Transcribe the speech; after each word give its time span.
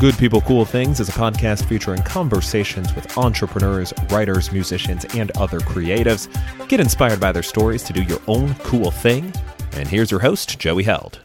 Good 0.00 0.16
People 0.16 0.40
Cool 0.42 0.64
Things 0.64 1.00
is 1.00 1.08
a 1.08 1.12
podcast 1.12 1.64
featuring 1.64 2.04
conversations 2.04 2.94
with 2.94 3.18
entrepreneurs, 3.18 3.92
writers, 4.10 4.52
musicians, 4.52 5.04
and 5.16 5.36
other 5.36 5.58
creatives. 5.58 6.28
Get 6.68 6.78
inspired 6.78 7.18
by 7.18 7.32
their 7.32 7.42
stories 7.42 7.82
to 7.82 7.92
do 7.92 8.04
your 8.04 8.20
own 8.28 8.54
cool 8.62 8.92
thing. 8.92 9.32
And 9.72 9.88
here's 9.88 10.12
your 10.12 10.20
host, 10.20 10.56
Joey 10.56 10.84
Held. 10.84 11.24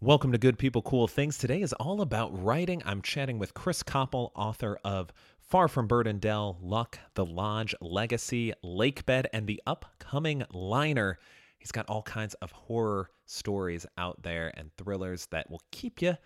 Welcome 0.00 0.32
to 0.32 0.38
Good 0.38 0.56
People 0.56 0.80
Cool 0.80 1.06
Things. 1.06 1.36
Today 1.36 1.60
is 1.60 1.74
all 1.74 2.00
about 2.00 2.42
writing. 2.42 2.82
I'm 2.86 3.02
chatting 3.02 3.38
with 3.38 3.52
Chris 3.52 3.82
Coppel, 3.82 4.30
author 4.34 4.78
of 4.86 5.12
Far 5.38 5.68
from 5.68 5.86
Bird 5.86 6.06
and 6.06 6.18
Dell, 6.18 6.56
Luck, 6.62 6.98
The 7.16 7.26
Lodge, 7.26 7.74
Legacy, 7.82 8.54
Lakebed, 8.64 9.26
and 9.34 9.46
the 9.46 9.60
upcoming 9.66 10.44
Liner. 10.50 11.18
He's 11.58 11.72
got 11.72 11.90
all 11.90 12.02
kinds 12.02 12.32
of 12.40 12.52
horror 12.52 13.10
stories 13.26 13.84
out 13.98 14.22
there 14.22 14.50
and 14.56 14.70
thrillers 14.78 15.26
that 15.26 15.50
will 15.50 15.60
keep 15.70 16.00
you 16.00 16.16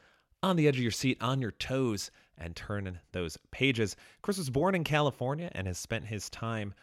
on 0.42 0.56
the 0.56 0.68
edge 0.68 0.76
of 0.76 0.82
your 0.82 0.90
seat, 0.90 1.18
on 1.20 1.40
your 1.40 1.52
toes, 1.52 2.10
and 2.36 2.54
turning 2.54 2.98
those 3.12 3.36
pages. 3.50 3.96
Chris 4.22 4.38
was 4.38 4.50
born 4.50 4.74
in 4.74 4.84
California 4.84 5.50
and 5.52 5.66
has 5.66 5.78
spent 5.78 6.06
his 6.06 6.30
time 6.30 6.74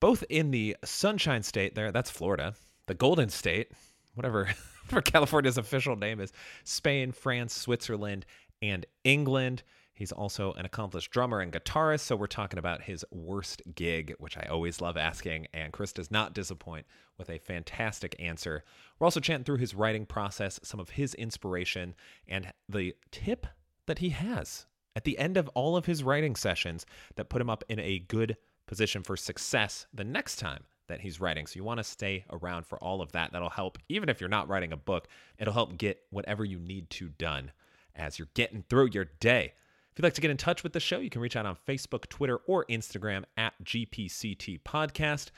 both 0.00 0.24
in 0.30 0.50
the 0.50 0.76
Sunshine 0.84 1.42
State 1.42 1.74
there, 1.74 1.92
that's 1.92 2.10
Florida, 2.10 2.54
the 2.86 2.94
Golden 2.94 3.28
State, 3.28 3.70
whatever, 4.14 4.44
whatever 4.86 5.02
California's 5.02 5.58
official 5.58 5.94
name 5.94 6.20
is, 6.20 6.32
Spain, 6.64 7.12
France, 7.12 7.54
Switzerland, 7.54 8.24
and 8.62 8.86
England. 9.04 9.62
He's 10.00 10.12
also 10.12 10.54
an 10.54 10.64
accomplished 10.64 11.10
drummer 11.10 11.40
and 11.40 11.52
guitarist, 11.52 12.00
so 12.00 12.16
we're 12.16 12.26
talking 12.26 12.58
about 12.58 12.80
his 12.80 13.04
worst 13.10 13.60
gig, 13.74 14.14
which 14.18 14.38
I 14.38 14.46
always 14.48 14.80
love 14.80 14.96
asking, 14.96 15.48
and 15.52 15.74
Chris 15.74 15.92
does 15.92 16.10
not 16.10 16.32
disappoint 16.32 16.86
with 17.18 17.28
a 17.28 17.38
fantastic 17.38 18.16
answer. 18.18 18.64
We're 18.98 19.04
also 19.04 19.20
chatting 19.20 19.44
through 19.44 19.58
his 19.58 19.74
writing 19.74 20.06
process, 20.06 20.58
some 20.62 20.80
of 20.80 20.88
his 20.88 21.12
inspiration, 21.12 21.94
and 22.26 22.50
the 22.66 22.96
tip 23.10 23.46
that 23.84 23.98
he 23.98 24.08
has 24.08 24.64
at 24.96 25.04
the 25.04 25.18
end 25.18 25.36
of 25.36 25.48
all 25.48 25.76
of 25.76 25.84
his 25.84 26.02
writing 26.02 26.34
sessions 26.34 26.86
that 27.16 27.28
put 27.28 27.42
him 27.42 27.50
up 27.50 27.62
in 27.68 27.78
a 27.78 27.98
good 27.98 28.38
position 28.66 29.02
for 29.02 29.18
success 29.18 29.86
the 29.92 30.02
next 30.02 30.36
time 30.36 30.64
that 30.86 31.02
he's 31.02 31.20
writing. 31.20 31.46
So 31.46 31.58
you 31.58 31.64
want 31.64 31.76
to 31.76 31.84
stay 31.84 32.24
around 32.30 32.64
for 32.64 32.82
all 32.82 33.02
of 33.02 33.12
that. 33.12 33.32
That'll 33.32 33.50
help, 33.50 33.76
even 33.90 34.08
if 34.08 34.18
you're 34.18 34.30
not 34.30 34.48
writing 34.48 34.72
a 34.72 34.78
book, 34.78 35.08
it'll 35.38 35.52
help 35.52 35.76
get 35.76 36.00
whatever 36.08 36.42
you 36.42 36.58
need 36.58 36.88
to 36.88 37.10
done 37.10 37.52
as 37.94 38.18
you're 38.18 38.28
getting 38.32 38.64
through 38.70 38.88
your 38.94 39.04
day. 39.04 39.52
You'd 40.00 40.04
like 40.04 40.14
to 40.14 40.22
get 40.22 40.30
in 40.30 40.38
touch 40.38 40.62
with 40.62 40.72
the 40.72 40.80
show, 40.80 40.98
you 40.98 41.10
can 41.10 41.20
reach 41.20 41.36
out 41.36 41.44
on 41.44 41.58
Facebook, 41.68 42.08
Twitter, 42.08 42.38
or 42.46 42.64
Instagram 42.70 43.24
at 43.36 43.52
GPCT 43.62 44.62
Podcast. 44.62 45.30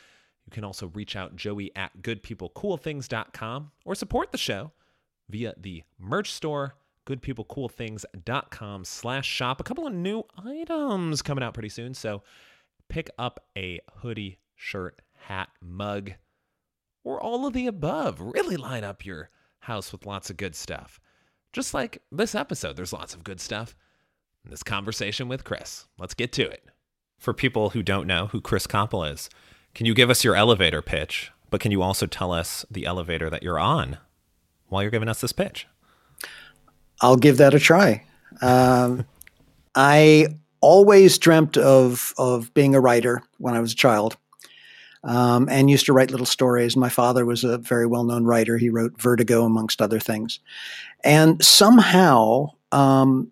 You 0.47 0.53
can 0.53 0.63
also 0.63 0.87
reach 0.95 1.17
out 1.17 1.35
Joey 1.35 1.73
at 1.75 2.01
goodpeoplecoolthings.com 2.01 3.73
or 3.85 3.97
support 3.97 4.31
the 4.31 4.39
show 4.39 4.71
via 5.29 5.55
the 5.57 5.83
merch 5.99 6.31
store, 6.31 6.77
goodpeoplecoolthings.com 7.09 8.85
slash 8.85 9.27
shop. 9.27 9.61
A 9.61 9.65
couple 9.65 9.85
of 9.85 9.95
new 9.95 10.23
items 10.47 11.23
coming 11.23 11.43
out 11.43 11.55
pretty 11.55 11.69
soon. 11.69 11.93
So 11.93 12.23
pick 12.89 13.11
up 13.19 13.45
a 13.59 13.81
hoodie, 13.97 14.39
shirt, 14.55 15.03
hat, 15.27 15.49
mug, 15.61 16.13
or 17.03 17.21
all 17.21 17.49
of 17.49 17.53
the 17.53 17.67
above. 17.67 18.21
Really 18.21 18.57
line 18.57 18.85
up 18.85 19.05
your 19.05 19.31
house 19.59 19.91
with 19.91 20.07
lots 20.07 20.31
of 20.31 20.37
good 20.37 20.55
stuff. 20.55 21.01
Just 21.53 21.75
like 21.75 22.01
this 22.13 22.37
episode, 22.37 22.77
there's 22.77 22.93
lots 22.93 23.13
of 23.13 23.25
good 23.25 23.41
stuff 23.41 23.75
this 24.45 24.63
conversation 24.63 25.29
with 25.29 25.45
Chris. 25.45 25.87
Let's 25.99 26.15
get 26.15 26.33
to 26.33 26.49
it. 26.49 26.65
For 27.19 27.33
people 27.33 27.71
who 27.71 27.83
don't 27.83 28.07
know 28.07 28.27
who 28.27 28.41
Chris 28.41 28.67
Coppel 28.67 29.11
is, 29.11 29.31
can 29.75 29.87
you 29.87 29.95
give 29.95 30.11
us 30.11 30.25
your 30.25 30.35
elevator 30.35 30.83
pitch? 30.83 31.31
But 31.51 31.61
can 31.61 31.71
you 31.71 31.83
also 31.83 32.07
tell 32.07 32.33
us 32.33 32.65
the 32.71 32.87
elevator 32.87 33.31
that 33.31 33.43
you're 33.43 33.59
on 33.59 33.99
while 34.69 34.83
you're 34.83 34.91
giving 34.91 35.09
us 35.09 35.21
this 35.21 35.33
pitch? 35.33 35.67
I'll 37.01 37.17
give 37.17 37.37
that 37.37 37.55
a 37.55 37.59
try. 37.59 38.05
Um, 38.41 39.05
I 39.75 40.29
always 40.61 41.19
dreamt 41.19 41.57
of 41.57 42.15
of 42.19 42.53
being 42.55 42.75
a 42.75 42.81
writer 42.81 43.23
when 43.39 43.55
I 43.55 43.61
was 43.61 43.73
a 43.73 43.77
child, 43.77 44.17
um, 45.05 45.49
and 45.49 45.71
used 45.71 45.87
to 45.87 45.93
write 45.93 46.11
little 46.11 46.27
stories. 46.27 46.77
My 46.77 46.89
father 46.89 47.25
was 47.27 47.45
a 47.45 47.59
very 47.59 47.87
well 47.87 48.05
known 48.05 48.25
writer. 48.25 48.59
He 48.59 48.71
wrote 48.71 49.01
Vertigo, 49.01 49.45
amongst 49.45 49.83
other 49.83 50.01
things, 50.01 50.41
and 51.05 51.43
somehow 51.45 52.49
um, 52.71 53.31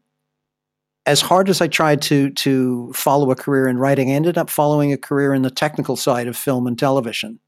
as 1.10 1.20
hard 1.20 1.48
as 1.48 1.60
I 1.60 1.66
tried 1.66 2.02
to 2.02 2.30
to 2.30 2.92
follow 2.92 3.30
a 3.32 3.36
career 3.36 3.66
in 3.66 3.78
writing, 3.78 4.10
I 4.10 4.14
ended 4.14 4.38
up 4.38 4.48
following 4.48 4.92
a 4.92 4.96
career 4.96 5.34
in 5.34 5.42
the 5.42 5.50
technical 5.50 5.96
side 5.96 6.28
of 6.28 6.36
film 6.36 6.66
and 6.66 6.78
television. 6.78 7.40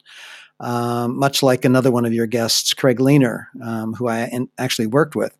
Um, 0.59 1.19
much 1.19 1.43
like 1.43 1.65
another 1.65 1.91
one 1.91 2.05
of 2.05 2.12
your 2.12 2.27
guests, 2.27 2.75
Craig 2.75 2.99
Leener, 2.99 3.47
um, 3.65 3.95
who 3.95 4.09
I 4.09 4.27
in, 4.27 4.49
actually 4.59 4.87
worked 4.87 5.17
with, 5.17 5.37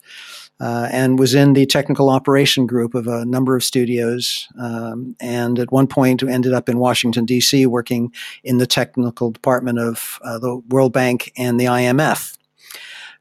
uh, 0.61 0.89
and 0.91 1.19
was 1.19 1.35
in 1.35 1.53
the 1.53 1.67
technical 1.67 2.11
operation 2.11 2.67
group 2.67 2.95
of 2.95 3.07
a 3.07 3.25
number 3.25 3.55
of 3.55 3.63
studios. 3.63 4.49
Um, 4.59 5.15
and 5.21 5.59
at 5.59 5.71
one 5.71 5.87
point, 5.87 6.23
ended 6.23 6.53
up 6.53 6.69
in 6.69 6.79
Washington 6.79 7.25
D.C. 7.25 7.67
working 7.67 8.13
in 8.43 8.59
the 8.59 8.67
technical 8.67 9.31
department 9.31 9.79
of 9.79 10.19
uh, 10.23 10.39
the 10.39 10.57
World 10.69 10.93
Bank 10.93 11.33
and 11.37 11.59
the 11.59 11.67
IMF. 11.67 12.37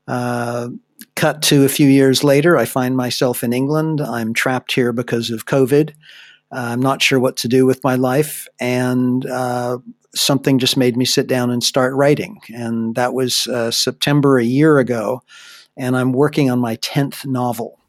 Uh, 0.08 0.70
cut 1.16 1.42
to 1.44 1.64
a 1.66 1.70
few 1.70 1.88
years 1.88 2.24
later, 2.24 2.58
I 2.58 2.66
find 2.66 2.96
myself 2.96 3.44
in 3.44 3.54
England. 3.54 4.02
I'm 4.02 4.34
trapped 4.34 4.74
here 4.74 4.94
because 4.94 5.30
of 5.30 5.46
COVID. 5.46 5.92
Uh, 6.52 6.56
I'm 6.56 6.82
not 6.82 7.02
sure 7.02 7.20
what 7.20 7.38
to 7.38 7.48
do 7.48 7.66
with 7.66 7.84
my 7.84 7.96
life. 7.96 8.48
And 8.60 9.26
uh, 9.26 9.80
something 10.14 10.60
just 10.60 10.78
made 10.78 10.98
me 10.98 11.06
sit 11.06 11.28
down 11.28 11.50
and 11.50 11.64
start 11.64 11.94
writing. 11.94 12.40
And 12.54 12.96
that 12.96 13.14
was 13.14 13.48
uh, 13.48 13.72
September 13.72 14.38
a 14.38 14.44
year 14.44 14.80
ago. 14.80 15.22
And 15.78 15.96
I'm 15.96 16.12
working 16.12 16.50
on 16.50 16.60
my 16.60 16.76
10th 16.78 17.26
novel 17.26 17.80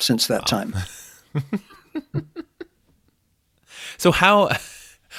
since 0.00 0.26
that 0.26 0.46
time. 0.46 0.74
so, 3.96 4.12
how. 4.12 4.50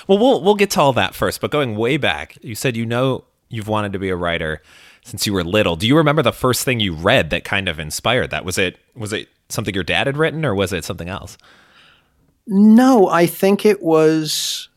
Well, 0.08 0.18
we'll 0.18 0.42
we'll 0.42 0.56
get 0.56 0.72
to 0.72 0.80
all 0.80 0.94
that 0.94 1.14
first, 1.14 1.42
but 1.42 1.52
going 1.52 1.75
way 1.75 1.98
back, 1.98 2.38
you 2.42 2.56
said 2.56 2.78
you 2.78 2.86
know 2.86 3.25
you've 3.50 3.68
wanted 3.68 3.94
to 3.94 4.00
be 4.00 4.09
a 4.09 4.16
writer 4.16 4.62
since 5.09 5.25
you 5.25 5.34
were 5.34 5.44
little. 5.44 5.75
Do 5.75 5.88
you 5.88 5.97
remember 5.97 6.22
the 6.22 6.31
first 6.31 6.64
thing 6.64 6.80
you 6.80 6.94
read 6.94 7.31
that 7.31 7.44
kind 7.44 7.68
of 7.68 7.80
inspired 7.80 8.30
that? 8.30 8.46
Was 8.46 8.58
it 8.58 8.78
was 8.96 9.12
it 9.12 9.28
something 9.50 9.74
your 9.74 9.84
dad 9.84 10.08
had 10.08 10.18
written 10.18 10.46
or 10.46 10.53
was 10.53 10.72
it 10.72 10.86
something 10.86 11.09
else? 11.09 11.38
No, 12.47 13.08
I 13.09 13.25
think 13.25 13.66
it 13.66 13.81
was 13.81 14.69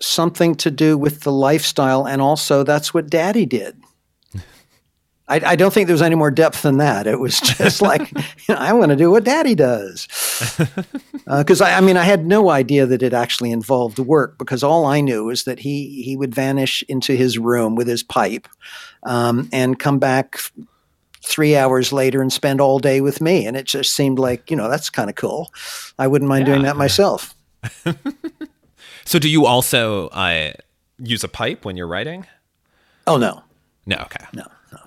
something 0.00 0.56
to 0.56 0.70
do 0.70 0.98
with 0.98 1.20
the 1.20 1.32
lifestyle 1.32 2.06
and 2.06 2.20
also 2.20 2.64
that's 2.64 2.92
what 2.92 3.08
daddy 3.08 3.46
did. 3.46 3.80
I, 5.28 5.40
I, 5.52 5.56
don't 5.56 5.72
think 5.72 5.86
there 5.86 5.94
was 5.94 6.02
any 6.02 6.16
more 6.16 6.32
depth 6.32 6.62
than 6.62 6.78
that. 6.78 7.06
It 7.06 7.20
was 7.20 7.40
just 7.40 7.80
like, 7.90 8.10
you 8.12 8.54
know, 8.54 8.56
I 8.56 8.72
want 8.72 8.90
to 8.90 8.96
do 8.96 9.10
what 9.10 9.24
daddy 9.24 9.54
does. 9.54 10.06
Because 11.26 11.60
uh, 11.62 11.66
I, 11.66 11.78
I, 11.78 11.80
mean, 11.80 11.96
I 11.96 12.02
had 12.02 12.26
no 12.26 12.50
idea 12.50 12.86
that 12.86 13.02
it 13.02 13.14
actually 13.14 13.52
involved 13.52 13.98
work 13.98 14.36
because 14.36 14.62
all 14.62 14.84
I 14.84 15.00
knew 15.00 15.24
was 15.24 15.44
that 15.44 15.60
he, 15.60 16.02
he 16.02 16.16
would 16.16 16.34
vanish 16.34 16.82
into 16.88 17.14
his 17.14 17.38
room 17.38 17.76
with 17.76 17.86
his 17.86 18.02
pipe 18.02 18.48
um, 19.04 19.48
and 19.52 19.78
come 19.78 19.98
back 19.98 20.38
three 21.24 21.56
hours 21.56 21.92
later 21.92 22.20
and 22.20 22.32
spend 22.32 22.60
all 22.60 22.78
day 22.78 23.00
with 23.00 23.20
me. 23.20 23.46
And 23.46 23.56
it 23.56 23.64
just 23.64 23.92
seemed 23.92 24.18
like, 24.18 24.50
you 24.50 24.56
know, 24.56 24.68
that's 24.68 24.90
kind 24.90 25.08
of 25.08 25.16
cool. 25.16 25.52
I 25.98 26.06
wouldn't 26.06 26.28
mind 26.28 26.46
yeah. 26.46 26.54
doing 26.54 26.64
that 26.64 26.76
myself. 26.76 27.34
so 29.04 29.18
do 29.18 29.28
you 29.28 29.46
also 29.46 30.08
uh, 30.08 30.52
use 30.98 31.24
a 31.24 31.28
pipe 31.28 31.64
when 31.64 31.76
you're 31.76 31.86
writing? 31.86 32.26
Oh, 33.06 33.16
no. 33.16 33.42
No, 33.86 33.96
okay. 33.96 34.24
No, 34.34 34.46
no. 34.72 34.78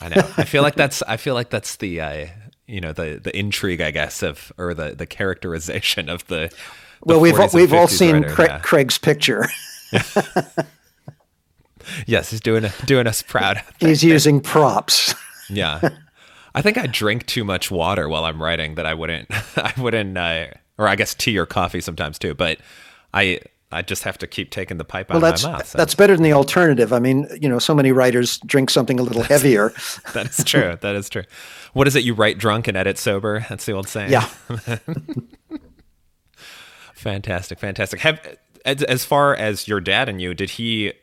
I 0.00 0.08
know. 0.08 0.30
I 0.36 0.44
feel 0.44 0.62
like 0.62 0.74
that's, 0.74 1.02
I 1.02 1.16
feel 1.16 1.34
like 1.34 1.50
that's 1.50 1.76
the, 1.76 2.00
uh, 2.00 2.26
you 2.66 2.80
know, 2.80 2.92
the, 2.92 3.20
the 3.22 3.36
intrigue, 3.36 3.80
I 3.80 3.90
guess, 3.90 4.22
of, 4.22 4.52
or 4.58 4.74
the, 4.74 4.94
the 4.94 5.06
characterization 5.06 6.08
of 6.10 6.26
the, 6.26 6.50
the 7.06 7.18
well, 7.18 7.20
we've, 7.20 7.54
we've 7.54 7.72
all 7.72 7.88
seen 7.88 8.24
Cra- 8.24 8.46
yeah. 8.46 8.58
Craig's 8.58 8.98
picture. 8.98 9.48
yes, 12.06 12.30
he's 12.30 12.40
doing 12.40 12.66
doing 12.86 13.06
us 13.06 13.22
proud. 13.22 13.62
He's 13.80 14.02
using 14.02 14.40
props. 14.40 15.14
yeah, 15.48 15.88
I 16.54 16.62
think 16.62 16.78
I 16.78 16.86
drink 16.86 17.26
too 17.26 17.44
much 17.44 17.70
water 17.70 18.08
while 18.08 18.24
I'm 18.24 18.42
writing 18.42 18.74
that 18.76 18.86
I 18.86 18.94
wouldn't. 18.94 19.28
I 19.56 19.72
wouldn't, 19.78 20.16
uh, 20.16 20.46
or 20.76 20.88
I 20.88 20.96
guess 20.96 21.14
tea 21.14 21.38
or 21.38 21.46
coffee 21.46 21.80
sometimes 21.80 22.18
too. 22.18 22.34
But 22.34 22.58
I 23.12 23.40
I 23.70 23.82
just 23.82 24.04
have 24.04 24.16
to 24.18 24.26
keep 24.26 24.50
taking 24.50 24.78
the 24.78 24.84
pipe 24.84 25.10
well, 25.10 25.24
out 25.24 25.38
of 25.38 25.44
my 25.44 25.58
mouth. 25.58 25.66
So. 25.66 25.78
That's 25.78 25.94
better 25.94 26.14
than 26.14 26.22
the 26.22 26.32
alternative. 26.32 26.92
I 26.92 26.98
mean, 26.98 27.28
you 27.38 27.48
know, 27.48 27.58
so 27.58 27.74
many 27.74 27.92
writers 27.92 28.38
drink 28.38 28.70
something 28.70 28.98
a 28.98 29.02
little 29.02 29.22
heavier. 29.22 29.72
that 30.14 30.26
is 30.26 30.42
true. 30.44 30.78
That 30.80 30.96
is 30.96 31.08
true. 31.08 31.24
What 31.74 31.86
is 31.86 31.94
it? 31.94 32.02
You 32.02 32.14
write 32.14 32.38
drunk 32.38 32.66
and 32.66 32.76
edit 32.76 32.96
sober. 32.96 33.44
That's 33.48 33.66
the 33.66 33.72
old 33.72 33.88
saying. 33.88 34.10
Yeah. 34.10 34.26
fantastic, 36.94 37.58
fantastic. 37.58 38.00
Have 38.00 38.38
as, 38.64 38.82
as 38.84 39.04
far 39.04 39.34
as 39.34 39.68
your 39.68 39.80
dad 39.80 40.08
and 40.08 40.20
you, 40.20 40.32
did 40.32 40.50
he 40.50 40.94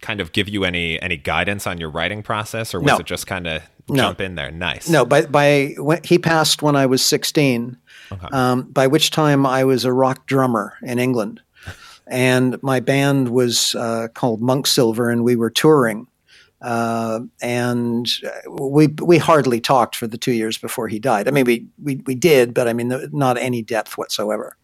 kind 0.00 0.20
of 0.20 0.32
give 0.32 0.48
you 0.48 0.64
any 0.64 1.00
any 1.00 1.16
guidance 1.16 1.66
on 1.66 1.78
your 1.78 1.90
writing 1.90 2.22
process, 2.22 2.74
or 2.74 2.80
was 2.80 2.88
no. 2.88 2.98
it 2.98 3.06
just 3.06 3.26
kind 3.26 3.46
of 3.46 3.62
jump 3.94 4.18
no. 4.18 4.24
in 4.24 4.34
there? 4.34 4.50
Nice. 4.50 4.88
No, 4.88 5.04
by 5.04 5.22
by 5.26 5.74
when, 5.78 6.02
he 6.02 6.18
passed 6.18 6.62
when 6.62 6.76
I 6.76 6.86
was 6.86 7.02
sixteen. 7.04 7.76
Okay. 8.12 8.26
Um, 8.32 8.62
by 8.62 8.86
which 8.86 9.10
time 9.10 9.46
I 9.46 9.64
was 9.64 9.84
a 9.84 9.92
rock 9.92 10.26
drummer 10.26 10.74
in 10.82 10.98
England, 10.98 11.40
and 12.06 12.60
my 12.62 12.80
band 12.80 13.28
was 13.28 13.74
uh, 13.76 14.08
called 14.14 14.40
Monk 14.40 14.66
Silver, 14.66 15.10
and 15.10 15.24
we 15.24 15.36
were 15.36 15.50
touring. 15.50 16.06
Uh, 16.60 17.20
and 17.40 18.12
we 18.46 18.88
we 18.88 19.16
hardly 19.16 19.60
talked 19.60 19.96
for 19.96 20.06
the 20.06 20.18
two 20.18 20.32
years 20.32 20.58
before 20.58 20.88
he 20.88 20.98
died. 20.98 21.26
I 21.26 21.30
mean, 21.30 21.44
we 21.44 21.66
we, 21.82 21.96
we 22.06 22.14
did, 22.14 22.52
but 22.52 22.68
I 22.68 22.72
mean, 22.74 22.92
not 23.12 23.38
any 23.38 23.62
depth 23.62 23.96
whatsoever. 23.96 24.56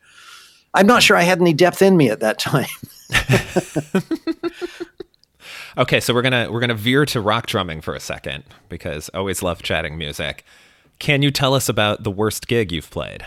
I'm 0.75 0.87
not 0.87 1.03
sure 1.03 1.17
I 1.17 1.23
had 1.23 1.41
any 1.41 1.55
depth 1.55 1.81
in 1.81 1.97
me 1.97 2.11
at 2.11 2.21
that 2.21 2.39
time. 2.39 2.67
okay, 5.77 6.01
so 6.01 6.15
we're 6.15 6.23
gonna 6.23 6.51
we're 6.51 6.61
gonna 6.61 6.75
veer 6.75 7.05
to 7.07 7.21
rock 7.21 7.47
drumming 7.47 7.81
for 7.81 7.95
a 7.95 8.01
second 8.01 8.45
because 8.69 9.11
I 9.15 9.19
always 9.19 9.43
love 9.43 9.63
chatting 9.63 9.99
music. 9.99 10.45
Can 10.99 11.23
you 11.23 11.31
tell 11.31 11.55
us 11.55 11.69
about 11.69 12.03
the 12.03 12.11
worst 12.11 12.49
gig 12.49 12.73
you've 12.73 12.91
played? 12.91 13.27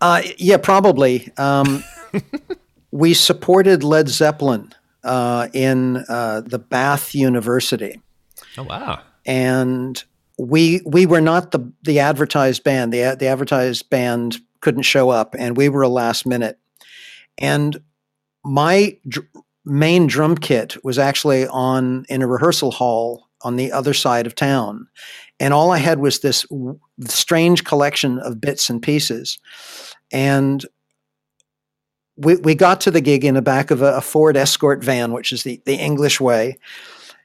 Uh, 0.00 0.22
yeah, 0.38 0.56
probably. 0.56 1.30
Um, 1.36 1.84
we 2.90 3.14
supported 3.14 3.82
Led 3.82 4.08
Zeppelin 4.08 4.74
uh, 5.04 5.48
in 5.52 6.04
uh, 6.08 6.42
the 6.44 6.58
Bath 6.58 7.14
University. 7.14 8.00
Oh 8.58 8.64
wow! 8.64 9.00
And 9.24 10.02
we 10.38 10.80
we 10.84 11.06
were 11.06 11.20
not 11.20 11.52
the 11.52 11.72
the 11.82 12.00
advertised 12.00 12.64
band. 12.64 12.92
The 12.92 13.16
the 13.18 13.26
advertised 13.26 13.88
band 13.90 14.38
couldn't 14.60 14.82
show 14.82 15.10
up, 15.10 15.34
and 15.38 15.56
we 15.56 15.68
were 15.68 15.82
a 15.82 15.88
last 15.88 16.26
minute. 16.26 16.58
And 17.38 17.80
my 18.44 18.98
dr- 19.08 19.28
main 19.66 20.06
drum 20.06 20.36
kit 20.36 20.82
was 20.84 20.98
actually 20.98 21.46
on 21.48 22.06
in 22.08 22.22
a 22.22 22.26
rehearsal 22.26 22.70
hall 22.70 23.28
on 23.42 23.56
the 23.56 23.70
other 23.72 23.92
side 23.92 24.26
of 24.26 24.34
town, 24.34 24.88
and 25.38 25.52
all 25.52 25.70
I 25.70 25.78
had 25.78 25.98
was 25.98 26.20
this 26.20 26.42
w- 26.44 26.78
strange 27.04 27.64
collection 27.64 28.18
of 28.20 28.40
bits 28.40 28.70
and 28.70 28.80
pieces. 28.80 29.38
And 30.12 30.64
we, 32.16 32.36
we 32.36 32.54
got 32.54 32.80
to 32.82 32.90
the 32.90 33.00
gig 33.00 33.24
in 33.24 33.34
the 33.34 33.42
back 33.42 33.70
of 33.70 33.82
a, 33.82 33.96
a 33.96 34.00
Ford 34.00 34.36
Escort 34.36 34.82
van, 34.82 35.12
which 35.12 35.32
is 35.32 35.42
the, 35.42 35.60
the 35.66 35.74
English 35.74 36.20
way, 36.20 36.58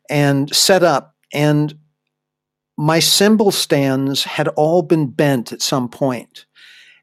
and 0.10 0.54
set 0.54 0.84
up. 0.84 1.16
And 1.34 1.76
my 2.78 3.00
cymbal 3.00 3.52
stands 3.52 4.24
had 4.24 4.48
all 4.50 4.82
been 4.82 5.08
bent 5.08 5.54
at 5.54 5.62
some 5.62 5.88
point. 5.88 6.46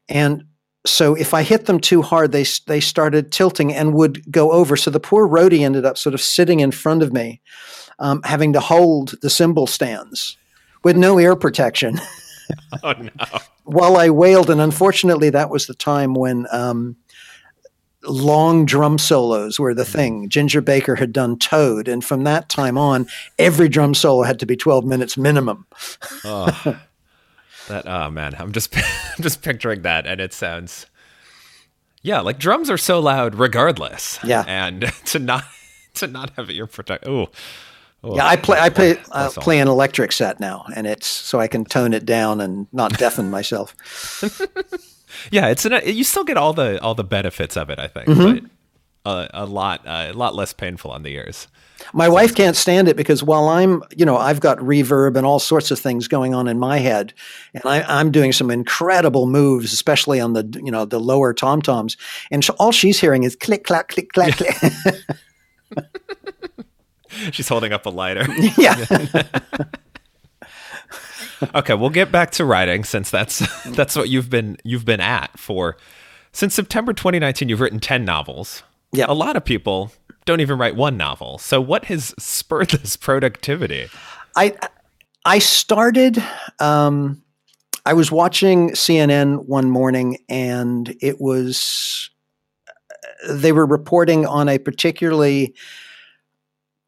And 0.07 0.43
so 0.89 1.15
if 1.15 1.33
I 1.33 1.43
hit 1.43 1.65
them 1.65 1.79
too 1.79 2.01
hard, 2.01 2.31
they, 2.31 2.45
they 2.67 2.79
started 2.79 3.31
tilting 3.31 3.73
and 3.73 3.93
would 3.93 4.31
go 4.31 4.51
over. 4.51 4.75
So 4.75 4.91
the 4.91 4.99
poor 4.99 5.27
roadie 5.27 5.61
ended 5.61 5.85
up 5.85 5.97
sort 5.97 6.13
of 6.13 6.21
sitting 6.21 6.59
in 6.59 6.71
front 6.71 7.03
of 7.03 7.13
me, 7.13 7.41
um, 7.99 8.21
having 8.23 8.53
to 8.53 8.59
hold 8.59 9.15
the 9.21 9.29
cymbal 9.29 9.67
stands 9.67 10.37
with 10.83 10.97
no 10.97 11.19
ear 11.19 11.35
protection. 11.35 11.99
oh, 12.83 12.93
no. 12.93 13.39
While 13.63 13.97
I 13.97 14.09
wailed. 14.09 14.49
And 14.49 14.59
unfortunately, 14.59 15.29
that 15.29 15.49
was 15.49 15.67
the 15.67 15.75
time 15.75 16.15
when 16.15 16.47
um, 16.51 16.97
long 18.03 18.65
drum 18.65 18.97
solos 18.97 19.59
were 19.59 19.73
the 19.73 19.85
thing. 19.85 20.29
Ginger 20.29 20.61
Baker 20.61 20.95
had 20.95 21.13
done 21.13 21.37
Toad, 21.37 21.87
and 21.87 22.03
from 22.03 22.23
that 22.23 22.49
time 22.49 22.77
on, 22.77 23.07
every 23.37 23.69
drum 23.69 23.93
solo 23.93 24.23
had 24.23 24.39
to 24.39 24.45
be 24.45 24.55
12 24.55 24.85
minutes 24.85 25.17
minimum. 25.17 25.67
oh, 26.23 26.79
that 27.69 27.87
oh 27.87 28.09
man, 28.09 28.35
I'm 28.37 28.51
just 28.51 28.75
I'm 28.77 29.23
just 29.23 29.41
picturing 29.41 29.81
that, 29.83 30.05
and 30.05 30.19
it 30.19 30.33
sounds 30.33 30.85
yeah, 32.01 32.21
like 32.21 32.39
drums 32.39 32.69
are 32.69 32.77
so 32.77 32.99
loud 32.99 33.35
regardless. 33.35 34.19
Yeah, 34.23 34.43
and 34.47 34.81
to 35.05 35.19
not 35.19 35.43
to 35.95 36.07
not 36.07 36.31
have 36.31 36.49
ear 36.49 36.67
protect. 36.67 37.07
Oh. 37.07 37.29
Yeah, 38.01 38.25
I 38.25 38.37
play. 38.37 38.57
I 38.57 38.69
play. 38.69 38.97
I 39.11 39.27
play 39.27 39.59
an 39.59 39.67
electric 39.67 40.13
set 40.13 40.39
now, 40.39 40.65
and 40.73 40.87
it's 40.87 41.05
so 41.05 41.41
I 41.41 41.47
can 41.47 41.65
tone 41.65 41.93
it 41.93 42.05
down 42.05 42.39
and 42.39 42.67
not 42.71 42.97
deafen 42.97 43.29
myself. 43.29 43.75
yeah, 45.31 45.47
it's 45.47 45.65
an, 45.65 45.81
you 45.83 46.05
still 46.05 46.23
get 46.23 46.37
all 46.37 46.53
the 46.53 46.81
all 46.81 46.95
the 46.95 47.03
benefits 47.03 47.57
of 47.57 47.69
it, 47.69 47.77
I 47.77 47.87
think, 47.89 48.07
mm-hmm. 48.07 48.45
but 48.45 48.51
a 49.05 49.45
lot 49.45 49.85
uh, 49.87 50.07
a 50.09 50.13
lot 50.13 50.35
less 50.35 50.53
painful 50.53 50.91
on 50.91 51.03
the 51.03 51.09
ears. 51.09 51.47
My 51.93 52.05
so. 52.05 52.13
wife 52.13 52.35
can't 52.35 52.55
stand 52.55 52.87
it 52.87 52.97
because 52.97 53.23
while 53.23 53.47
I'm, 53.47 53.81
you 53.95 54.05
know, 54.05 54.17
I've 54.17 54.41
got 54.41 54.57
reverb 54.59 55.15
and 55.15 55.25
all 55.25 55.39
sorts 55.39 55.71
of 55.71 55.79
things 55.79 56.07
going 56.07 56.33
on 56.33 56.47
in 56.47 56.59
my 56.59 56.77
head, 56.77 57.13
and 57.53 57.63
I, 57.65 58.01
am 58.01 58.11
doing 58.11 58.33
some 58.33 58.51
incredible 58.51 59.27
moves, 59.27 59.71
especially 59.71 60.19
on 60.19 60.33
the, 60.33 60.59
you 60.61 60.71
know, 60.71 60.85
the 60.85 60.99
lower 60.99 61.33
tom 61.33 61.61
toms, 61.61 61.95
and 62.31 62.47
all 62.59 62.71
she's 62.71 62.99
hearing 62.99 63.23
is 63.23 63.35
click 63.35 63.63
clack 63.63 63.87
click 63.87 64.11
clack 64.11 64.39
yeah. 64.39 64.53
click. 64.53 64.95
She's 67.31 67.47
holding 67.47 67.73
up 67.73 67.85
a 67.85 67.89
lighter. 67.89 68.25
yeah 68.57 68.85
okay, 71.55 71.73
we'll 71.73 71.89
get 71.89 72.11
back 72.11 72.31
to 72.31 72.45
writing 72.45 72.83
since 72.83 73.09
that's 73.09 73.39
that's 73.65 73.95
what 73.95 74.09
you've 74.09 74.29
been 74.29 74.57
you've 74.63 74.85
been 74.85 75.01
at 75.01 75.37
for 75.37 75.77
since 76.31 76.53
September 76.53 76.93
2019. 76.93 77.49
You've 77.49 77.61
written 77.61 77.79
10 77.79 78.05
novels. 78.05 78.63
Yeah, 78.91 79.05
a 79.07 79.13
lot 79.13 79.35
of 79.35 79.45
people 79.45 79.91
don't 80.25 80.41
even 80.41 80.57
write 80.57 80.75
one 80.75 80.97
novel. 80.97 81.37
So 81.37 81.61
what 81.61 81.85
has 81.85 82.13
spurred 82.17 82.69
this 82.69 82.97
productivity? 82.97 83.87
I 84.35 84.55
I 85.25 85.39
started. 85.39 86.23
Um, 86.59 87.23
I 87.85 87.93
was 87.93 88.11
watching 88.11 88.71
CNN 88.71 89.45
one 89.45 89.69
morning, 89.69 90.17
and 90.27 90.95
it 91.01 91.19
was 91.19 92.09
they 93.27 93.51
were 93.51 93.65
reporting 93.65 94.25
on 94.25 94.47
a 94.47 94.57
particularly 94.57 95.53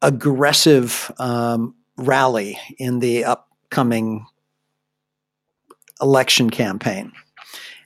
aggressive 0.00 1.12
um, 1.18 1.74
rally 1.96 2.58
in 2.78 2.98
the 2.98 3.24
upcoming 3.24 4.26
election 6.00 6.50
campaign. 6.50 7.12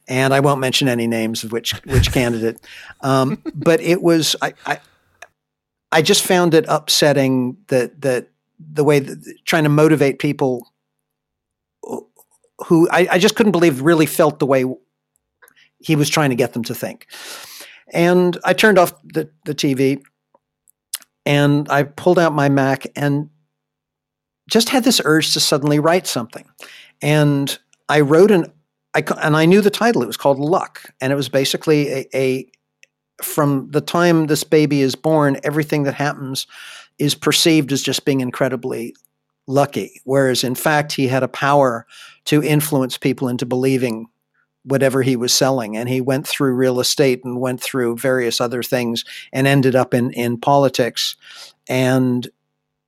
And 0.08 0.32
I 0.32 0.40
won't 0.40 0.60
mention 0.60 0.88
any 0.88 1.06
names 1.06 1.42
of 1.42 1.52
which 1.52 1.72
which 1.84 2.12
candidate, 2.12 2.60
um, 3.00 3.42
but 3.54 3.80
it 3.80 4.02
was 4.02 4.36
I, 4.40 4.54
I, 4.64 4.80
I 5.90 6.02
just 6.02 6.24
found 6.24 6.54
it 6.54 6.64
upsetting 6.68 7.56
that 7.68 8.00
that 8.02 8.28
the 8.58 8.84
way 8.84 9.00
that 9.00 9.44
trying 9.44 9.64
to 9.64 9.68
motivate 9.68 10.18
people 10.18 10.72
who 12.66 12.88
I, 12.90 13.08
I 13.12 13.18
just 13.18 13.36
couldn't 13.36 13.52
believe 13.52 13.82
really 13.82 14.06
felt 14.06 14.38
the 14.38 14.46
way 14.46 14.64
he 15.80 15.96
was 15.96 16.08
trying 16.08 16.30
to 16.30 16.36
get 16.36 16.52
them 16.52 16.64
to 16.64 16.74
think. 16.74 17.06
And 17.92 18.36
I 18.44 18.52
turned 18.52 18.78
off 18.78 18.94
the, 19.04 19.30
the 19.44 19.54
TV 19.54 20.02
and 21.24 21.68
I 21.68 21.84
pulled 21.84 22.18
out 22.18 22.32
my 22.32 22.48
Mac 22.48 22.86
and 22.96 23.30
just 24.48 24.68
had 24.68 24.84
this 24.84 25.00
urge 25.04 25.32
to 25.34 25.40
suddenly 25.40 25.78
write 25.78 26.06
something. 26.06 26.48
And 27.02 27.56
I 27.88 28.00
wrote 28.00 28.30
an, 28.30 28.52
I, 28.96 29.02
and 29.22 29.36
I 29.36 29.44
knew 29.44 29.60
the 29.60 29.70
title. 29.70 30.02
It 30.02 30.06
was 30.06 30.16
called 30.16 30.38
Luck, 30.38 30.82
and 31.02 31.12
it 31.12 31.16
was 31.16 31.28
basically 31.28 31.88
a, 31.88 32.06
a 32.14 32.50
from 33.22 33.70
the 33.70 33.82
time 33.82 34.26
this 34.26 34.42
baby 34.42 34.80
is 34.80 34.94
born, 34.94 35.38
everything 35.44 35.82
that 35.82 35.94
happens 35.94 36.46
is 36.98 37.14
perceived 37.14 37.72
as 37.72 37.82
just 37.82 38.06
being 38.06 38.20
incredibly 38.20 38.94
lucky. 39.46 40.00
Whereas 40.04 40.42
in 40.42 40.54
fact, 40.54 40.92
he 40.92 41.08
had 41.08 41.22
a 41.22 41.28
power 41.28 41.86
to 42.24 42.42
influence 42.42 42.96
people 42.96 43.28
into 43.28 43.44
believing 43.46 44.06
whatever 44.64 45.02
he 45.02 45.14
was 45.14 45.32
selling. 45.32 45.76
And 45.76 45.88
he 45.88 46.00
went 46.00 46.26
through 46.26 46.54
real 46.54 46.80
estate 46.80 47.22
and 47.24 47.40
went 47.40 47.60
through 47.60 47.98
various 47.98 48.40
other 48.40 48.62
things 48.62 49.04
and 49.32 49.46
ended 49.46 49.76
up 49.76 49.94
in, 49.94 50.10
in 50.12 50.38
politics. 50.38 51.16
And 51.68 52.28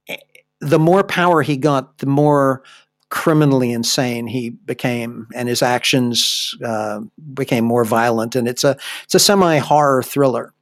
eh, 0.09 0.17
the 0.61 0.79
more 0.79 1.05
power 1.05 1.43
he 1.43 1.57
got, 1.57 1.99
the 1.99 2.07
more 2.07 2.65
criminally 3.11 3.73
insane 3.73 4.27
he 4.27 4.51
became, 4.51 5.27
and 5.35 5.49
his 5.49 5.63
actions 5.63 6.55
uh, 6.65 7.01
became 7.35 7.65
more 7.65 7.85
violent. 7.85 8.37
And 8.37 8.49
it's 8.49 8.65
a 8.65 8.77
it's 9.05 9.15
a 9.15 9.21
semi 9.21 9.59
horror 9.59 10.03
thriller. 10.03 10.53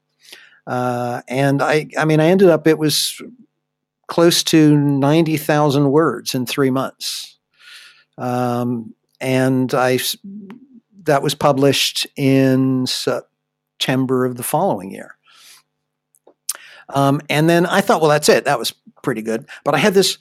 Uh, 0.66 1.22
and 1.28 1.62
I 1.62 1.88
I 1.98 2.04
mean 2.04 2.20
I 2.20 2.26
ended 2.26 2.48
up 2.48 2.66
it 2.66 2.78
was 2.78 3.20
close 4.06 4.42
to 4.44 4.76
ninety 4.76 5.36
thousand 5.36 5.90
words 5.90 6.34
in 6.34 6.46
three 6.46 6.70
months, 6.70 7.38
um, 8.18 8.94
and 9.20 9.72
I 9.74 9.98
that 11.04 11.22
was 11.22 11.34
published 11.34 12.06
in 12.16 12.86
September 12.86 14.24
of 14.24 14.36
the 14.36 14.42
following 14.42 14.90
year. 14.90 15.16
Um, 16.90 17.20
and 17.28 17.48
then 17.48 17.66
I 17.66 17.80
thought, 17.80 18.00
well, 18.00 18.10
that's 18.10 18.28
it. 18.28 18.44
That 18.44 18.58
was 18.58 18.72
pretty 19.02 19.22
good. 19.22 19.48
But 19.64 19.74
I 19.74 19.78
had 19.78 19.94
this 19.94 20.18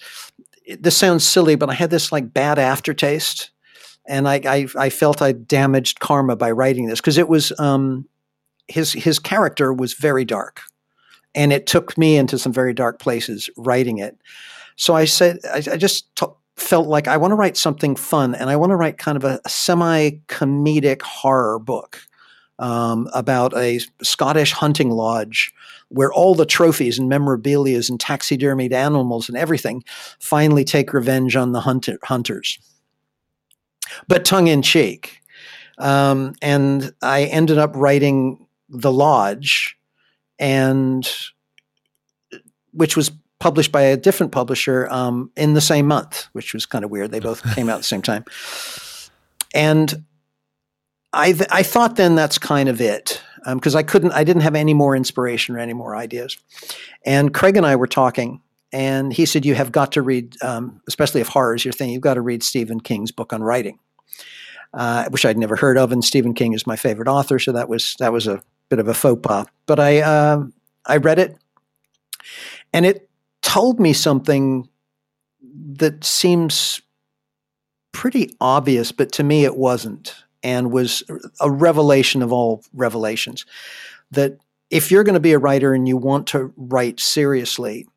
this 0.79 0.97
sounds 0.97 1.25
silly, 1.25 1.55
but 1.55 1.69
I 1.69 1.73
had 1.73 1.89
this 1.89 2.11
like 2.11 2.33
bad 2.33 2.59
aftertaste, 2.59 3.51
and 4.07 4.27
I 4.27 4.41
I, 4.45 4.67
I 4.77 4.89
felt 4.89 5.21
I 5.21 5.31
damaged 5.31 5.99
karma 5.99 6.35
by 6.35 6.51
writing 6.51 6.87
this 6.87 6.99
because 6.99 7.17
it 7.17 7.29
was 7.29 7.57
um, 7.59 8.07
his 8.67 8.93
his 8.93 9.19
character 9.19 9.73
was 9.73 9.93
very 9.93 10.25
dark, 10.25 10.61
and 11.33 11.53
it 11.53 11.67
took 11.67 11.97
me 11.97 12.17
into 12.17 12.37
some 12.37 12.53
very 12.53 12.73
dark 12.73 12.99
places 12.99 13.49
writing 13.57 13.99
it. 13.99 14.17
So 14.75 14.95
I 14.95 15.05
said 15.05 15.39
I, 15.45 15.57
I 15.57 15.77
just 15.77 16.15
t- 16.15 16.25
felt 16.55 16.87
like 16.87 17.07
I 17.07 17.17
want 17.17 17.31
to 17.31 17.35
write 17.35 17.57
something 17.57 17.95
fun, 17.95 18.35
and 18.35 18.49
I 18.49 18.55
want 18.55 18.71
to 18.71 18.75
write 18.75 18.97
kind 18.97 19.17
of 19.17 19.23
a, 19.23 19.39
a 19.45 19.49
semi 19.49 20.11
comedic 20.27 21.01
horror 21.01 21.59
book 21.59 22.01
um, 22.59 23.09
about 23.13 23.55
a 23.57 23.79
Scottish 24.01 24.51
hunting 24.51 24.91
lodge 24.91 25.53
where 25.89 26.11
all 26.11 26.35
the 26.35 26.45
trophies 26.45 26.97
and 26.97 27.09
memorabilia 27.09 27.81
and 27.89 27.99
taxidermied 27.99 28.71
animals 28.71 29.29
and 29.29 29.37
everything 29.37 29.83
finally 30.19 30.63
take 30.63 30.93
revenge 30.93 31.35
on 31.35 31.51
the 31.51 31.61
hunter, 31.61 31.97
hunters, 32.03 32.59
but 34.07 34.25
tongue 34.25 34.47
in 34.47 34.61
cheek. 34.61 35.21
Um, 35.77 36.33
and 36.41 36.93
I 37.01 37.25
ended 37.25 37.57
up 37.57 37.71
writing 37.75 38.47
The 38.69 38.91
Lodge, 38.91 39.77
and 40.39 41.09
which 42.71 42.95
was 42.95 43.11
published 43.39 43.71
by 43.71 43.81
a 43.81 43.97
different 43.97 44.31
publisher 44.31 44.87
um, 44.89 45.31
in 45.35 45.53
the 45.53 45.61
same 45.61 45.85
month, 45.85 46.27
which 46.31 46.53
was 46.53 46.65
kind 46.65 46.85
of 46.85 46.91
weird. 46.91 47.11
They 47.11 47.19
both 47.19 47.43
came 47.53 47.69
out 47.69 47.75
at 47.75 47.79
the 47.79 47.83
same 47.83 48.01
time. 48.01 48.25
And 49.53 50.05
I, 51.15 51.31
th- 51.31 51.49
I 51.51 51.63
thought 51.63 51.95
then 51.95 52.15
that's 52.15 52.37
kind 52.37 52.69
of 52.69 52.81
it 52.81 53.21
because 53.45 53.75
um, 53.75 53.79
I 53.79 53.83
couldn't, 53.83 54.11
I 54.11 54.23
didn't 54.23 54.41
have 54.41 54.55
any 54.55 54.73
more 54.73 54.95
inspiration 54.95 55.55
or 55.55 55.59
any 55.59 55.73
more 55.73 55.95
ideas. 55.95 56.37
And 57.05 57.33
Craig 57.33 57.57
and 57.57 57.65
I 57.65 57.75
were 57.75 57.87
talking, 57.87 58.41
and 58.73 59.13
he 59.13 59.25
said, 59.25 59.45
"You 59.45 59.55
have 59.55 59.71
got 59.71 59.93
to 59.93 60.01
read, 60.01 60.35
um, 60.41 60.81
especially 60.87 61.21
if 61.21 61.27
horror 61.27 61.55
is 61.55 61.63
your 61.63 61.71
thing. 61.71 61.91
You've 61.91 62.01
got 62.01 62.15
to 62.15 62.21
read 62.21 62.43
Stephen 62.43 62.79
King's 62.79 63.11
book 63.11 63.33
on 63.33 63.41
writing." 63.41 63.79
Uh, 64.73 65.07
which 65.07 65.25
I'd 65.25 65.37
never 65.37 65.55
heard 65.55 65.77
of, 65.77 65.93
and 65.93 66.03
Stephen 66.03 66.33
King 66.33 66.51
is 66.51 66.67
my 66.67 66.75
favorite 66.75 67.07
author, 67.07 67.39
so 67.39 67.53
that 67.53 67.69
was 67.69 67.95
that 67.99 68.11
was 68.11 68.27
a 68.27 68.41
bit 68.67 68.79
of 68.79 68.89
a 68.89 68.93
faux 68.93 69.21
pas. 69.25 69.45
But 69.67 69.79
I 69.79 70.01
uh, 70.01 70.43
I 70.85 70.97
read 70.97 71.17
it, 71.17 71.37
and 72.73 72.85
it 72.85 73.09
told 73.41 73.79
me 73.79 73.93
something 73.93 74.67
that 75.77 76.03
seems 76.03 76.81
pretty 77.93 78.35
obvious, 78.41 78.91
but 78.91 79.13
to 79.13 79.23
me 79.23 79.45
it 79.45 79.55
wasn't, 79.55 80.24
and 80.45 80.71
was 80.71 81.01
a 81.41 81.49
revelation 81.49 82.21
of 82.21 82.31
all 82.31 82.63
revelations. 82.71 83.47
That 84.11 84.37
if 84.69 84.91
you're 84.91 85.03
going 85.03 85.15
to 85.15 85.19
be 85.19 85.33
a 85.33 85.39
writer 85.39 85.73
and 85.73 85.87
you 85.87 85.97
want 85.97 86.27
to 86.27 86.53
write 86.55 86.99
seriously, 86.99 87.87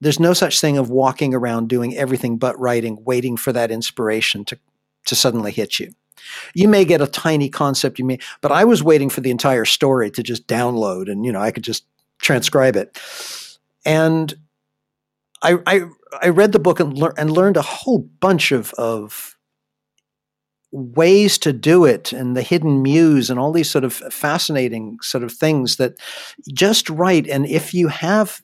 there's 0.00 0.20
no 0.20 0.32
such 0.32 0.60
thing 0.60 0.78
of 0.78 0.90
walking 0.90 1.34
around 1.34 1.68
doing 1.68 1.96
everything 1.96 2.38
but 2.38 2.58
writing, 2.58 3.02
waiting 3.04 3.36
for 3.36 3.52
that 3.52 3.72
inspiration 3.72 4.44
to, 4.44 4.58
to 5.06 5.16
suddenly 5.16 5.50
hit 5.50 5.80
you. 5.80 5.92
You 6.54 6.68
may 6.68 6.84
get 6.84 7.00
a 7.00 7.06
tiny 7.08 7.48
concept, 7.48 7.98
you 7.98 8.04
may, 8.04 8.20
but 8.42 8.52
I 8.52 8.64
was 8.64 8.80
waiting 8.80 9.10
for 9.10 9.20
the 9.20 9.32
entire 9.32 9.64
story 9.64 10.10
to 10.12 10.22
just 10.22 10.46
download, 10.46 11.10
and 11.10 11.24
you 11.24 11.32
know 11.32 11.40
I 11.40 11.50
could 11.50 11.64
just 11.64 11.84
transcribe 12.20 12.76
it. 12.76 12.96
And 13.84 14.34
I 15.42 15.58
I, 15.66 15.80
I 16.22 16.28
read 16.28 16.52
the 16.52 16.58
book 16.58 16.80
and, 16.80 16.96
lear- 16.96 17.14
and 17.16 17.30
learned 17.30 17.56
a 17.56 17.62
whole 17.62 18.00
bunch 18.20 18.52
of 18.52 18.72
of 18.74 19.37
ways 20.70 21.38
to 21.38 21.52
do 21.52 21.84
it 21.84 22.12
and 22.12 22.36
the 22.36 22.42
hidden 22.42 22.82
muse 22.82 23.30
and 23.30 23.38
all 23.38 23.52
these 23.52 23.70
sort 23.70 23.84
of 23.84 23.92
fascinating 23.92 24.98
sort 25.00 25.24
of 25.24 25.32
things 25.32 25.76
that 25.76 25.94
just 26.52 26.90
write 26.90 27.26
and 27.26 27.46
if 27.46 27.72
you 27.72 27.88
have 27.88 28.42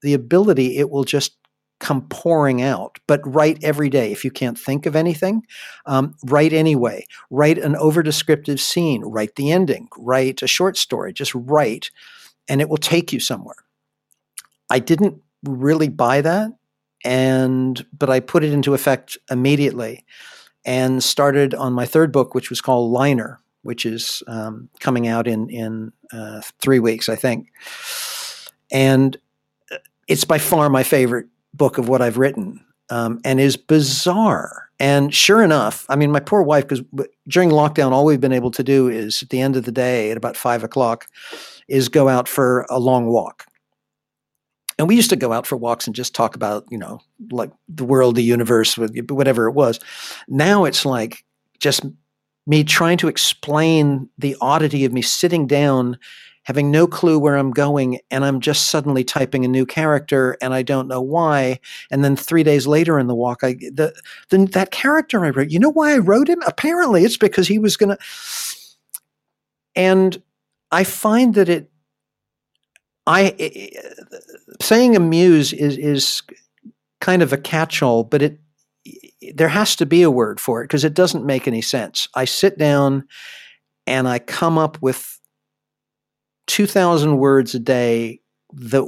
the 0.00 0.14
ability 0.14 0.78
it 0.78 0.88
will 0.88 1.04
just 1.04 1.36
come 1.78 2.02
pouring 2.08 2.62
out. 2.62 2.98
But 3.06 3.20
write 3.24 3.62
every 3.62 3.88
day. 3.88 4.12
If 4.12 4.24
you 4.24 4.30
can't 4.30 4.58
think 4.58 4.86
of 4.86 4.96
anything, 4.96 5.42
um, 5.84 6.14
write 6.24 6.52
anyway. 6.52 7.06
Write 7.30 7.58
an 7.58 7.76
over 7.76 8.02
descriptive 8.02 8.60
scene, 8.60 9.02
write 9.02 9.34
the 9.36 9.50
ending, 9.50 9.88
write 9.98 10.42
a 10.42 10.46
short 10.46 10.76
story, 10.76 11.12
just 11.12 11.34
write, 11.34 11.90
and 12.48 12.60
it 12.60 12.68
will 12.68 12.76
take 12.76 13.12
you 13.12 13.20
somewhere. 13.20 13.56
I 14.70 14.78
didn't 14.78 15.20
really 15.44 15.88
buy 15.88 16.22
that, 16.22 16.50
and 17.04 17.84
but 17.96 18.10
I 18.10 18.20
put 18.20 18.42
it 18.42 18.52
into 18.52 18.74
effect 18.74 19.18
immediately 19.30 20.04
and 20.66 21.02
started 21.02 21.54
on 21.54 21.72
my 21.72 21.86
third 21.86 22.12
book, 22.12 22.34
which 22.34 22.50
was 22.50 22.60
called 22.60 22.90
Liner, 22.90 23.40
which 23.62 23.86
is 23.86 24.22
um, 24.26 24.68
coming 24.80 25.06
out 25.06 25.26
in 25.26 25.48
in 25.48 25.92
uh, 26.12 26.42
three 26.60 26.80
weeks, 26.80 27.08
I 27.08 27.16
think. 27.16 27.48
And 28.70 29.16
uh, 29.70 29.78
it's 30.08 30.24
by 30.24 30.38
far 30.38 30.68
my 30.68 30.82
favorite 30.82 31.26
book 31.54 31.78
of 31.78 31.88
what 31.88 32.02
I've 32.02 32.18
written 32.18 32.62
um, 32.90 33.20
and 33.24 33.40
is 33.40 33.56
bizarre. 33.56 34.68
And 34.78 35.14
sure 35.14 35.42
enough, 35.42 35.86
I 35.88 35.96
mean, 35.96 36.10
my 36.10 36.20
poor 36.20 36.42
wife, 36.42 36.68
because 36.68 36.84
during 37.28 37.48
lockdown, 37.48 37.92
all 37.92 38.04
we've 38.04 38.20
been 38.20 38.32
able 38.32 38.50
to 38.50 38.62
do 38.62 38.88
is 38.88 39.22
at 39.22 39.30
the 39.30 39.40
end 39.40 39.56
of 39.56 39.64
the 39.64 39.72
day 39.72 40.10
at 40.10 40.18
about 40.18 40.36
five 40.36 40.62
o'clock 40.62 41.06
is 41.68 41.88
go 41.88 42.08
out 42.08 42.28
for 42.28 42.66
a 42.68 42.78
long 42.78 43.06
walk. 43.06 43.46
And 44.78 44.88
we 44.88 44.96
used 44.96 45.10
to 45.10 45.16
go 45.16 45.32
out 45.32 45.46
for 45.46 45.56
walks 45.56 45.86
and 45.86 45.96
just 45.96 46.14
talk 46.14 46.36
about, 46.36 46.66
you 46.70 46.76
know, 46.76 47.00
like 47.30 47.50
the 47.68 47.84
world, 47.84 48.14
the 48.14 48.22
universe, 48.22 48.76
whatever 49.08 49.48
it 49.48 49.52
was. 49.52 49.80
Now 50.28 50.64
it's 50.64 50.84
like 50.84 51.24
just 51.58 51.84
me 52.46 52.62
trying 52.62 52.98
to 52.98 53.08
explain 53.08 54.08
the 54.18 54.36
oddity 54.40 54.84
of 54.84 54.92
me 54.92 55.02
sitting 55.02 55.46
down 55.46 55.98
having 56.46 56.70
no 56.70 56.86
clue 56.86 57.18
where 57.18 57.34
I'm 57.34 57.50
going, 57.50 57.98
and 58.08 58.24
I'm 58.24 58.38
just 58.38 58.68
suddenly 58.68 59.02
typing 59.02 59.44
a 59.44 59.48
new 59.48 59.66
character, 59.66 60.36
and 60.40 60.54
I 60.54 60.62
don't 60.62 60.86
know 60.86 61.00
why. 61.00 61.58
And 61.90 62.04
then 62.04 62.14
three 62.14 62.44
days 62.44 62.68
later 62.68 63.00
in 63.00 63.08
the 63.08 63.16
walk, 63.16 63.40
I 63.42 63.54
the 63.54 63.92
then 64.30 64.44
that 64.46 64.70
character 64.70 65.24
I 65.24 65.30
wrote. 65.30 65.50
You 65.50 65.58
know 65.58 65.72
why 65.72 65.92
I 65.92 65.98
wrote 65.98 66.28
him? 66.28 66.40
Apparently, 66.46 67.04
it's 67.04 67.16
because 67.16 67.48
he 67.48 67.58
was 67.58 67.76
gonna. 67.76 67.98
And 69.74 70.22
I 70.70 70.84
find 70.84 71.34
that 71.34 71.48
it. 71.48 71.68
I 73.06 73.70
saying 74.60 74.96
a 74.96 75.00
muse 75.00 75.52
is 75.52 75.76
is 75.78 76.22
kind 77.00 77.22
of 77.22 77.32
a 77.32 77.38
catch-all, 77.38 78.04
but 78.04 78.22
it 78.22 78.40
there 79.34 79.48
has 79.48 79.76
to 79.76 79.86
be 79.86 80.02
a 80.02 80.10
word 80.10 80.40
for 80.40 80.60
it 80.60 80.64
because 80.64 80.84
it 80.84 80.94
doesn't 80.94 81.24
make 81.24 81.46
any 81.46 81.62
sense. 81.62 82.08
I 82.14 82.24
sit 82.24 82.58
down 82.58 83.06
and 83.86 84.08
I 84.08 84.18
come 84.18 84.58
up 84.58 84.80
with 84.82 85.20
2,000 86.46 87.16
words 87.18 87.54
a 87.54 87.58
day 87.58 88.20
that 88.52 88.84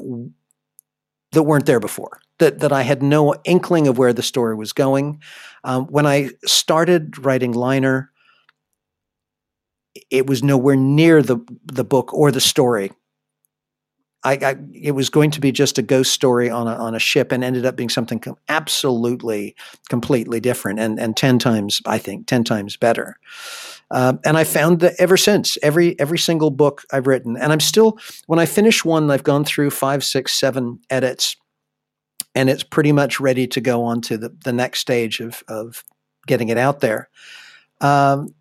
that 1.32 1.42
weren't 1.42 1.66
there 1.66 1.80
before. 1.80 2.20
That 2.38 2.60
that 2.60 2.72
I 2.72 2.82
had 2.82 3.02
no 3.02 3.34
inkling 3.44 3.88
of 3.88 3.98
where 3.98 4.12
the 4.12 4.22
story 4.22 4.54
was 4.54 4.72
going. 4.72 5.20
Um, 5.64 5.86
when 5.86 6.06
I 6.06 6.30
started 6.44 7.18
writing 7.24 7.52
Liner, 7.52 8.10
it 10.10 10.26
was 10.26 10.42
nowhere 10.42 10.76
near 10.76 11.22
the 11.22 11.38
the 11.64 11.84
book 11.84 12.14
or 12.14 12.30
the 12.30 12.40
story. 12.40 12.92
I, 14.28 14.32
I, 14.50 14.56
it 14.74 14.92
was 14.92 15.08
going 15.08 15.30
to 15.30 15.40
be 15.40 15.52
just 15.52 15.78
a 15.78 15.82
ghost 15.82 16.12
story 16.12 16.50
on 16.50 16.68
a 16.68 16.74
on 16.74 16.94
a 16.94 16.98
ship, 16.98 17.32
and 17.32 17.42
ended 17.42 17.64
up 17.64 17.76
being 17.76 17.88
something 17.88 18.18
com- 18.18 18.36
absolutely, 18.48 19.56
completely 19.88 20.38
different, 20.38 20.80
and 20.80 21.00
and 21.00 21.16
ten 21.16 21.38
times 21.38 21.80
I 21.86 21.96
think 21.98 22.26
ten 22.26 22.44
times 22.44 22.76
better. 22.76 23.16
Um, 23.90 24.20
and 24.26 24.36
I 24.36 24.44
found 24.44 24.80
that 24.80 24.94
ever 24.98 25.16
since, 25.16 25.56
every 25.62 25.98
every 25.98 26.18
single 26.18 26.50
book 26.50 26.82
I've 26.92 27.06
written, 27.06 27.38
and 27.38 27.52
I'm 27.52 27.60
still 27.60 27.98
when 28.26 28.38
I 28.38 28.44
finish 28.44 28.84
one, 28.84 29.10
I've 29.10 29.24
gone 29.24 29.44
through 29.44 29.70
five, 29.70 30.04
six, 30.04 30.34
seven 30.34 30.80
edits, 30.90 31.36
and 32.34 32.50
it's 32.50 32.62
pretty 32.62 32.92
much 32.92 33.20
ready 33.20 33.46
to 33.46 33.62
go 33.62 33.82
on 33.84 34.02
to 34.02 34.18
the, 34.18 34.36
the 34.44 34.52
next 34.52 34.80
stage 34.80 35.20
of 35.20 35.42
of 35.48 35.84
getting 36.26 36.50
it 36.50 36.58
out 36.58 36.80
there. 36.80 37.08
Um, 37.80 38.34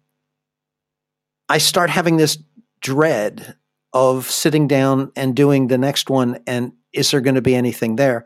I 1.47 1.59
start 1.59 1.89
having 1.89 2.17
this 2.17 2.37
dread 2.81 3.55
of 3.93 4.29
sitting 4.29 4.67
down 4.67 5.11
and 5.15 5.35
doing 5.35 5.67
the 5.67 5.77
next 5.77 6.09
one, 6.09 6.39
and 6.45 6.73
is 6.93 7.11
there 7.11 7.21
going 7.21 7.35
to 7.35 7.41
be 7.41 7.55
anything 7.55 7.95
there? 7.95 8.25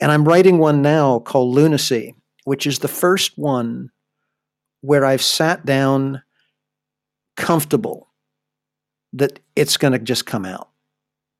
And 0.00 0.10
I'm 0.10 0.24
writing 0.24 0.58
one 0.58 0.82
now 0.82 1.20
called 1.20 1.54
Lunacy, 1.54 2.14
which 2.44 2.66
is 2.66 2.80
the 2.80 2.88
first 2.88 3.38
one 3.38 3.90
where 4.80 5.04
I've 5.04 5.22
sat 5.22 5.64
down 5.64 6.22
comfortable 7.36 8.08
that 9.12 9.40
it's 9.56 9.76
going 9.76 9.92
to 9.92 9.98
just 9.98 10.26
come 10.26 10.44
out. 10.44 10.68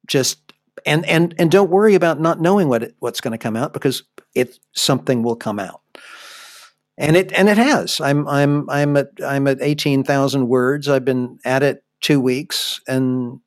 Just 0.06 0.52
and 0.86 1.04
and 1.06 1.34
and 1.38 1.50
don't 1.50 1.70
worry 1.70 1.94
about 1.94 2.20
not 2.20 2.40
knowing 2.40 2.68
what 2.68 2.82
it, 2.82 2.94
what's 2.98 3.20
going 3.20 3.32
to 3.32 3.38
come 3.38 3.56
out 3.56 3.72
because 3.72 4.02
it 4.34 4.58
something 4.72 5.22
will 5.22 5.36
come 5.36 5.58
out. 5.58 5.80
And 6.96 7.16
it 7.16 7.32
and 7.32 7.48
it 7.48 7.58
has. 7.58 8.00
I'm 8.00 8.28
I'm 8.28 8.68
I'm 8.70 8.96
at 8.96 9.08
I'm 9.24 9.46
at 9.46 9.60
eighteen 9.60 10.04
thousand 10.04 10.48
words. 10.48 10.88
I've 10.88 11.04
been 11.04 11.38
at 11.44 11.62
it 11.62 11.82
two 12.00 12.20
weeks, 12.20 12.80
and 12.86 13.40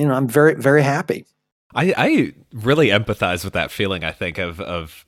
you 0.00 0.08
know 0.08 0.14
I'm 0.14 0.28
very 0.28 0.54
very 0.54 0.82
happy. 0.82 1.26
I 1.74 1.94
I 1.96 2.32
really 2.52 2.88
empathize 2.88 3.44
with 3.44 3.52
that 3.52 3.70
feeling. 3.70 4.04
I 4.04 4.12
think 4.12 4.38
of 4.38 4.60
of 4.60 5.04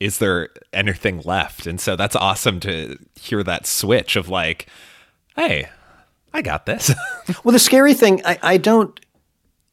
is 0.00 0.18
there 0.18 0.48
anything 0.72 1.20
left, 1.20 1.66
and 1.66 1.80
so 1.80 1.94
that's 1.94 2.16
awesome 2.16 2.58
to 2.60 2.98
hear 3.14 3.42
that 3.44 3.66
switch 3.66 4.16
of 4.16 4.28
like 4.28 4.66
hey, 5.36 5.68
I 6.32 6.42
got 6.42 6.66
this. 6.66 6.92
well, 7.44 7.52
the 7.52 7.58
scary 7.58 7.94
thing, 7.94 8.22
I, 8.24 8.38
I, 8.42 8.56
don't. 8.56 8.98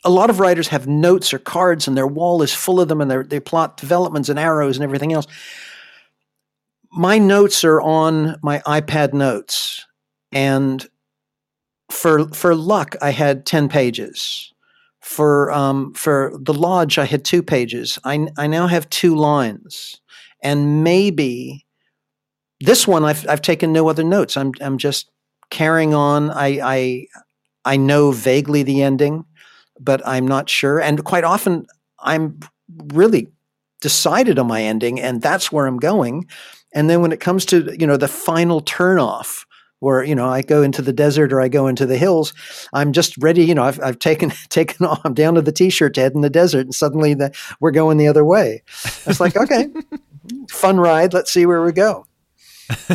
A 0.06 0.10
lot 0.10 0.30
of 0.30 0.40
writers 0.40 0.70
have 0.70 0.88
notes 0.88 1.34
or 1.34 1.40
cards, 1.40 1.88
and 1.88 1.98
their 1.98 2.08
wall 2.08 2.42
is 2.42 2.54
full 2.54 2.80
of 2.80 2.88
them, 2.88 3.02
and 3.02 3.12
they 3.12 3.40
plot 3.40 3.78
developments 3.78 4.30
and 4.30 4.40
arrows 4.40 4.78
and 4.78 4.84
everything 4.84 5.14
else. 5.14 5.28
My 6.92 7.18
notes 7.18 7.64
are 7.64 7.82
on 7.82 8.38
my 8.42 8.60
iPad 8.60 9.14
notes, 9.14 9.86
and 10.32 10.88
for 11.90 12.28
for 12.30 12.56
luck, 12.56 12.96
I 13.02 13.12
had 13.12 13.46
ten 13.46 13.70
pages. 13.70 14.54
For 15.02 15.52
um, 15.52 15.94
for 15.94 16.34
the 16.40 16.54
lodge, 16.54 16.98
I 16.98 17.06
had 17.06 17.24
two 17.26 17.42
pages. 17.42 17.98
I 18.04 18.28
I 18.38 18.48
now 18.48 18.68
have 18.68 18.90
two 18.90 19.16
lines, 19.16 20.02
and 20.44 20.84
maybe 20.84 21.66
this 22.60 22.88
one 22.88 23.04
I've 23.06 23.28
I've 23.28 23.42
taken 23.42 23.72
no 23.72 23.90
other 23.90 24.04
notes. 24.04 24.38
I'm 24.38 24.52
I'm 24.62 24.78
just 24.78 25.10
carrying 25.50 25.94
on. 25.94 26.30
I, 26.32 26.60
I 26.64 27.06
I 27.66 27.78
know 27.78 28.12
vaguely 28.12 28.64
the 28.64 28.82
ending, 28.84 29.26
but 29.80 30.06
I'm 30.08 30.28
not 30.28 30.50
sure. 30.50 30.80
And 30.80 31.04
quite 31.04 31.24
often, 31.24 31.66
I'm 32.00 32.40
really 32.94 33.28
decided 33.82 34.38
on 34.38 34.48
my 34.48 34.62
ending, 34.62 35.00
and 35.00 35.22
that's 35.22 35.52
where 35.52 35.66
I'm 35.66 35.78
going. 35.78 36.28
And 36.74 36.90
then 36.90 37.02
when 37.02 37.12
it 37.12 37.20
comes 37.20 37.46
to 37.46 37.76
you 37.80 37.88
know 37.88 37.98
the 37.98 38.08
final 38.08 38.62
turnoff, 38.62 39.46
or 39.82 40.04
you 40.04 40.16
know 40.16 40.28
I 40.28 40.42
go 40.42 40.62
into 40.62 40.82
the 40.82 40.94
desert 40.94 41.32
or 41.32 41.42
I 41.42 41.48
go 41.48 41.68
into 41.68 41.86
the 41.86 41.98
hills, 41.98 42.34
I'm 42.74 42.94
just 42.94 43.18
ready. 43.18 43.44
You 43.44 43.56
know, 43.56 43.64
I've, 43.64 43.80
I've 43.82 44.00
taken 44.00 44.32
taken 44.50 44.86
off. 44.86 45.02
I'm 45.04 45.14
down 45.14 45.36
to 45.36 45.42
the 45.42 45.52
t-shirt 45.52 45.94
to 45.96 46.02
head 46.02 46.14
in 46.14 46.22
the 46.22 46.30
desert, 46.30 46.62
and 46.62 46.76
suddenly 46.76 47.14
the, 47.14 47.36
we're 47.60 47.72
going 47.72 47.98
the 47.98 48.08
other 48.08 48.26
way. 48.26 48.64
It's 49.06 49.20
like 49.20 49.36
okay, 49.36 49.68
fun 50.50 50.80
ride. 50.80 51.14
Let's 51.14 51.32
see 51.32 51.46
where 51.46 51.62
we 51.62 51.72
go. 51.72 52.06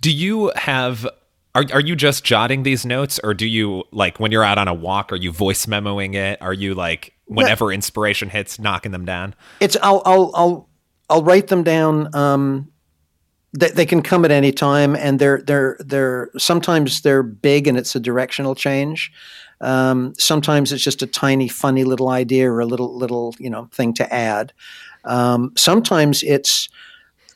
do 0.00 0.12
you 0.12 0.52
have? 0.56 1.06
Are, 1.54 1.64
are 1.72 1.80
you 1.80 1.96
just 1.96 2.22
jotting 2.22 2.64
these 2.64 2.84
notes 2.84 3.18
or 3.24 3.32
do 3.32 3.46
you 3.46 3.84
like 3.90 4.20
when 4.20 4.30
you're 4.30 4.44
out 4.44 4.58
on 4.58 4.68
a 4.68 4.74
walk 4.74 5.10
are 5.10 5.16
you 5.16 5.32
voice 5.32 5.64
memoing 5.64 6.14
it 6.14 6.36
are 6.42 6.52
you 6.52 6.74
like 6.74 7.14
whenever 7.24 7.72
inspiration 7.72 8.28
hits 8.28 8.58
knocking 8.58 8.92
them 8.92 9.06
down 9.06 9.34
it's 9.58 9.74
i'll 9.80 10.02
i'll 10.04 10.30
i'll, 10.34 10.68
I'll 11.08 11.24
write 11.24 11.46
them 11.46 11.62
down 11.62 12.14
um, 12.14 12.70
they, 13.56 13.70
they 13.70 13.86
can 13.86 14.02
come 14.02 14.24
at 14.24 14.30
any 14.30 14.52
time, 14.52 14.94
and 14.94 15.18
they're 15.18 15.40
they're 15.42 15.76
they're 15.80 16.30
sometimes 16.36 17.00
they're 17.00 17.22
big 17.22 17.66
and 17.66 17.78
it's 17.78 17.94
a 17.96 18.00
directional 18.00 18.54
change. 18.54 19.12
Um, 19.60 20.12
sometimes 20.18 20.72
it's 20.72 20.84
just 20.84 21.02
a 21.02 21.06
tiny, 21.06 21.48
funny 21.48 21.84
little 21.84 22.08
idea 22.08 22.50
or 22.50 22.60
a 22.60 22.66
little 22.66 22.96
little 22.96 23.34
you 23.38 23.50
know 23.50 23.68
thing 23.72 23.94
to 23.94 24.12
add. 24.12 24.52
Um, 25.04 25.52
sometimes 25.56 26.22
it's 26.22 26.68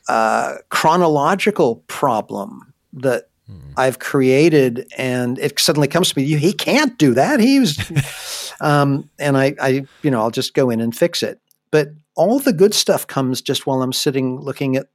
a 0.07 0.57
chronological 0.69 1.77
problem 1.87 2.73
that 2.93 3.29
hmm. 3.47 3.57
I've 3.77 3.99
created, 3.99 4.87
and 4.97 5.39
it 5.39 5.59
suddenly 5.59 5.87
comes 5.87 6.13
to 6.13 6.19
me. 6.19 6.37
He 6.37 6.53
can't 6.53 6.97
do 6.97 7.13
that. 7.15 7.39
He 7.39 7.59
was, 7.59 8.51
um, 8.61 9.09
and 9.17 9.37
I, 9.37 9.55
I, 9.59 9.85
you 10.03 10.11
know, 10.11 10.19
I'll 10.19 10.31
just 10.31 10.53
go 10.53 10.69
in 10.69 10.81
and 10.81 10.95
fix 10.95 11.23
it. 11.23 11.39
But 11.71 11.89
all 12.15 12.39
the 12.39 12.53
good 12.53 12.73
stuff 12.73 13.07
comes 13.07 13.41
just 13.41 13.65
while 13.65 13.81
I'm 13.81 13.93
sitting 13.93 14.39
looking 14.41 14.75
at 14.75 14.87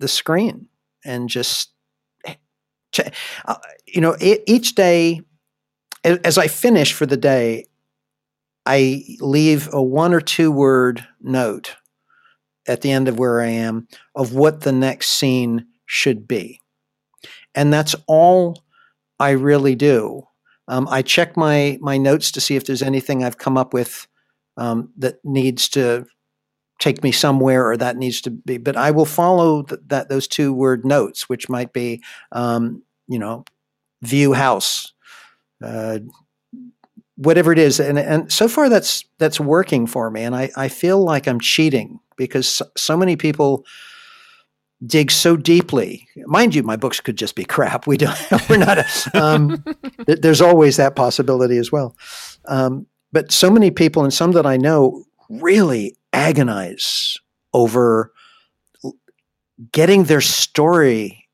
the 0.00 0.08
screen 0.08 0.66
and 1.04 1.28
just 1.28 1.72
uh, 3.46 3.54
you 3.86 4.00
know 4.00 4.16
each 4.20 4.74
day 4.74 5.20
as 6.04 6.36
i 6.36 6.48
finish 6.48 6.92
for 6.92 7.06
the 7.06 7.16
day 7.16 7.64
i 8.66 9.04
leave 9.20 9.72
a 9.72 9.82
one 9.82 10.12
or 10.12 10.20
two 10.20 10.50
word 10.50 11.06
note 11.20 11.76
at 12.66 12.80
the 12.80 12.90
end 12.90 13.06
of 13.08 13.18
where 13.18 13.40
i 13.40 13.46
am 13.48 13.86
of 14.14 14.34
what 14.34 14.62
the 14.62 14.72
next 14.72 15.10
scene 15.10 15.66
should 15.90 16.28
be. 16.28 16.60
And 17.54 17.72
that's 17.72 17.96
all 18.06 18.62
i 19.18 19.30
really 19.30 19.74
do. 19.74 20.22
Um, 20.68 20.86
i 20.88 21.02
check 21.02 21.36
my 21.36 21.78
my 21.80 21.98
notes 21.98 22.30
to 22.32 22.40
see 22.40 22.54
if 22.54 22.64
there's 22.64 22.82
anything 22.82 23.24
i've 23.24 23.38
come 23.38 23.58
up 23.58 23.74
with 23.74 24.06
um, 24.56 24.92
that 24.98 25.16
needs 25.24 25.68
to 25.70 26.06
take 26.80 27.04
me 27.04 27.12
somewhere 27.12 27.68
or 27.68 27.76
that 27.76 27.96
needs 27.96 28.20
to 28.20 28.30
be 28.30 28.58
but 28.58 28.76
i 28.76 28.90
will 28.90 29.04
follow 29.04 29.62
th- 29.62 29.80
that 29.86 30.08
those 30.08 30.26
two 30.26 30.52
word 30.52 30.84
notes 30.84 31.28
which 31.28 31.48
might 31.48 31.72
be 31.72 32.02
um, 32.32 32.82
you 33.06 33.18
know 33.18 33.44
view 34.02 34.32
house 34.32 34.92
uh, 35.62 35.98
whatever 37.16 37.52
it 37.52 37.58
is 37.58 37.78
and, 37.78 37.98
and 37.98 38.32
so 38.32 38.48
far 38.48 38.68
that's 38.68 39.04
that's 39.18 39.38
working 39.38 39.86
for 39.86 40.10
me 40.10 40.22
and 40.22 40.34
i, 40.34 40.50
I 40.56 40.68
feel 40.68 41.02
like 41.04 41.28
i'm 41.28 41.40
cheating 41.40 42.00
because 42.16 42.48
so, 42.48 42.66
so 42.76 42.96
many 42.96 43.16
people 43.16 43.64
dig 44.86 45.10
so 45.10 45.36
deeply. 45.36 46.08
Mind 46.24 46.54
you 46.54 46.62
my 46.62 46.76
books 46.76 47.00
could 47.00 47.16
just 47.16 47.36
be 47.36 47.44
crap. 47.44 47.86
We 47.86 47.98
don't 47.98 48.18
we're 48.48 48.56
not 48.56 48.78
a, 48.78 48.86
um, 49.12 49.62
there's 50.06 50.40
always 50.40 50.78
that 50.78 50.96
possibility 50.96 51.58
as 51.58 51.70
well. 51.70 51.94
Um, 52.46 52.86
but 53.12 53.32
so 53.32 53.50
many 53.50 53.70
people 53.70 54.04
and 54.04 54.12
some 54.12 54.32
that 54.32 54.46
i 54.46 54.56
know 54.56 55.04
really 55.28 55.94
agonize 56.20 57.16
over 57.52 58.12
getting 59.72 60.04
their 60.04 60.20
story 60.20 61.28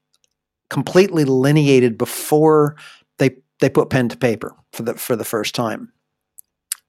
completely 0.70 1.24
lineated 1.24 1.96
before 1.96 2.76
they 3.18 3.30
they 3.60 3.68
put 3.68 3.90
pen 3.90 4.08
to 4.08 4.16
paper 4.16 4.54
for 4.72 4.82
the 4.82 4.94
for 4.94 5.16
the 5.16 5.24
first 5.24 5.54
time. 5.54 5.92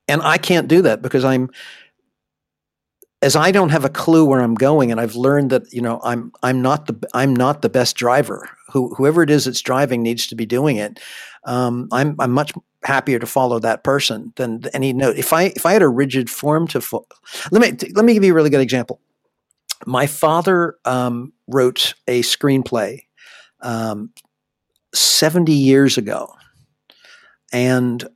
And 0.08 0.22
I 0.22 0.38
can't 0.38 0.68
do 0.68 0.82
that 0.84 1.01
because 1.01 1.25
I'm 1.25 1.50
as 3.22 3.36
I 3.36 3.51
don't 3.51 3.70
have 3.70 3.86
a 3.86 3.89
clue 3.89 4.25
where 4.25 4.42
I'm 4.42 4.56
going, 4.56 4.92
and 4.92 5.01
I've 5.01 5.16
learned 5.16 5.50
that 5.50 5.72
you 5.74 5.82
know 5.82 6.00
I'm 6.04 6.32
I'm 6.44 6.62
not 6.62 6.86
the 6.86 7.08
I'm 7.13 7.36
not 7.36 7.62
the 7.62 7.70
best 7.70 7.96
driver. 7.96 8.50
Who, 8.72 8.94
whoever 8.96 9.24
it 9.24 9.30
is 9.30 9.46
that's 9.46 9.62
driving 9.62 10.04
needs 10.04 10.27
to 10.27 10.36
be 10.36 10.46
doing 10.46 10.77
it. 10.77 11.00
Um, 11.46 11.88
I'm 11.92 12.16
I'm 12.20 12.31
much 12.31 12.51
happier 12.87 13.19
to 13.19 13.25
follow 13.27 13.59
that 13.59 13.83
person 13.83 14.31
than 14.37 14.63
any 14.73 14.93
note. 14.93 15.17
If 15.17 15.33
I 15.33 15.43
if 15.55 15.65
I 15.65 15.73
had 15.73 15.81
a 15.81 15.89
rigid 15.89 16.29
form 16.29 16.67
to 16.69 16.79
fo- 16.79 17.05
let 17.51 17.61
me 17.61 17.89
let 17.93 18.05
me 18.05 18.13
give 18.13 18.23
you 18.23 18.31
a 18.31 18.35
really 18.35 18.50
good 18.50 18.61
example. 18.61 19.00
My 19.85 20.07
father 20.07 20.77
um, 20.85 21.33
wrote 21.47 21.93
a 22.07 22.21
screenplay 22.21 23.01
um, 23.61 24.11
seventy 24.95 25.53
years 25.53 25.97
ago, 25.97 26.33
and 27.51 28.07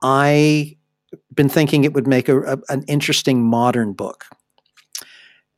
I 0.00 0.76
been 1.34 1.48
thinking 1.48 1.84
it 1.84 1.92
would 1.92 2.06
make 2.06 2.28
a, 2.28 2.40
a, 2.40 2.58
an 2.68 2.84
interesting 2.86 3.42
modern 3.42 3.92
book, 3.92 4.26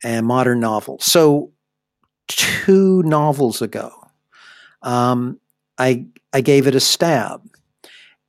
and 0.03 0.25
modern 0.25 0.59
novel. 0.59 0.97
So 0.99 1.51
two 2.27 3.03
novels 3.03 3.61
ago, 3.61 3.91
um, 4.81 5.39
I 5.77 6.07
I 6.33 6.41
gave 6.41 6.65
it 6.67 6.75
a 6.75 6.79
stab 6.79 7.41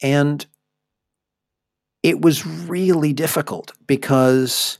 and 0.04 0.44
it 2.02 2.20
was 2.20 2.46
really 2.46 3.14
difficult 3.14 3.72
because 3.86 4.78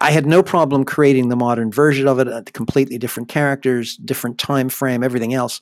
I 0.00 0.12
had 0.12 0.24
no 0.24 0.40
problem 0.44 0.84
creating 0.84 1.30
the 1.30 1.36
modern 1.36 1.72
version 1.72 2.06
of 2.06 2.20
it, 2.20 2.28
uh, 2.28 2.42
completely 2.52 2.96
different 2.96 3.28
characters, 3.28 3.96
different 3.96 4.38
time 4.38 4.68
frame, 4.68 5.02
everything 5.02 5.34
else. 5.34 5.60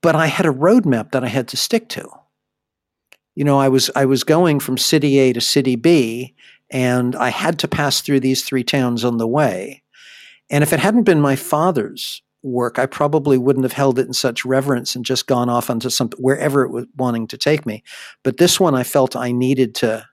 But 0.00 0.14
I 0.14 0.28
had 0.28 0.46
a 0.46 0.52
roadmap 0.52 1.10
that 1.10 1.24
I 1.24 1.28
had 1.28 1.48
to 1.48 1.56
stick 1.56 1.88
to. 1.90 2.08
You 3.34 3.42
know, 3.42 3.58
I 3.58 3.68
was 3.68 3.90
I 3.96 4.04
was 4.04 4.22
going 4.22 4.60
from 4.60 4.78
city 4.78 5.18
A 5.18 5.32
to 5.32 5.40
city 5.40 5.74
B, 5.74 6.36
and 6.70 7.16
I 7.16 7.30
had 7.30 7.58
to 7.60 7.68
pass 7.68 8.00
through 8.00 8.20
these 8.20 8.44
three 8.44 8.62
towns 8.62 9.04
on 9.04 9.16
the 9.16 9.26
way. 9.26 9.82
And 10.50 10.62
if 10.62 10.72
it 10.72 10.78
hadn't 10.78 11.02
been 11.02 11.20
my 11.20 11.34
father's 11.34 12.22
work, 12.42 12.78
I 12.78 12.86
probably 12.86 13.38
wouldn't 13.38 13.64
have 13.64 13.72
held 13.72 13.98
it 13.98 14.06
in 14.06 14.12
such 14.12 14.44
reverence 14.44 14.94
and 14.94 15.04
just 15.04 15.26
gone 15.26 15.48
off 15.48 15.70
onto 15.70 15.90
something 15.90 16.20
wherever 16.20 16.62
it 16.64 16.70
was 16.70 16.86
wanting 16.96 17.26
to 17.28 17.38
take 17.38 17.66
me. 17.66 17.82
But 18.22 18.38
this 18.38 18.58
one, 18.58 18.74
I 18.74 18.82
felt 18.82 19.16
I 19.16 19.32
needed 19.32 19.74
to 19.76 20.06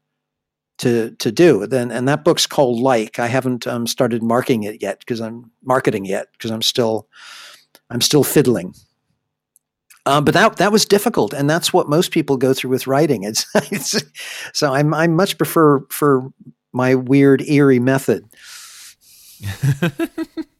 to 0.79 1.11
to 1.11 1.31
do. 1.31 1.67
Then, 1.67 1.91
and 1.91 2.07
that 2.07 2.23
book's 2.23 2.47
called 2.47 2.79
Like. 2.79 3.19
I 3.19 3.27
haven't 3.27 3.67
um, 3.67 3.85
started 3.87 4.23
marking 4.23 4.63
it 4.63 4.81
yet 4.81 4.99
because 4.99 5.19
I'm 5.19 5.51
marketing 5.63 6.05
yet 6.05 6.27
because 6.33 6.51
I'm 6.51 6.61
still 6.61 7.07
I'm 7.89 8.01
still 8.01 8.23
fiddling. 8.23 8.73
Um, 10.05 10.23
but 10.25 10.33
that 10.33 10.57
that 10.57 10.71
was 10.71 10.85
difficult, 10.85 11.33
and 11.33 11.49
that's 11.49 11.73
what 11.73 11.89
most 11.89 12.11
people 12.11 12.37
go 12.37 12.53
through 12.53 12.71
with 12.71 12.87
writing. 12.87 13.23
It's, 13.23 13.45
it's 13.71 14.01
so 14.53 14.73
I'm 14.73 14.93
I 14.93 15.07
much 15.07 15.37
prefer 15.37 15.81
for 15.89 16.31
my 16.71 16.95
weird 16.95 17.41
eerie 17.47 17.79
method. 17.79 18.25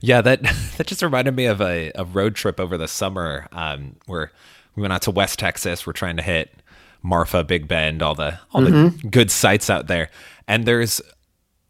Yeah, 0.00 0.20
that 0.22 0.42
that 0.76 0.86
just 0.86 1.02
reminded 1.02 1.34
me 1.34 1.46
of 1.46 1.60
a, 1.60 1.92
a 1.94 2.04
road 2.04 2.34
trip 2.34 2.60
over 2.60 2.76
the 2.76 2.88
summer 2.88 3.48
um, 3.52 3.96
where 4.06 4.32
we 4.74 4.82
went 4.82 4.92
out 4.92 5.02
to 5.02 5.10
West 5.10 5.38
Texas. 5.38 5.86
We're 5.86 5.92
trying 5.92 6.16
to 6.16 6.22
hit 6.22 6.54
Marfa, 7.02 7.44
Big 7.44 7.68
Bend, 7.68 8.02
all 8.02 8.14
the 8.14 8.38
all 8.52 8.62
mm-hmm. 8.62 8.96
the 8.96 9.08
good 9.08 9.30
sites 9.30 9.70
out 9.70 9.86
there. 9.86 10.10
And 10.48 10.66
there's 10.66 11.00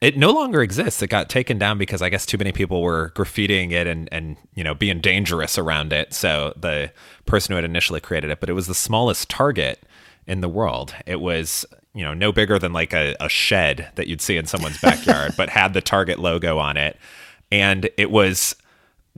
it 0.01 0.17
no 0.17 0.31
longer 0.31 0.63
exists. 0.63 1.03
It 1.03 1.09
got 1.09 1.29
taken 1.29 1.59
down 1.59 1.79
because 1.79 2.03
I 2.03 2.09
guess 2.09 2.27
too 2.27 2.39
many 2.39 2.53
people 2.53 2.83
were 2.83 3.13
graffitiing 3.15 3.73
it 3.73 3.87
and 3.87 4.09
and 4.13 4.37
you 4.55 4.65
know 4.65 4.75
being 4.75 5.01
dangerous 5.01 5.59
around 5.59 5.93
it. 5.93 6.13
So 6.13 6.53
the 6.57 6.93
person 7.25 7.53
who 7.53 7.57
had 7.57 7.65
initially 7.65 8.01
created 8.01 8.31
it, 8.31 8.41
but 8.41 8.51
it 8.51 8.55
was 8.55 8.67
the 8.67 8.75
smallest 8.75 9.29
target 9.29 9.83
in 10.27 10.41
the 10.41 10.49
world. 10.49 10.95
It 11.07 11.21
was 11.21 11.65
you 11.95 12.05
know 12.05 12.13
no 12.13 12.33
bigger 12.33 12.59
than 12.59 12.73
like 12.73 12.93
a, 12.93 13.17
a 13.21 13.29
shed 13.29 13.91
that 13.95 14.07
you'd 14.07 14.21
see 14.21 14.37
in 14.37 14.47
someone's 14.47 14.81
backyard, 14.81 15.35
but 15.37 15.49
had 15.49 15.73
the 15.73 15.81
Target 15.81 16.19
logo 16.19 16.59
on 16.59 16.77
it 16.77 16.99
and 17.61 17.89
it 17.97 18.11
was 18.11 18.55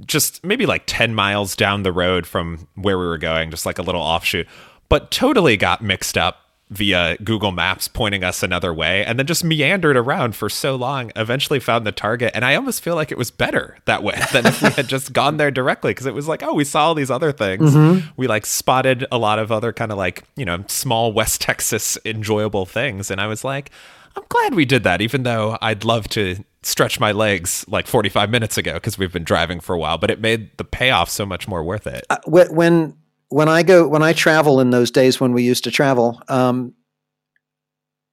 just 0.06 0.44
maybe 0.44 0.66
like 0.66 0.84
10 0.86 1.14
miles 1.14 1.56
down 1.56 1.82
the 1.82 1.92
road 1.92 2.26
from 2.26 2.68
where 2.74 2.98
we 2.98 3.06
were 3.06 3.18
going, 3.18 3.50
just 3.50 3.66
like 3.66 3.78
a 3.78 3.82
little 3.82 4.00
offshoot, 4.00 4.46
but 4.88 5.10
totally 5.10 5.56
got 5.56 5.82
mixed 5.82 6.16
up 6.16 6.48
via 6.70 7.16
Google 7.24 7.50
Maps 7.50 7.88
pointing 7.88 8.22
us 8.22 8.42
another 8.42 8.74
way 8.74 9.04
and 9.04 9.18
then 9.18 9.26
just 9.26 9.42
meandered 9.42 9.96
around 9.96 10.36
for 10.36 10.50
so 10.50 10.76
long, 10.76 11.10
eventually 11.16 11.60
found 11.60 11.86
the 11.86 11.92
target. 11.92 12.30
And 12.34 12.44
I 12.44 12.54
almost 12.54 12.82
feel 12.82 12.94
like 12.94 13.10
it 13.10 13.18
was 13.18 13.30
better 13.30 13.78
that 13.86 14.02
way 14.02 14.20
than 14.32 14.46
if 14.46 14.60
we 14.62 14.70
had 14.70 14.88
just 14.88 15.12
gone 15.12 15.38
there 15.38 15.50
directly 15.50 15.92
because 15.92 16.06
it 16.06 16.14
was 16.14 16.28
like, 16.28 16.42
oh, 16.42 16.54
we 16.54 16.64
saw 16.64 16.86
all 16.86 16.94
these 16.94 17.10
other 17.10 17.32
things. 17.32 17.74
Mm-hmm. 17.74 18.08
We 18.16 18.26
like 18.26 18.44
spotted 18.44 19.06
a 19.10 19.18
lot 19.18 19.38
of 19.38 19.50
other 19.50 19.72
kind 19.72 19.90
of 19.90 19.98
like, 19.98 20.24
you 20.36 20.44
know, 20.44 20.64
small 20.68 21.12
West 21.12 21.40
Texas 21.40 21.96
enjoyable 22.04 22.66
things. 22.66 23.10
And 23.10 23.20
I 23.20 23.26
was 23.26 23.44
like, 23.44 23.70
I'm 24.16 24.24
glad 24.28 24.54
we 24.54 24.64
did 24.64 24.82
that, 24.84 25.00
even 25.00 25.22
though 25.22 25.56
I'd 25.62 25.84
love 25.84 26.08
to 26.08 26.44
stretch 26.62 26.98
my 26.98 27.12
legs 27.12 27.64
like 27.68 27.86
45 27.86 28.30
minutes 28.30 28.58
ago 28.58 28.74
because 28.74 28.98
we've 28.98 29.12
been 29.12 29.24
driving 29.24 29.60
for 29.60 29.74
a 29.74 29.78
while, 29.78 29.98
but 29.98 30.10
it 30.10 30.20
made 30.20 30.56
the 30.58 30.64
payoff 30.64 31.08
so 31.08 31.24
much 31.24 31.46
more 31.46 31.62
worth 31.62 31.86
it. 31.86 32.04
Uh, 32.10 32.18
when 32.26 32.96
when 33.28 33.48
I 33.48 33.62
go 33.62 33.86
when 33.86 34.02
I 34.02 34.12
travel 34.12 34.60
in 34.60 34.70
those 34.70 34.90
days 34.90 35.20
when 35.20 35.32
we 35.32 35.42
used 35.42 35.64
to 35.64 35.70
travel, 35.70 36.20
um, 36.28 36.74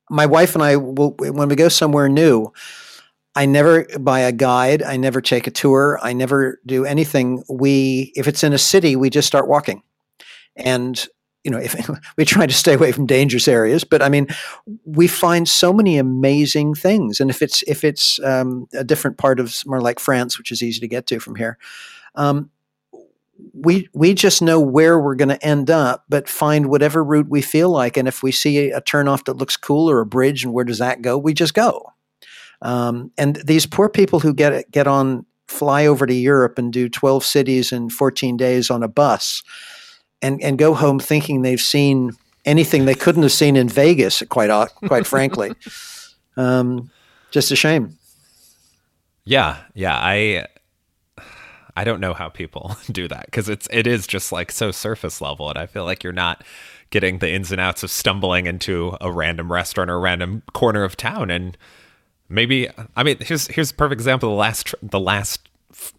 my 0.09 0.25
wife 0.25 0.55
and 0.55 0.63
I 0.63 0.75
will 0.75 1.11
when 1.17 1.49
we 1.49 1.55
go 1.55 1.69
somewhere 1.69 2.09
new. 2.09 2.51
I 3.37 3.45
never 3.45 3.85
buy 3.99 4.21
a 4.21 4.31
guide. 4.31 4.81
I 4.81 4.95
never 4.95 5.19
take 5.19 5.45
a 5.45 5.51
tour. 5.51 5.99
I 6.01 6.13
never 6.13 6.61
do 6.65 6.85
anything. 6.85 7.43
We, 7.49 8.13
if 8.15 8.29
it's 8.29 8.45
in 8.45 8.53
a 8.53 8.57
city, 8.57 8.95
we 8.95 9.09
just 9.09 9.27
start 9.27 9.49
walking. 9.49 9.83
And, 10.55 11.05
you 11.45 11.51
know, 11.51 11.59
if 11.59 11.75
we 12.17 12.25
try 12.25 12.45
to 12.45 12.53
stay 12.53 12.73
away 12.73 12.91
from 12.91 13.05
dangerous 13.05 13.47
areas, 13.47 13.83
but 13.83 14.01
I 14.01 14.09
mean, 14.09 14.27
we 14.83 15.07
find 15.07 15.47
so 15.47 15.71
many 15.71 15.97
amazing 15.97 16.73
things. 16.75 17.19
And 17.21 17.29
if 17.29 17.41
it's, 17.41 17.63
if 17.63 17.83
it's 17.83 18.19
um, 18.23 18.67
a 18.73 18.83
different 18.83 19.17
part 19.17 19.39
of 19.39 19.63
more 19.65 19.79
like 19.79 19.99
France, 19.99 20.37
which 20.37 20.51
is 20.51 20.61
easy 20.61 20.81
to 20.81 20.87
get 20.87 21.07
to 21.07 21.19
from 21.19 21.35
here, 21.35 21.57
um, 22.15 22.49
we 23.53 23.89
we 23.93 24.13
just 24.13 24.41
know 24.41 24.59
where 24.59 24.99
we're 24.99 25.15
going 25.15 25.29
to 25.29 25.45
end 25.45 25.69
up, 25.69 26.05
but 26.07 26.29
find 26.29 26.67
whatever 26.67 27.03
route 27.03 27.29
we 27.29 27.41
feel 27.41 27.69
like. 27.69 27.97
And 27.97 28.07
if 28.07 28.23
we 28.23 28.31
see 28.31 28.71
a 28.71 28.81
turnoff 28.81 29.25
that 29.25 29.37
looks 29.37 29.57
cool 29.57 29.89
or 29.89 29.99
a 29.99 30.05
bridge, 30.05 30.43
and 30.43 30.53
where 30.53 30.63
does 30.63 30.79
that 30.79 31.01
go? 31.01 31.17
We 31.17 31.33
just 31.33 31.53
go. 31.53 31.93
Um, 32.61 33.11
and 33.17 33.35
these 33.45 33.65
poor 33.65 33.89
people 33.89 34.21
who 34.21 34.33
get 34.33 34.71
get 34.71 34.87
on, 34.87 35.25
fly 35.47 35.85
over 35.85 36.05
to 36.05 36.13
Europe 36.13 36.57
and 36.57 36.71
do 36.71 36.89
12 36.89 37.23
cities 37.23 37.71
in 37.71 37.89
14 37.89 38.37
days 38.37 38.69
on 38.69 38.83
a 38.83 38.87
bus, 38.87 39.43
and 40.25 40.41
and 40.41 40.57
go 40.57 40.73
home 40.73 40.99
thinking 40.99 41.41
they've 41.41 41.61
seen 41.61 42.11
anything 42.45 42.85
they 42.85 42.95
couldn't 42.95 43.23
have 43.23 43.31
seen 43.31 43.55
in 43.55 43.69
Vegas. 43.69 44.23
Quite 44.29 44.49
quite 44.87 45.05
frankly, 45.05 45.51
um, 46.37 46.89
just 47.31 47.51
a 47.51 47.55
shame. 47.55 47.97
Yeah, 49.23 49.57
yeah, 49.73 49.95
I 49.95 50.47
I 51.75 51.83
don't 51.83 51.99
know 51.99 52.13
how 52.13 52.29
people 52.29 52.77
do 52.91 53.07
that 53.07 53.25
because 53.25 53.49
it's 53.49 53.67
it 53.71 53.87
is 53.87 54.07
just 54.07 54.31
like 54.31 54.51
so 54.51 54.71
surface 54.71 55.21
level, 55.21 55.49
and 55.49 55.57
I 55.57 55.65
feel 55.65 55.85
like 55.85 56.03
you're 56.03 56.13
not 56.13 56.43
getting 56.89 57.19
the 57.19 57.31
ins 57.31 57.51
and 57.51 57.59
outs 57.59 57.83
of 57.83 57.91
stumbling 57.91 58.45
into 58.45 58.95
a 59.01 59.11
random 59.11 59.51
restaurant 59.51 59.89
or 59.89 59.95
a 59.95 59.99
random 59.99 60.43
corner 60.53 60.83
of 60.83 60.95
town 60.95 61.31
and 61.31 61.57
maybe 62.29 62.69
I 62.95 63.03
mean 63.03 63.17
here's 63.19 63.47
here's 63.47 63.71
a 63.71 63.73
perfect 63.73 63.99
example. 63.99 64.29
The 64.29 64.35
last 64.35 64.67
tr- 64.67 64.75
the 64.81 64.99
last 64.99 65.49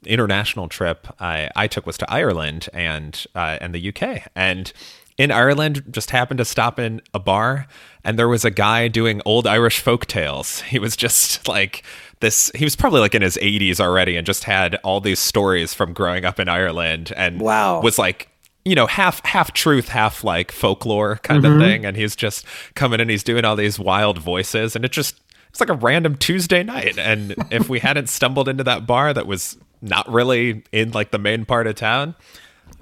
international 0.05 0.69
trip 0.69 1.07
I 1.21 1.51
I 1.57 1.67
took 1.67 1.87
was 1.87 1.99
to 1.99 2.12
Ireland 2.12 2.69
and 2.73 3.25
uh, 3.35 3.59
and 3.61 3.75
the 3.75 3.89
UK 3.89 4.29
and. 4.35 4.73
In 5.19 5.33
Ireland, 5.33 5.83
just 5.91 6.11
happened 6.11 6.37
to 6.37 6.45
stop 6.45 6.79
in 6.79 7.01
a 7.15 7.19
bar, 7.19 7.69
and 8.05 8.19
there 8.19 8.29
was 8.29 8.45
a 8.45 8.51
guy 8.51 8.87
doing 8.89 9.23
old 9.25 9.47
Irish 9.47 9.79
folk 9.79 10.05
tales. 10.05 10.61
He 10.69 10.79
was 10.79 10.95
just 10.95 11.49
like 11.49 11.85
this. 12.21 12.51
He 12.55 12.67
was 12.67 12.77
probably 12.77 13.01
like 13.01 13.15
in 13.15 13.23
his 13.23 13.39
80s 13.39 13.81
already, 13.81 14.19
and 14.19 14.27
just 14.27 14.45
had 14.45 14.75
all 14.85 15.01
these 15.01 15.19
stories 15.19 15.73
from 15.73 15.95
growing 15.95 16.27
up 16.27 16.39
in 16.39 16.51
Ireland, 16.51 17.15
and 17.17 17.41
wow, 17.41 17.81
was 17.81 17.99
like 17.99 18.29
you 18.67 18.75
know 18.75 18.87
half 18.87 19.25
half 19.25 19.53
truth 19.53 19.89
half 19.89 20.23
like 20.23 20.53
folklore 20.53 21.17
kind 21.23 21.43
mm-hmm. 21.43 21.55
of 21.55 21.61
thing 21.61 21.87
and 21.87 21.97
he's 21.97 22.17
just 22.17 22.45
coming 22.75 23.01
and 23.01 23.09
he's 23.09 23.23
doing 23.23 23.45
all 23.45 23.57
these 23.57 23.79
wild 23.79 24.19
voices 24.19 24.75
and 24.77 24.85
it 24.85 24.91
just 24.91 25.21
it's 25.57 25.61
like 25.61 25.71
a 25.71 25.75
random 25.75 26.17
Tuesday 26.17 26.62
night. 26.62 26.99
And 26.99 27.35
if 27.51 27.71
we 27.71 27.79
hadn't 27.79 28.11
stumbled 28.11 28.47
into 28.47 28.62
that 28.65 28.87
bar 28.87 29.15
that 29.15 29.27
was 29.27 29.57
not 29.81 30.11
really 30.11 30.65
in 30.73 30.93
like 30.93 31.11
the 31.11 31.19
main 31.19 31.45
part 31.45 31.67
of 31.67 31.75
town, 31.75 32.15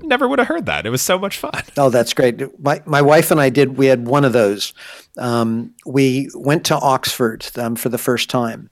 never 0.01 0.29
would 0.29 0.39
have 0.39 0.49
heard 0.49 0.67
that. 0.67 0.87
It 0.87 0.91
was 0.91 1.03
so 1.03 1.19
much 1.19 1.39
fun. 1.39 1.63
Oh, 1.77 1.91
that's 1.91 2.15
great. 2.15 2.61
My, 2.61 2.83
my 2.87 3.03
wife 3.03 3.31
and 3.31 3.41
I 3.41 3.51
did, 3.51 3.77
we 3.77 3.87
had 3.87 4.07
one 4.07 4.25
of 4.25 4.33
those. 4.33 4.73
Um, 5.19 5.75
we 5.87 6.29
went 6.35 6.65
to 6.67 6.77
Oxford 6.77 7.47
um, 7.57 7.77
for 7.77 7.89
the 7.89 7.99
first 7.99 8.31
time. 8.31 8.71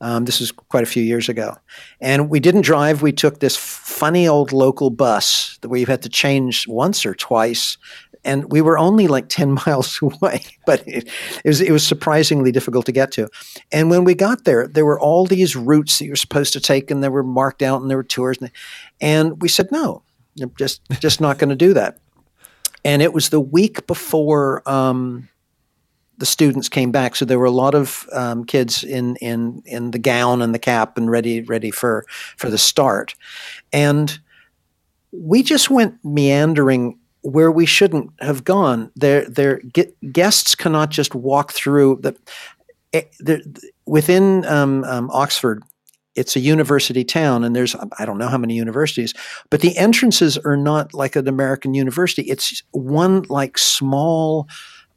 Um, 0.00 0.26
this 0.26 0.40
was 0.40 0.52
quite 0.52 0.82
a 0.82 0.86
few 0.86 1.02
years 1.02 1.28
ago. 1.28 1.56
And 2.00 2.28
we 2.28 2.38
didn't 2.38 2.62
drive. 2.62 3.00
We 3.00 3.12
took 3.12 3.40
this 3.40 3.56
funny 3.56 4.28
old 4.28 4.52
local 4.52 4.90
bus 4.90 5.58
that 5.62 5.70
we 5.70 5.84
had 5.84 6.02
to 6.02 6.08
change 6.08 6.68
once 6.68 7.06
or 7.06 7.14
twice 7.14 7.78
and 8.26 8.50
we 8.50 8.60
were 8.60 8.76
only 8.76 9.06
like 9.06 9.28
10 9.28 9.56
miles 9.66 9.98
away 10.02 10.44
but 10.66 10.86
it, 10.86 11.08
it, 11.44 11.48
was 11.48 11.60
it 11.60 11.70
was 11.70 11.86
surprisingly 11.86 12.52
difficult 12.52 12.84
to 12.84 12.92
get 12.92 13.12
to 13.12 13.28
and 13.72 13.88
when 13.88 14.04
we 14.04 14.14
got 14.14 14.44
there 14.44 14.66
there 14.66 14.84
were 14.84 15.00
all 15.00 15.24
these 15.24 15.56
routes 15.56 15.98
that 15.98 16.04
you 16.04 16.10
were 16.10 16.16
supposed 16.16 16.52
to 16.52 16.60
take 16.60 16.90
and 16.90 17.02
they 17.02 17.08
were 17.08 17.22
marked 17.22 17.62
out 17.62 17.80
and 17.80 17.88
there 17.88 17.96
were 17.96 18.02
tours 18.02 18.36
and, 18.40 18.50
and 19.00 19.40
we 19.40 19.48
said 19.48 19.70
no 19.70 20.02
I'm 20.42 20.52
just 20.58 20.82
just 21.00 21.20
not 21.20 21.38
going 21.38 21.50
to 21.50 21.56
do 21.56 21.72
that 21.74 21.98
and 22.84 23.00
it 23.00 23.14
was 23.14 23.30
the 23.30 23.40
week 23.40 23.86
before 23.86 24.68
um, 24.68 25.28
the 26.18 26.26
students 26.26 26.68
came 26.68 26.90
back 26.90 27.16
so 27.16 27.24
there 27.24 27.38
were 27.38 27.44
a 27.44 27.50
lot 27.50 27.74
of 27.74 28.08
um, 28.12 28.44
kids 28.44 28.82
in 28.84 29.16
in 29.16 29.62
in 29.66 29.90
the 29.90 29.98
gown 29.98 30.42
and 30.42 30.54
the 30.54 30.58
cap 30.58 30.96
and 30.96 31.10
ready 31.10 31.42
ready 31.42 31.70
for 31.70 32.04
for 32.36 32.50
the 32.50 32.58
start 32.58 33.14
and 33.72 34.18
we 35.12 35.42
just 35.42 35.70
went 35.70 35.98
meandering 36.04 36.98
where 37.26 37.50
we 37.50 37.66
shouldn't 37.66 38.10
have 38.20 38.44
gone. 38.44 38.90
Their 38.94 39.24
their 39.28 39.60
guests 40.12 40.54
cannot 40.54 40.90
just 40.90 41.14
walk 41.14 41.52
through 41.52 41.98
the. 42.02 42.16
Eh, 42.92 43.02
within 43.84 44.44
um, 44.46 44.84
um, 44.84 45.10
Oxford, 45.12 45.62
it's 46.14 46.36
a 46.36 46.40
university 46.40 47.04
town, 47.04 47.42
and 47.42 47.54
there's 47.54 47.74
I 47.98 48.04
don't 48.04 48.18
know 48.18 48.28
how 48.28 48.38
many 48.38 48.54
universities, 48.54 49.12
but 49.50 49.60
the 49.60 49.76
entrances 49.76 50.38
are 50.38 50.56
not 50.56 50.94
like 50.94 51.16
an 51.16 51.26
American 51.26 51.74
university. 51.74 52.22
It's 52.22 52.62
one 52.70 53.22
like 53.28 53.58
small 53.58 54.46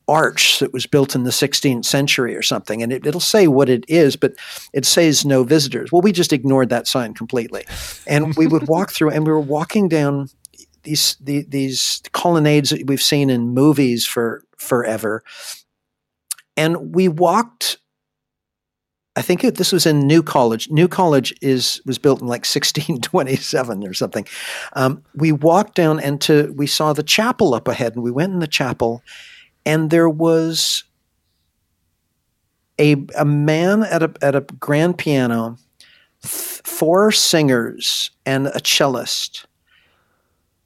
arch 0.10 0.60
that 0.60 0.74
was 0.74 0.86
built 0.86 1.16
in 1.16 1.24
the 1.24 1.30
16th 1.30 1.86
century 1.86 2.36
or 2.36 2.42
something, 2.42 2.82
and 2.82 2.92
it, 2.92 3.06
will 3.06 3.20
say 3.20 3.48
what 3.48 3.70
it 3.70 3.86
is, 3.88 4.16
but 4.16 4.34
it 4.74 4.86
says 4.86 5.24
no 5.24 5.44
visitors. 5.44 5.92
Well, 5.92 6.02
we 6.02 6.12
just 6.12 6.34
ignored 6.34 6.70
that 6.70 6.88
sign 6.88 7.14
completely, 7.14 7.66
and 8.08 8.36
we 8.36 8.48
would 8.48 8.68
walk 8.68 8.92
through, 8.92 9.12
and 9.12 9.26
we 9.26 9.32
were 9.32 9.40
walking 9.40 9.88
down 9.88 10.30
these 10.84 11.16
the, 11.20 11.46
these 11.48 12.02
colonnades 12.12 12.72
that 12.72 12.88
we've 12.88 13.02
seen 13.02 13.30
in 13.30 13.54
movies 13.54 14.06
for 14.06 14.44
forever. 14.58 15.24
And 16.58 16.94
we 16.94 17.08
walked. 17.08 17.78
I 19.16 19.22
think 19.22 19.44
it, 19.44 19.56
this 19.56 19.74
was 19.74 19.86
in 19.86 20.08
New 20.08 20.24
College. 20.24 20.70
New 20.70 20.88
College 20.88 21.34
is 21.42 21.82
was 21.86 21.98
built 21.98 22.22
in 22.22 22.28
like 22.28 22.46
1627 22.46 23.86
or 23.86 23.94
something. 23.94 24.26
Um, 24.74 25.04
we 25.14 25.32
walked 25.32 25.76
down 25.76 26.00
and 26.00 26.22
to 26.22 26.54
we 26.56 26.68
saw 26.68 26.94
the 26.94 27.04
chapel 27.04 27.54
up 27.54 27.68
ahead, 27.68 27.96
and 27.96 28.04
we 28.04 28.12
went 28.12 28.34
in 28.34 28.40
the 28.40 28.48
chapel, 28.48 29.04
and 29.70 29.92
there 29.92 30.10
was 30.10 30.84
a 32.80 32.96
a 33.16 33.26
man 33.26 33.84
at 33.84 34.02
a 34.02 34.12
at 34.22 34.36
a 34.36 34.42
grand 34.42 34.98
piano, 34.98 35.58
th- 36.24 36.62
four 36.64 37.12
singers 37.12 38.10
and 38.26 38.48
a 38.48 38.60
cellist, 38.60 39.46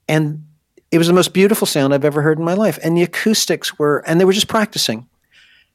and 0.07 0.45
it 0.89 0.97
was 0.99 1.07
the 1.07 1.13
most 1.13 1.33
beautiful 1.33 1.67
sound 1.67 1.93
I've 1.93 2.05
ever 2.05 2.21
heard 2.21 2.37
in 2.37 2.45
my 2.45 2.53
life. 2.53 2.79
And 2.81 2.95
the 2.95 3.01
acoustics 3.01 3.77
were, 3.77 4.03
and 4.07 4.21
they 4.21 4.25
were 4.25 4.31
just 4.31 4.47
practicing. 4.47 5.09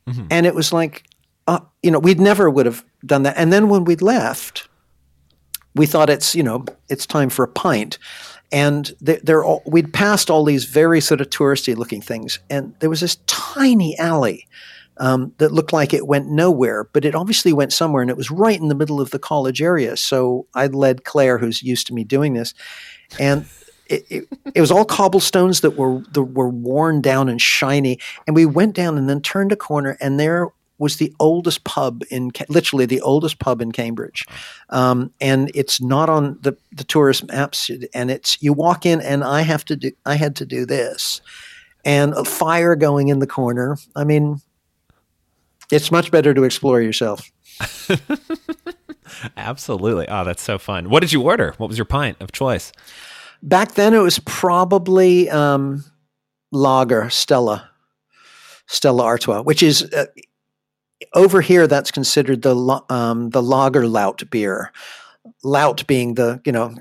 Mm-hmm. 0.07 0.27
And 0.31 0.47
it 0.47 0.55
was 0.55 0.73
like, 0.73 1.05
uh, 1.49 1.59
you 1.83 1.91
know, 1.91 1.99
we'd 1.99 2.21
never 2.21 2.49
would 2.49 2.67
have 2.67 2.85
done 3.05 3.25
that. 3.25 3.37
And 3.37 3.53
then 3.53 3.69
when 3.69 3.85
we 3.85 3.97
left, 3.97 4.69
we 5.75 5.87
thought 5.87 6.09
it's, 6.09 6.37
you 6.37 6.45
know, 6.45 6.65
it's 6.89 7.05
time 7.05 7.31
for 7.31 7.43
a 7.43 7.49
pint. 7.49 7.99
And 8.51 8.93
we'd 9.67 9.93
passed 9.93 10.31
all 10.31 10.45
these 10.45 10.65
very 10.65 11.01
sort 11.01 11.21
of 11.21 11.29
touristy 11.29 11.77
looking 11.77 12.01
things. 12.01 12.39
And 12.49 12.75
there 12.81 12.91
was 12.91 13.01
this 13.01 13.17
tiny 13.27 13.99
alley 13.99 14.47
um, 14.97 15.33
that 15.39 15.53
looked 15.53 15.73
like 15.73 15.93
it 15.93 16.07
went 16.07 16.29
nowhere, 16.29 16.85
but 16.93 17.05
it 17.05 17.15
obviously 17.15 17.53
went 17.53 17.73
somewhere. 17.73 18.03
And 18.03 18.11
it 18.11 18.17
was 18.17 18.31
right 18.31 18.59
in 18.59 18.69
the 18.69 18.75
middle 18.75 19.01
of 19.01 19.11
the 19.11 19.19
college 19.19 19.61
area. 19.61 19.97
So 19.97 20.47
I 20.55 20.67
led 20.67 21.05
Claire, 21.05 21.39
who's 21.39 21.63
used 21.63 21.87
to 21.89 21.95
me 21.95 22.05
doing 22.05 22.35
this. 22.35 22.55
And 23.19 23.47
it, 23.89 24.05
it, 24.11 24.29
it, 24.55 24.61
was 24.61 24.71
all 24.71 24.85
cobblestones 24.85 25.61
that 25.63 25.77
were 25.77 26.03
that 26.13 26.23
were 26.23 26.49
worn 26.49 27.01
down 27.01 27.29
and 27.29 27.41
shiny. 27.41 27.99
And 28.27 28.37
we 28.37 28.45
went 28.47 28.75
down 28.75 28.99
and 28.99 29.09
then 29.09 29.23
turned 29.23 29.51
a 29.51 29.57
corner, 29.57 29.97
and 30.01 30.21
there 30.21 30.49
was 30.79 30.97
the 30.97 31.13
oldest 31.19 31.65
pub 31.65 32.03
in 32.11 32.31
literally 32.49 32.87
the 32.87 33.01
oldest 33.01 33.39
pub 33.39 33.61
in 33.61 33.73
Cambridge, 33.73 34.27
um, 34.71 35.13
and 35.21 35.51
it's 35.55 35.81
not 35.81 36.09
on 36.09 36.39
the 36.41 36.57
the 36.73 36.85
tourist 36.85 37.27
maps. 37.29 37.71
And 37.95 38.11
it's 38.11 38.41
you 38.43 38.53
walk 38.53 38.87
in, 38.87 39.01
and 39.01 39.25
I 39.25 39.43
have 39.43 39.65
to 39.67 39.77
do 39.77 39.91
I 40.07 40.15
had 40.15 40.37
to 40.37 40.47
do 40.47 40.65
this, 40.67 41.21
and 41.85 42.13
a 42.15 42.25
fire 42.25 42.77
going 42.77 43.09
in 43.09 43.19
the 43.19 43.27
corner. 43.27 43.77
I 43.97 44.05
mean, 44.05 44.41
it's 45.71 45.91
much 45.91 46.11
better 46.11 46.35
to 46.35 46.45
explore 46.45 46.81
yourself. 46.81 47.31
Absolutely. 49.37 50.09
Oh, 50.09 50.25
that's 50.25 50.43
so 50.43 50.59
fun. 50.59 50.91
What 50.91 51.01
did 51.01 51.13
you 51.13 51.23
order? 51.23 51.55
What 51.59 51.69
was 51.69 51.79
your 51.79 51.85
pint 51.85 52.17
of 52.21 52.33
choice? 52.33 52.73
Back 53.43 53.75
then, 53.75 53.95
it 53.95 53.99
was 53.99 54.19
probably 54.21 55.31
um, 55.31 55.85
lager, 56.51 57.09
Stella, 57.11 57.71
Stella 58.67 59.05
Artois, 59.05 59.43
which 59.43 59.63
is 59.63 59.85
uh, 59.93 60.07
over 61.15 61.41
here. 61.41 61.67
That's 61.67 61.91
considered 61.91 62.43
the 62.43 62.83
um, 62.89 63.31
the 63.31 63.43
lager 63.43 63.87
lout 63.87 64.23
beer. 64.31 64.73
Lout 65.43 65.87
being 65.87 66.15
the 66.15 66.41
you 66.45 66.53
know 66.53 66.75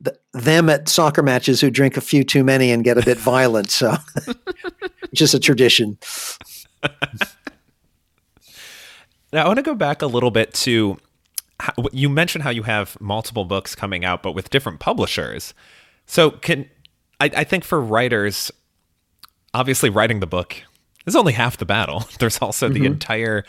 the, 0.00 0.18
them 0.32 0.68
at 0.68 0.88
soccer 0.88 1.22
matches 1.22 1.60
who 1.60 1.70
drink 1.70 1.96
a 1.96 2.00
few 2.00 2.24
too 2.24 2.44
many 2.44 2.70
and 2.70 2.84
get 2.84 2.98
a 2.98 3.04
bit 3.04 3.18
violent. 3.18 3.70
So, 3.70 3.96
just 5.14 5.34
a 5.34 5.40
tradition. 5.40 5.98
now 9.32 9.44
I 9.44 9.46
want 9.46 9.58
to 9.58 9.62
go 9.62 9.74
back 9.74 10.02
a 10.02 10.06
little 10.06 10.30
bit 10.30 10.54
to 10.54 10.98
how, 11.58 11.74
you 11.92 12.08
mentioned 12.08 12.42
how 12.42 12.50
you 12.50 12.62
have 12.62 12.98
multiple 13.00 13.44
books 13.44 13.74
coming 13.74 14.04
out, 14.04 14.22
but 14.22 14.32
with 14.32 14.50
different 14.50 14.80
publishers. 14.80 15.52
So 16.06 16.30
can 16.30 16.68
I, 17.20 17.30
I 17.36 17.44
think 17.44 17.64
for 17.64 17.80
writers, 17.80 18.50
obviously 19.52 19.90
writing 19.90 20.20
the 20.20 20.26
book 20.26 20.62
It's 21.06 21.16
only 21.16 21.32
half 21.32 21.56
the 21.56 21.66
battle. 21.66 22.04
There's 22.18 22.38
also 22.38 22.68
mm-hmm. 22.68 22.82
the 22.82 22.86
entire 22.86 23.44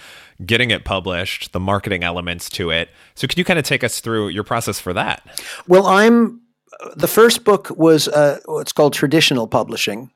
getting 0.46 0.72
it 0.72 0.84
published, 0.84 1.52
the 1.54 1.60
marketing 1.60 2.04
elements 2.04 2.50
to 2.52 2.72
it. 2.72 2.90
So, 3.16 3.28
can 3.28 3.38
you 3.38 3.46
kind 3.46 3.60
of 3.60 3.66
take 3.66 3.84
us 3.84 4.00
through 4.00 4.30
your 4.30 4.44
process 4.44 4.80
for 4.80 4.94
that? 4.94 5.26
Well, 5.68 5.88
I'm 5.88 6.42
the 6.96 7.08
first 7.08 7.44
book 7.44 7.70
was 7.72 8.08
uh, 8.08 8.40
what's 8.46 8.72
called 8.72 8.94
traditional 8.94 9.48
publishing, 9.48 10.12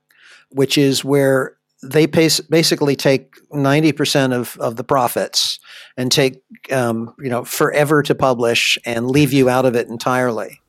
which 0.49 0.77
is 0.77 1.03
where 1.03 1.57
they 1.83 2.05
basically 2.05 2.95
take 2.95 3.35
90% 3.51 4.33
of, 4.33 4.57
of 4.59 4.75
the 4.75 4.83
profits 4.83 5.59
and 5.97 6.11
take 6.11 6.41
um, 6.71 7.13
you 7.19 7.29
know 7.29 7.43
forever 7.43 8.01
to 8.03 8.15
publish 8.15 8.77
and 8.85 9.09
leave 9.09 9.33
you 9.33 9.49
out 9.49 9.65
of 9.65 9.75
it 9.75 9.87
entirely 9.87 10.61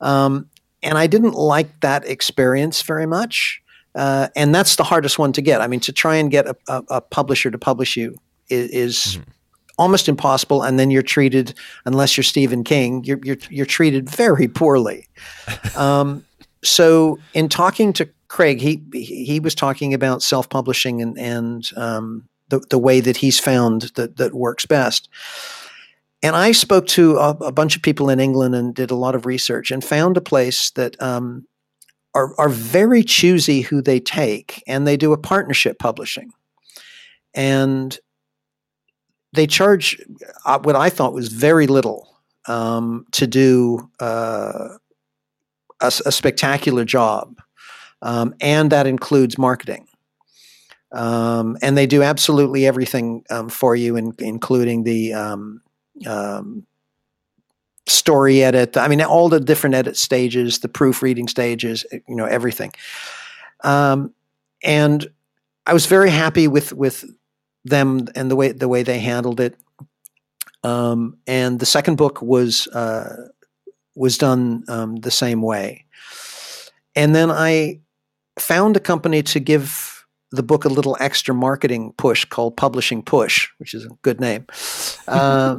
um, 0.00 0.48
and 0.82 0.98
i 0.98 1.06
didn't 1.06 1.34
like 1.34 1.80
that 1.80 2.06
experience 2.06 2.82
very 2.82 3.06
much 3.06 3.62
uh, 3.94 4.28
and 4.36 4.54
that's 4.54 4.76
the 4.76 4.84
hardest 4.84 5.18
one 5.18 5.32
to 5.32 5.42
get 5.42 5.60
i 5.60 5.66
mean 5.66 5.80
to 5.80 5.92
try 5.92 6.16
and 6.16 6.30
get 6.30 6.46
a, 6.46 6.56
a, 6.68 6.82
a 6.90 7.00
publisher 7.00 7.50
to 7.50 7.58
publish 7.58 7.96
you 7.96 8.16
is, 8.48 8.70
is 8.70 8.96
mm-hmm. 8.96 9.30
almost 9.78 10.08
impossible 10.08 10.62
and 10.62 10.78
then 10.78 10.90
you're 10.90 11.02
treated 11.02 11.54
unless 11.84 12.16
you're 12.16 12.24
stephen 12.24 12.64
king 12.64 13.02
you're, 13.04 13.20
you're, 13.22 13.38
you're 13.48 13.66
treated 13.66 14.08
very 14.08 14.48
poorly 14.48 15.08
um, 15.76 16.24
so 16.62 17.18
in 17.32 17.48
talking 17.48 17.92
to 17.94 18.08
Craig, 18.30 18.60
he 18.60 18.80
he 18.92 19.40
was 19.40 19.54
talking 19.54 19.92
about 19.92 20.22
self 20.22 20.48
publishing 20.48 21.02
and 21.02 21.18
and 21.18 21.68
um, 21.76 22.28
the 22.48 22.60
the 22.70 22.78
way 22.78 23.00
that 23.00 23.16
he's 23.16 23.40
found 23.40 23.90
that 23.96 24.16
that 24.16 24.34
works 24.34 24.64
best. 24.64 25.08
And 26.22 26.36
I 26.36 26.52
spoke 26.52 26.86
to 26.88 27.16
a, 27.16 27.30
a, 27.30 27.52
bunch 27.52 27.76
of 27.76 27.82
people 27.82 28.10
in 28.10 28.20
England 28.20 28.54
and 28.54 28.74
did 28.74 28.90
a 28.90 28.94
lot 28.94 29.14
of 29.14 29.24
research 29.24 29.70
and 29.70 29.82
found 29.82 30.18
a 30.18 30.20
place 30.20 30.70
that 30.72 31.00
um, 31.02 31.46
are 32.14 32.34
are 32.38 32.48
very 32.48 33.02
choosy 33.02 33.60
who 33.62 33.82
they 33.82 34.00
take, 34.00 34.62
and 34.66 34.86
they 34.86 34.96
do 34.96 35.12
a 35.12 35.18
partnership 35.18 35.78
publishing, 35.78 36.32
and 37.34 37.98
they 39.32 39.46
charge 39.46 40.00
uh, 40.44 40.58
what 40.58 40.76
I 40.76 40.90
thought 40.90 41.12
was 41.12 41.28
very 41.28 41.66
little 41.66 42.08
um, 42.46 43.06
to 43.12 43.26
do 43.26 43.88
uh, 44.00 44.76
a, 45.80 45.86
a 45.86 46.12
spectacular 46.12 46.84
job 46.84 47.40
um, 48.02 48.34
and 48.40 48.70
that 48.72 48.86
includes 48.86 49.38
marketing. 49.38 49.86
Um, 50.92 51.56
and 51.62 51.76
they 51.76 51.86
do 51.86 52.02
absolutely 52.02 52.66
everything 52.66 53.24
um, 53.30 53.48
for 53.48 53.76
you, 53.76 53.96
in, 53.96 54.14
including 54.18 54.82
the 54.82 55.12
um, 55.14 55.60
um, 56.06 56.66
story 57.90 58.42
edit. 58.42 58.76
I 58.76 58.88
mean, 58.88 59.02
all 59.02 59.28
the 59.28 59.40
different 59.40 59.74
edit 59.74 59.96
stages, 59.96 60.60
the 60.60 60.68
proofreading 60.68 61.28
stages, 61.28 61.84
you 61.92 62.16
know, 62.16 62.26
everything. 62.26 62.72
Um, 63.62 64.14
and 64.62 65.10
I 65.66 65.72
was 65.72 65.86
very 65.86 66.10
happy 66.10 66.48
with 66.48 66.72
with 66.72 67.04
them 67.64 68.06
and 68.14 68.30
the 68.30 68.36
way 68.36 68.52
the 68.52 68.68
way 68.68 68.82
they 68.82 68.98
handled 68.98 69.40
it. 69.40 69.56
and 70.64 71.60
the 71.60 71.66
second 71.66 71.96
book 71.96 72.22
was 72.22 72.66
uh, 72.68 73.28
was 73.94 74.18
done 74.18 74.64
the 75.00 75.10
same 75.10 75.42
way. 75.42 75.84
And 76.96 77.14
then 77.14 77.30
I 77.30 77.80
found 78.38 78.76
a 78.76 78.80
company 78.80 79.22
to 79.22 79.40
give 79.40 80.04
the 80.32 80.42
book 80.42 80.64
a 80.64 80.68
little 80.68 80.96
extra 81.00 81.34
marketing 81.34 81.92
push 81.96 82.24
called 82.24 82.56
Publishing 82.56 83.02
Push, 83.02 83.48
which 83.58 83.74
is 83.74 83.84
a 83.84 83.90
good 84.02 84.20
name. 84.20 84.46
Uh, 85.08 85.58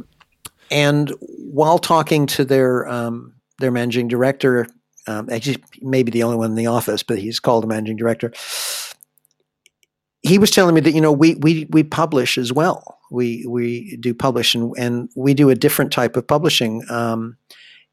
and 0.72 1.12
while 1.20 1.78
talking 1.78 2.26
to 2.26 2.44
their 2.44 2.88
um, 2.88 3.34
their 3.58 3.70
managing 3.70 4.08
director, 4.08 4.66
um, 5.06 5.28
actually 5.30 5.62
maybe 5.82 6.10
the 6.10 6.22
only 6.22 6.38
one 6.38 6.50
in 6.50 6.56
the 6.56 6.66
office, 6.66 7.02
but 7.02 7.18
he's 7.18 7.38
called 7.38 7.62
a 7.62 7.66
managing 7.66 7.96
director. 7.96 8.32
He 10.22 10.38
was 10.38 10.50
telling 10.50 10.74
me 10.74 10.80
that 10.80 10.92
you 10.92 11.00
know 11.00 11.12
we 11.12 11.34
we 11.36 11.66
we 11.70 11.82
publish 11.82 12.38
as 12.38 12.52
well. 12.52 12.98
We 13.10 13.44
we 13.46 13.98
do 13.98 14.14
publish 14.14 14.54
and, 14.54 14.72
and 14.78 15.10
we 15.14 15.34
do 15.34 15.50
a 15.50 15.54
different 15.54 15.92
type 15.92 16.16
of 16.16 16.26
publishing. 16.26 16.82
Um, 16.88 17.36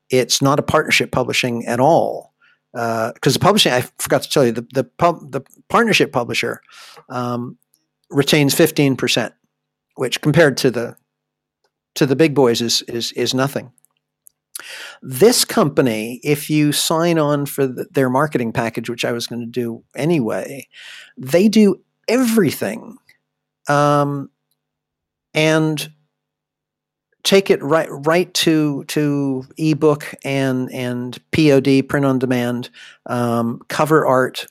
it's 0.09 0.41
not 0.41 0.57
a 0.57 0.63
partnership 0.63 1.11
publishing 1.11 1.65
at 1.67 1.81
all 1.81 2.33
because 2.71 3.35
uh, 3.35 3.39
the 3.39 3.39
publishing 3.39 3.73
I 3.73 3.81
forgot 3.97 4.23
to 4.23 4.29
tell 4.29 4.45
you 4.45 4.53
the 4.53 4.65
the, 4.73 4.85
pub, 4.85 5.31
the 5.31 5.41
partnership 5.67 6.13
publisher 6.13 6.61
um, 7.09 7.57
retains 8.09 8.53
fifteen 8.53 8.95
percent, 8.95 9.33
which 9.95 10.21
compared 10.21 10.55
to 10.57 10.71
the 10.71 10.95
to 11.95 12.06
the 12.06 12.15
big 12.15 12.34
boys 12.34 12.62
is 12.62 12.82
is 12.84 13.12
is 13.13 13.34
nothing. 13.34 13.71
This 15.02 15.45
company, 15.45 16.19
if 16.23 16.49
you 16.49 16.73
sign 16.73 17.17
on 17.17 17.45
for 17.45 17.65
the, 17.65 17.88
their 17.91 18.10
marketing 18.10 18.52
package, 18.52 18.89
which 18.89 19.06
I 19.06 19.13
was 19.13 19.25
going 19.25 19.39
to 19.39 19.45
do 19.45 19.84
anyway, 19.95 20.67
they 21.17 21.47
do 21.47 21.82
everything, 22.10 22.97
um, 23.69 24.30
and 25.34 25.89
take 27.23 27.49
it 27.49 27.62
right 27.62 27.88
right 27.91 28.34
to 28.34 28.84
to 28.86 29.45
ebook 29.58 30.13
and 30.23 30.71
and 30.71 31.19
POD 31.32 31.88
print 31.88 32.06
on 32.06 32.19
demand 32.19 32.69
um, 33.06 33.62
cover 33.67 34.06
art 34.06 34.47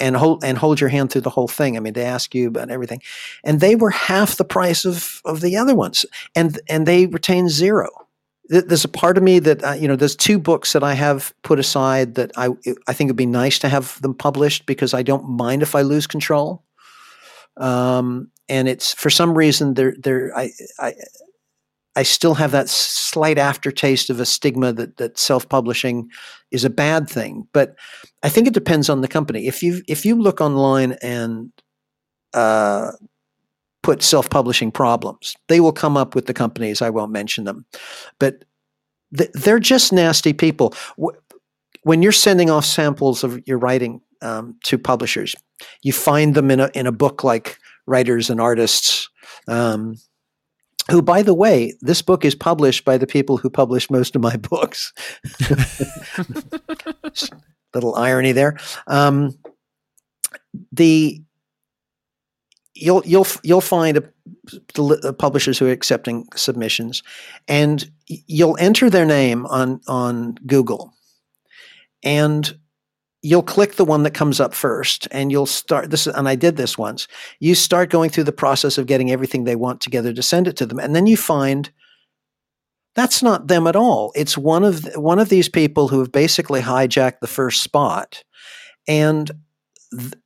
and 0.00 0.16
hold 0.16 0.42
and 0.42 0.58
hold 0.58 0.80
your 0.80 0.90
hand 0.90 1.10
through 1.10 1.20
the 1.22 1.30
whole 1.30 1.48
thing. 1.48 1.76
I 1.76 1.80
mean, 1.80 1.92
they 1.92 2.04
ask 2.04 2.34
you 2.34 2.48
about 2.48 2.70
everything, 2.70 3.02
and 3.44 3.60
they 3.60 3.76
were 3.76 3.90
half 3.90 4.36
the 4.36 4.44
price 4.44 4.84
of 4.84 5.20
of 5.24 5.40
the 5.40 5.56
other 5.56 5.74
ones, 5.74 6.06
and 6.34 6.58
and 6.68 6.86
they 6.86 7.06
retain 7.06 7.48
zero. 7.48 7.88
There's 8.48 8.84
a 8.84 8.88
part 8.88 9.16
of 9.16 9.22
me 9.22 9.38
that 9.38 9.62
uh, 9.62 9.72
you 9.72 9.86
know. 9.86 9.96
There's 9.96 10.16
two 10.16 10.38
books 10.38 10.72
that 10.72 10.82
I 10.82 10.94
have 10.94 11.32
put 11.42 11.60
aside 11.60 12.16
that 12.16 12.32
I 12.36 12.48
I 12.88 12.92
think 12.92 13.08
it'd 13.08 13.16
be 13.16 13.26
nice 13.26 13.58
to 13.60 13.68
have 13.68 14.00
them 14.02 14.14
published 14.14 14.66
because 14.66 14.92
I 14.92 15.02
don't 15.02 15.28
mind 15.28 15.62
if 15.62 15.74
I 15.74 15.82
lose 15.82 16.06
control. 16.08 16.64
Um, 17.56 18.30
and 18.48 18.68
it's 18.68 18.92
for 18.92 19.10
some 19.10 19.36
reason 19.36 19.74
they're 19.74 19.94
they're 19.98 20.36
I 20.36 20.50
I 20.78 20.94
I 21.96 22.04
still 22.04 22.34
have 22.34 22.52
that 22.52 22.68
slight 22.68 23.38
aftertaste 23.38 24.10
of 24.10 24.20
a 24.20 24.26
stigma 24.26 24.72
that 24.72 24.96
that 24.98 25.18
self-publishing 25.18 26.08
is 26.50 26.64
a 26.64 26.70
bad 26.70 27.08
thing. 27.08 27.48
But 27.52 27.74
I 28.22 28.28
think 28.28 28.46
it 28.46 28.54
depends 28.54 28.88
on 28.88 29.00
the 29.00 29.08
company. 29.08 29.46
If 29.46 29.62
you 29.62 29.82
if 29.88 30.04
you 30.04 30.14
look 30.14 30.40
online 30.40 30.96
and 31.02 31.52
uh, 32.32 32.92
put 33.82 34.02
self-publishing 34.02 34.70
problems, 34.70 35.36
they 35.48 35.60
will 35.60 35.72
come 35.72 35.96
up 35.96 36.14
with 36.14 36.26
the 36.26 36.34
companies. 36.34 36.80
I 36.80 36.90
won't 36.90 37.12
mention 37.12 37.44
them, 37.44 37.66
but 38.18 38.44
th- 39.16 39.32
they're 39.34 39.58
just 39.58 39.92
nasty 39.92 40.32
people. 40.32 40.74
When 41.82 42.02
you're 42.02 42.12
sending 42.12 42.50
off 42.50 42.64
samples 42.64 43.24
of 43.24 43.40
your 43.48 43.58
writing 43.58 44.00
um, 44.22 44.56
to 44.64 44.78
publishers, 44.78 45.34
you 45.82 45.92
find 45.92 46.34
them 46.34 46.50
in 46.50 46.60
a 46.60 46.70
in 46.74 46.86
a 46.86 46.92
book 46.92 47.24
like 47.24 47.58
Writers 47.86 48.30
and 48.30 48.40
Artists. 48.40 49.08
Um, 49.48 49.96
who, 50.90 51.02
by 51.02 51.22
the 51.22 51.34
way, 51.34 51.74
this 51.80 52.02
book 52.02 52.24
is 52.24 52.34
published 52.34 52.84
by 52.84 52.98
the 52.98 53.06
people 53.06 53.36
who 53.36 53.48
publish 53.50 53.90
most 53.90 54.16
of 54.16 54.22
my 54.22 54.36
books. 54.36 54.92
Little 57.74 57.94
irony 57.94 58.32
there. 58.32 58.58
Um, 58.86 59.38
the 60.72 61.22
you'll 62.74 63.02
you'll 63.04 63.26
you'll 63.42 63.60
find 63.60 63.96
a, 63.98 64.02
the 64.74 65.14
publishers 65.18 65.58
who 65.58 65.68
are 65.68 65.72
accepting 65.72 66.26
submissions, 66.34 67.02
and 67.46 67.88
you'll 68.06 68.56
enter 68.58 68.90
their 68.90 69.06
name 69.06 69.46
on 69.46 69.80
on 69.86 70.34
Google, 70.46 70.92
and 72.02 72.58
you'll 73.22 73.42
click 73.42 73.74
the 73.74 73.84
one 73.84 74.02
that 74.02 74.14
comes 74.14 74.40
up 74.40 74.54
first 74.54 75.06
and 75.10 75.30
you'll 75.30 75.46
start 75.46 75.90
this 75.90 76.06
and 76.06 76.28
i 76.28 76.34
did 76.34 76.56
this 76.56 76.78
once. 76.78 77.06
You 77.38 77.54
start 77.54 77.90
going 77.90 78.10
through 78.10 78.24
the 78.24 78.32
process 78.32 78.78
of 78.78 78.86
getting 78.86 79.10
everything 79.10 79.44
they 79.44 79.56
want 79.56 79.80
together 79.80 80.12
to 80.12 80.22
send 80.22 80.48
it 80.48 80.56
to 80.56 80.66
them 80.66 80.78
and 80.78 80.94
then 80.96 81.06
you 81.06 81.16
find 81.16 81.70
that's 82.94 83.22
not 83.22 83.46
them 83.46 83.66
at 83.66 83.76
all. 83.76 84.12
It's 84.14 84.36
one 84.36 84.64
of 84.64 84.84
one 84.96 85.18
of 85.18 85.28
these 85.28 85.48
people 85.48 85.88
who 85.88 86.00
have 86.00 86.12
basically 86.12 86.60
hijacked 86.60 87.20
the 87.20 87.26
first 87.26 87.62
spot. 87.62 88.24
And 88.88 89.30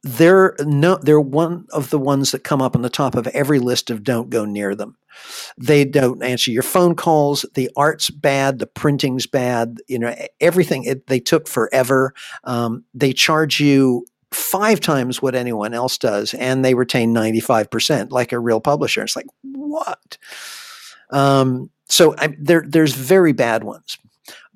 they're 0.03 0.55
no 0.61 0.96
they're 0.96 1.20
one 1.20 1.66
of 1.72 1.90
the 1.90 1.98
ones 1.98 2.33
that 2.33 2.44
come 2.44 2.61
up 2.61 2.77
on 2.77 2.83
the 2.83 2.90
top 2.90 3.14
of 3.14 3.27
every 3.29 3.59
list 3.59 3.90
of 3.90 4.03
don't 4.03 4.31
go 4.31 4.44
near 4.44 4.74
them. 4.74 4.96
They 5.57 5.85
don't 5.85 6.22
answer 6.22 6.50
your 6.50 6.62
phone 6.62 6.94
calls. 6.94 7.46
The 7.55 7.70
art's 7.77 8.11
bad. 8.11 8.59
The 8.59 8.66
printing's 8.66 9.27
bad. 9.27 9.79
You 9.88 9.98
know 9.98 10.14
everything 10.40 10.85
it, 10.85 11.07
they 11.07 11.20
took 11.20 11.48
forever. 11.48 12.12
Um, 12.44 12.85
they 12.92 13.12
charge 13.12 13.61
you 13.61 14.07
five 14.33 14.81
times 14.81 15.22
what 15.22 15.35
anyone 15.35 15.72
else 15.72 15.96
does 15.96 16.35
and 16.35 16.64
they 16.64 16.74
retain 16.74 17.14
95% 17.14 18.11
like 18.11 18.33
a 18.33 18.38
real 18.38 18.61
publisher. 18.61 19.03
It's 19.03 19.14
like 19.14 19.27
what? 19.42 20.18
Um, 21.11 21.70
so 21.88 22.14
I, 22.18 22.35
there, 22.38 22.64
there's 22.66 22.94
very 22.94 23.33
bad 23.33 23.64
ones. 23.64 23.96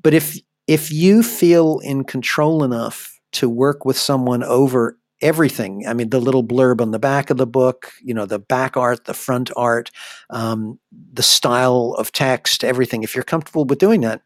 But 0.02 0.14
if 0.14 0.38
if 0.66 0.92
you 0.92 1.22
feel 1.22 1.78
in 1.78 2.04
control 2.04 2.62
enough 2.62 3.18
to 3.32 3.48
work 3.48 3.84
with 3.84 3.96
someone 3.96 4.42
over 4.42 4.97
everything. 5.20 5.86
I 5.86 5.94
mean, 5.94 6.10
the 6.10 6.20
little 6.20 6.44
blurb 6.44 6.80
on 6.80 6.90
the 6.90 6.98
back 6.98 7.30
of 7.30 7.36
the 7.36 7.46
book, 7.46 7.92
you 8.02 8.14
know, 8.14 8.26
the 8.26 8.38
back 8.38 8.76
art, 8.76 9.04
the 9.04 9.14
front 9.14 9.50
art, 9.56 9.90
um, 10.30 10.78
the 11.12 11.22
style 11.22 11.94
of 11.98 12.12
text, 12.12 12.64
everything. 12.64 13.02
If 13.02 13.14
you're 13.14 13.24
comfortable 13.24 13.64
with 13.64 13.78
doing 13.78 14.02
that, 14.02 14.22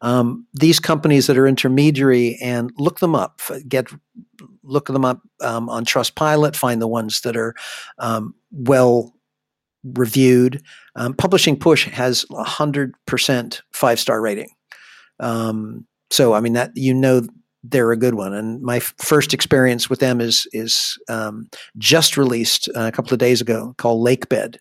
Um, 0.00 0.46
these 0.60 0.80
companies 0.80 1.26
that 1.26 1.38
are 1.38 1.46
intermediary 1.46 2.36
and 2.42 2.72
look 2.76 2.98
them 2.98 3.14
up, 3.14 3.40
get 3.68 3.86
look 4.64 4.86
them 4.86 5.04
up 5.04 5.20
um, 5.40 5.68
on 5.68 5.84
Trustpilot, 5.84 6.56
find 6.56 6.80
the 6.80 6.88
ones 6.88 7.20
that 7.20 7.36
are 7.36 7.54
um, 7.98 8.34
well 8.50 9.14
reviewed. 9.84 10.62
Um, 10.96 11.14
Publishing 11.14 11.58
Push 11.58 11.88
has 11.88 12.26
a 12.30 12.44
hundred 12.44 12.94
percent 13.06 13.62
five 13.72 14.00
star 14.00 14.20
rating. 14.20 14.50
Um, 15.20 15.86
so 16.10 16.34
I 16.34 16.40
mean 16.40 16.54
that 16.54 16.72
you 16.74 16.94
know 16.94 17.22
they're 17.62 17.92
a 17.92 17.96
good 17.96 18.14
one. 18.14 18.34
And 18.34 18.60
my 18.62 18.76
f- 18.76 18.94
first 18.98 19.32
experience 19.32 19.88
with 19.88 20.00
them 20.00 20.20
is 20.20 20.46
is 20.52 20.98
um, 21.08 21.48
just 21.78 22.16
released 22.16 22.68
uh, 22.74 22.86
a 22.86 22.92
couple 22.92 23.12
of 23.12 23.18
days 23.18 23.40
ago 23.40 23.74
called 23.78 24.06
Lakebed, 24.06 24.56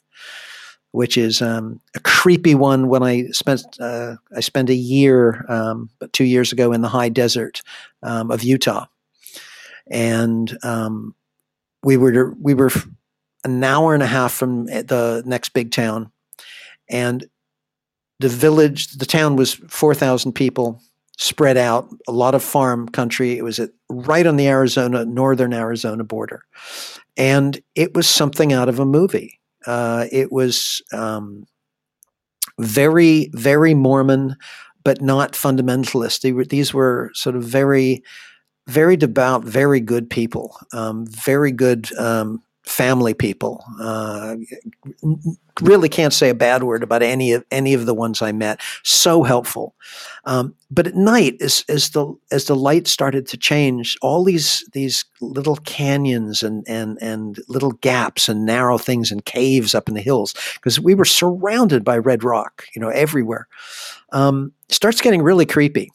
which 0.92 1.18
is 1.18 1.42
um, 1.42 1.80
a 1.96 2.00
creepy 2.02 2.56
one. 2.56 2.88
When 2.88 3.04
I 3.04 3.28
spent 3.28 3.66
uh, 3.80 4.16
I 4.36 4.42
spent 4.42 4.70
a 4.70 4.76
year, 4.76 5.46
um, 5.50 5.90
but 6.00 6.14
two 6.14 6.26
years 6.26 6.52
ago 6.52 6.72
in 6.72 6.82
the 6.82 6.90
high 6.90 7.10
desert 7.10 7.62
um, 8.04 8.32
of 8.32 8.44
Utah, 8.44 8.86
and 9.90 10.58
um, 10.64 11.16
we 11.84 11.98
were 11.98 12.36
we 12.40 12.54
were 12.54 12.72
an 13.44 13.64
hour 13.64 13.96
and 13.96 14.04
a 14.04 14.08
half 14.08 14.34
from 14.34 14.66
the 14.66 15.24
next 15.26 15.50
big 15.50 15.72
town, 15.72 16.12
and 16.88 17.26
the 18.20 18.30
village, 18.30 18.90
the 18.90 19.06
town 19.08 19.36
was 19.36 19.56
four 19.56 19.96
thousand 19.96 20.34
people 20.34 20.80
spread 21.18 21.58
out, 21.58 21.88
a 22.08 22.12
lot 22.12 22.36
of 22.36 22.44
farm 22.44 22.90
country. 22.90 23.38
It 23.38 23.44
was 23.44 23.60
at, 23.60 23.72
right 23.90 24.26
on 24.26 24.38
the 24.38 24.48
Arizona, 24.48 25.06
northern 25.06 25.54
Arizona 25.54 26.04
border. 26.04 26.44
And 27.18 27.62
it 27.76 27.94
was 27.94 28.08
something 28.08 28.54
out 28.54 28.70
of 28.70 28.80
a 28.80 28.86
movie. 28.86 29.40
Uh, 29.66 30.08
it 30.12 30.32
was 30.32 30.82
um, 30.94 31.46
very, 32.60 33.30
very 33.34 33.74
Mormon, 33.74 34.36
but 34.84 35.02
not 35.02 35.34
fundamentalist. 35.34 36.34
Were, 36.34 36.46
these 36.46 36.74
were 36.74 37.12
sort 37.14 37.36
of 37.36 37.44
very, 37.44 38.04
very 38.68 38.98
devout, 38.98 39.44
very 39.44 39.80
good 39.80 40.10
people, 40.10 40.58
um, 40.74 41.06
very 41.08 41.52
good 41.52 41.96
um, 41.98 42.42
family 42.64 43.14
people. 43.14 43.64
Uh, 43.80 44.36
really 45.62 45.90
can't 45.90 46.14
say 46.14 46.30
a 46.30 46.36
bad 46.36 46.64
word 46.64 46.84
about 46.84 47.04
any 47.04 47.34
of 47.34 47.44
any 47.52 47.74
of 47.74 47.86
the 47.86 47.94
ones 47.94 48.22
I 48.22 48.32
met. 48.32 48.62
So 48.84 49.24
helpful. 49.24 49.76
Um, 50.26 50.56
but 50.70 50.88
at 50.88 50.96
night, 50.96 51.42
as 51.42 51.66
as 51.68 51.90
the 51.90 52.16
as 52.32 52.46
the 52.46 52.56
light 52.56 52.88
started 52.88 53.28
to 53.28 53.38
change, 53.38 53.98
all 54.02 54.24
these 54.24 54.64
these 54.74 55.06
little 55.20 55.58
canyons 55.58 56.44
and 56.44 56.64
and 56.68 56.98
and 57.02 57.40
little 57.48 57.72
gaps 57.72 58.30
and 58.30 58.46
narrow 58.46 58.78
things 58.78 59.12
and 59.12 59.26
caves 59.26 59.76
up 59.76 59.90
in 59.90 59.96
the 59.96 60.02
hills, 60.02 60.34
because 60.56 60.80
we 60.80 60.96
were 60.96 61.06
surrounded 61.06 61.84
by 61.84 61.98
red 61.98 62.24
rock, 62.24 62.66
you 62.76 62.82
know, 62.82 62.90
everywhere. 62.90 63.48
Um, 64.12 64.54
starts 64.70 65.02
getting 65.02 65.22
really 65.22 65.46
creepy. 65.46 65.92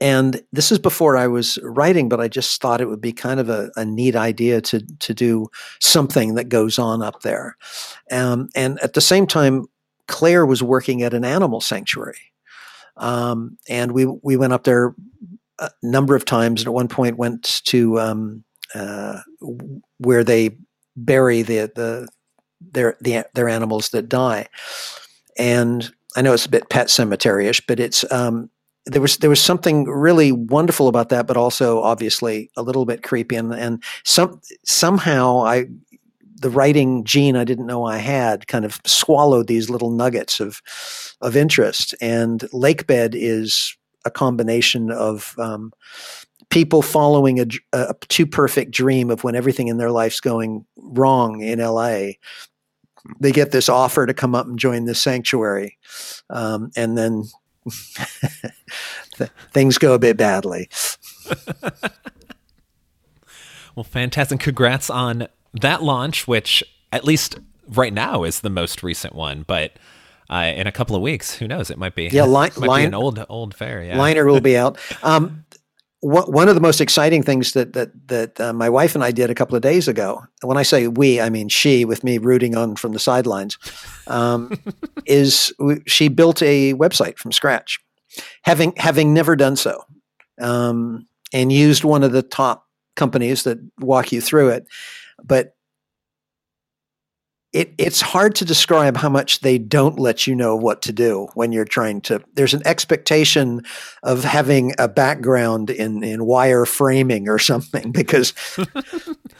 And 0.00 0.42
this 0.50 0.72
is 0.72 0.78
before 0.78 1.16
I 1.18 1.26
was 1.26 1.58
writing, 1.62 2.08
but 2.08 2.20
I 2.20 2.28
just 2.28 2.60
thought 2.62 2.80
it 2.80 2.88
would 2.88 3.02
be 3.02 3.12
kind 3.12 3.38
of 3.38 3.50
a, 3.50 3.70
a 3.76 3.84
neat 3.84 4.16
idea 4.16 4.60
to 4.62 4.80
to 4.80 5.14
do 5.14 5.48
something 5.80 6.34
that 6.34 6.48
goes 6.48 6.78
on 6.78 7.02
up 7.02 7.20
there. 7.20 7.56
Um, 8.10 8.48
and 8.54 8.80
at 8.80 8.94
the 8.94 9.02
same 9.02 9.26
time, 9.26 9.66
Claire 10.08 10.46
was 10.46 10.62
working 10.62 11.02
at 11.02 11.14
an 11.14 11.24
animal 11.24 11.60
sanctuary, 11.60 12.32
um, 12.96 13.58
and 13.68 13.92
we 13.92 14.06
we 14.06 14.36
went 14.36 14.54
up 14.54 14.64
there 14.64 14.94
a 15.58 15.70
number 15.82 16.16
of 16.16 16.24
times. 16.24 16.62
And 16.62 16.68
at 16.68 16.74
one 16.74 16.88
point, 16.88 17.18
went 17.18 17.60
to 17.64 18.00
um, 18.00 18.44
uh, 18.74 19.20
where 19.98 20.24
they 20.24 20.56
bury 20.96 21.42
the 21.42 21.70
the 21.74 22.08
their 22.72 22.96
the, 23.00 23.26
their 23.34 23.48
animals 23.48 23.90
that 23.90 24.08
die. 24.08 24.46
And 25.36 25.92
I 26.16 26.22
know 26.22 26.32
it's 26.32 26.46
a 26.46 26.50
bit 26.50 26.70
pet 26.70 26.90
cemetery-ish, 26.90 27.60
but 27.66 27.78
it's 27.78 28.10
um, 28.10 28.50
there 28.90 29.02
was 29.02 29.18
there 29.18 29.30
was 29.30 29.40
something 29.40 29.84
really 29.84 30.32
wonderful 30.32 30.88
about 30.88 31.08
that, 31.10 31.26
but 31.26 31.36
also 31.36 31.80
obviously 31.80 32.50
a 32.56 32.62
little 32.62 32.84
bit 32.84 33.02
creepy. 33.02 33.36
And 33.36 33.52
and 33.52 33.82
some 34.04 34.40
somehow 34.64 35.44
I 35.44 35.66
the 36.40 36.50
writing 36.50 37.04
gene 37.04 37.36
I 37.36 37.44
didn't 37.44 37.66
know 37.66 37.84
I 37.84 37.98
had 37.98 38.46
kind 38.46 38.64
of 38.64 38.80
swallowed 38.84 39.46
these 39.46 39.70
little 39.70 39.90
nuggets 39.90 40.40
of 40.40 40.60
of 41.20 41.36
interest. 41.36 41.94
And 42.00 42.40
Lakebed 42.52 43.14
is 43.14 43.76
a 44.04 44.10
combination 44.10 44.90
of 44.90 45.34
um, 45.38 45.72
people 46.48 46.82
following 46.82 47.40
a, 47.40 47.46
a, 47.72 47.94
too 48.08 48.26
perfect 48.26 48.70
dream 48.70 49.10
of 49.10 49.22
when 49.22 49.36
everything 49.36 49.68
in 49.68 49.76
their 49.76 49.90
life's 49.90 50.20
going 50.20 50.64
wrong 50.76 51.42
in 51.42 51.58
LA. 51.58 52.12
They 53.20 53.32
get 53.32 53.52
this 53.52 53.68
offer 53.68 54.06
to 54.06 54.14
come 54.14 54.34
up 54.34 54.46
and 54.46 54.58
join 54.58 54.84
the 54.84 54.94
sanctuary, 54.94 55.78
um, 56.28 56.70
and 56.76 56.98
then 56.98 57.24
things 59.52 59.78
go 59.78 59.94
a 59.94 59.98
bit 59.98 60.16
badly. 60.16 60.68
well, 63.74 63.84
fantastic. 63.84 64.40
Congrats 64.40 64.90
on 64.90 65.28
that 65.54 65.82
launch, 65.82 66.26
which 66.28 66.62
at 66.92 67.04
least 67.04 67.38
right 67.68 67.92
now 67.92 68.24
is 68.24 68.40
the 68.40 68.50
most 68.50 68.82
recent 68.82 69.14
one, 69.14 69.44
but 69.46 69.72
uh, 70.30 70.52
in 70.56 70.66
a 70.66 70.72
couple 70.72 70.94
of 70.94 71.02
weeks, 71.02 71.34
who 71.34 71.48
knows? 71.48 71.70
It 71.70 71.78
might 71.78 71.94
be. 71.94 72.06
Yeah, 72.06 72.24
li- 72.26 72.32
might 72.32 72.56
line, 72.58 72.82
be 72.82 72.86
an 72.86 72.94
old 72.94 73.24
old 73.28 73.54
fair. 73.54 73.82
Yeah, 73.82 73.98
liner 73.98 74.24
will 74.24 74.40
be 74.40 74.56
out. 74.56 74.78
Um, 75.02 75.44
one 76.02 76.48
of 76.48 76.54
the 76.54 76.60
most 76.62 76.80
exciting 76.80 77.22
things 77.22 77.52
that 77.52 77.74
that 77.74 77.90
that 78.08 78.40
uh, 78.40 78.52
my 78.52 78.68
wife 78.70 78.94
and 78.94 79.04
I 79.04 79.10
did 79.10 79.30
a 79.30 79.34
couple 79.34 79.54
of 79.54 79.62
days 79.62 79.86
ago. 79.86 80.24
When 80.42 80.56
I 80.56 80.62
say 80.62 80.88
we, 80.88 81.20
I 81.20 81.28
mean 81.28 81.48
she, 81.48 81.84
with 81.84 82.02
me 82.02 82.18
rooting 82.18 82.56
on 82.56 82.76
from 82.76 82.92
the 82.92 82.98
sidelines. 82.98 83.58
Um, 84.06 84.52
is 85.06 85.52
we, 85.58 85.82
she 85.86 86.08
built 86.08 86.42
a 86.42 86.74
website 86.74 87.18
from 87.18 87.32
scratch, 87.32 87.78
having 88.42 88.72
having 88.76 89.12
never 89.12 89.36
done 89.36 89.56
so, 89.56 89.84
um, 90.40 91.06
and 91.32 91.52
used 91.52 91.84
one 91.84 92.02
of 92.02 92.12
the 92.12 92.22
top 92.22 92.66
companies 92.96 93.44
that 93.44 93.58
walk 93.78 94.10
you 94.10 94.20
through 94.20 94.48
it. 94.48 94.66
But 95.22 95.54
it, 97.52 97.74
it's 97.78 98.00
hard 98.00 98.36
to 98.36 98.44
describe 98.44 98.96
how 98.96 99.08
much 99.08 99.40
they 99.40 99.58
don't 99.58 99.98
let 99.98 100.26
you 100.26 100.36
know 100.36 100.54
what 100.54 100.82
to 100.82 100.92
do 100.92 101.26
when 101.34 101.50
you're 101.50 101.64
trying 101.64 102.00
to. 102.02 102.22
There's 102.34 102.54
an 102.54 102.62
expectation 102.64 103.62
of 104.04 104.22
having 104.22 104.72
a 104.78 104.86
background 104.86 105.68
in, 105.68 106.04
in 106.04 106.26
wire 106.26 106.64
framing 106.64 107.28
or 107.28 107.40
something 107.40 107.90
because 107.92 108.34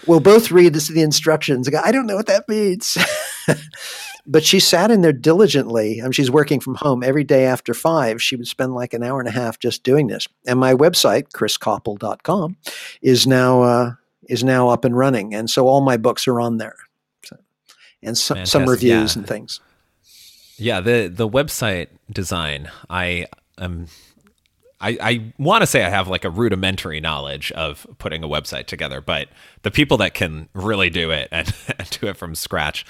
we'll 0.07 0.21
both 0.21 0.51
read 0.51 0.73
this, 0.73 0.89
the 0.89 1.03
instructions 1.03 1.69
go, 1.69 1.81
I 1.85 1.93
don't 1.93 2.07
know 2.07 2.17
what 2.17 2.27
that 2.27 2.49
means. 2.49 2.99
but 4.27 4.45
she 4.45 4.59
sat 4.59 4.91
in 4.91 5.03
there 5.03 5.13
diligently. 5.13 6.01
I 6.01 6.05
mean, 6.05 6.13
she's 6.13 6.33
working 6.33 6.59
from 6.59 6.75
home 6.75 7.05
every 7.05 7.25
day 7.25 7.47
after 7.47 7.75
five. 7.75 8.21
She 8.21 8.35
would 8.35 8.49
spend 8.49 8.75
like 8.75 8.93
an 8.93 9.05
hour 9.05 9.21
and 9.21 9.29
a 9.29 9.33
half 9.33 9.61
just 9.61 9.85
doing 9.85 10.09
this. 10.09 10.27
And 10.49 10.59
my 10.59 10.75
website, 10.75 11.29
chriscoppel.com, 11.31 12.57
is 13.03 13.29
now 13.29 13.63
uh, 13.63 13.93
is 14.29 14.43
now 14.43 14.69
up 14.69 14.85
and 14.85 14.97
running. 14.97 15.33
And 15.33 15.49
so 15.49 15.69
all 15.69 15.81
my 15.81 15.97
books 15.97 16.27
are 16.27 16.41
on 16.41 16.59
there 16.59 16.77
and 18.03 18.17
some, 18.17 18.47
some 18.47 18.67
reviews 18.67 19.15
yeah. 19.15 19.21
and 19.21 19.29
things. 19.29 19.61
Yeah, 20.57 20.81
the 20.81 21.11
the 21.13 21.29
website 21.29 21.89
design, 22.13 22.71
I 22.89 23.27
am 23.59 23.87
I, 24.81 24.99
I 25.01 25.33
want 25.39 25.63
to 25.63 25.67
say 25.67 25.85
I 25.85 25.91
have 25.91 26.09
like 26.09 26.25
a 26.25 26.31
rudimentary 26.31 27.01
knowledge 27.01 27.53
of 27.53 27.87
putting 27.99 28.25
a 28.25 28.29
website 28.29 28.67
together, 28.67 29.01
but 29.01 29.29
the 29.63 29.71
people 29.71 29.99
that 29.99 30.15
can 30.15 30.49
really 30.55 30.89
do 30.89 31.11
it 31.11 31.29
and, 31.31 31.55
and 31.79 31.91
do 31.91 32.07
it 32.09 32.17
from 32.17 32.35
scratch, 32.35 32.87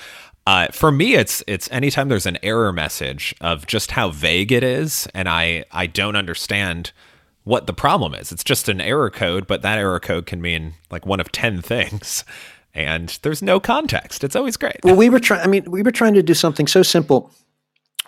uh, 0.46 0.68
for 0.68 0.90
me, 0.90 1.14
it's 1.14 1.44
it's 1.46 1.70
anytime 1.70 2.08
there's 2.08 2.26
an 2.26 2.38
error 2.42 2.72
message 2.72 3.34
of 3.40 3.66
just 3.66 3.90
how 3.90 4.10
vague 4.10 4.50
it 4.50 4.64
is, 4.64 5.06
and 5.14 5.28
I 5.28 5.64
I 5.70 5.86
don't 5.86 6.16
understand 6.16 6.92
what 7.44 7.66
the 7.66 7.72
problem 7.72 8.14
is. 8.14 8.32
It's 8.32 8.44
just 8.44 8.68
an 8.68 8.80
error 8.80 9.10
code, 9.10 9.46
but 9.46 9.62
that 9.62 9.78
error 9.78 10.00
code 10.00 10.26
can 10.26 10.40
mean 10.40 10.74
like 10.90 11.04
one 11.04 11.20
of 11.20 11.30
ten 11.30 11.60
things 11.62 12.24
and 12.74 13.18
there's 13.22 13.42
no 13.42 13.60
context. 13.60 14.24
It's 14.24 14.36
always 14.36 14.56
great. 14.56 14.78
Well, 14.84 14.96
we 14.96 15.08
were 15.08 15.20
trying. 15.20 15.42
I 15.42 15.46
mean, 15.46 15.70
we 15.70 15.82
were 15.82 15.90
trying 15.90 16.14
to 16.14 16.22
do 16.22 16.34
something 16.34 16.66
so 16.66 16.82
simple. 16.82 17.32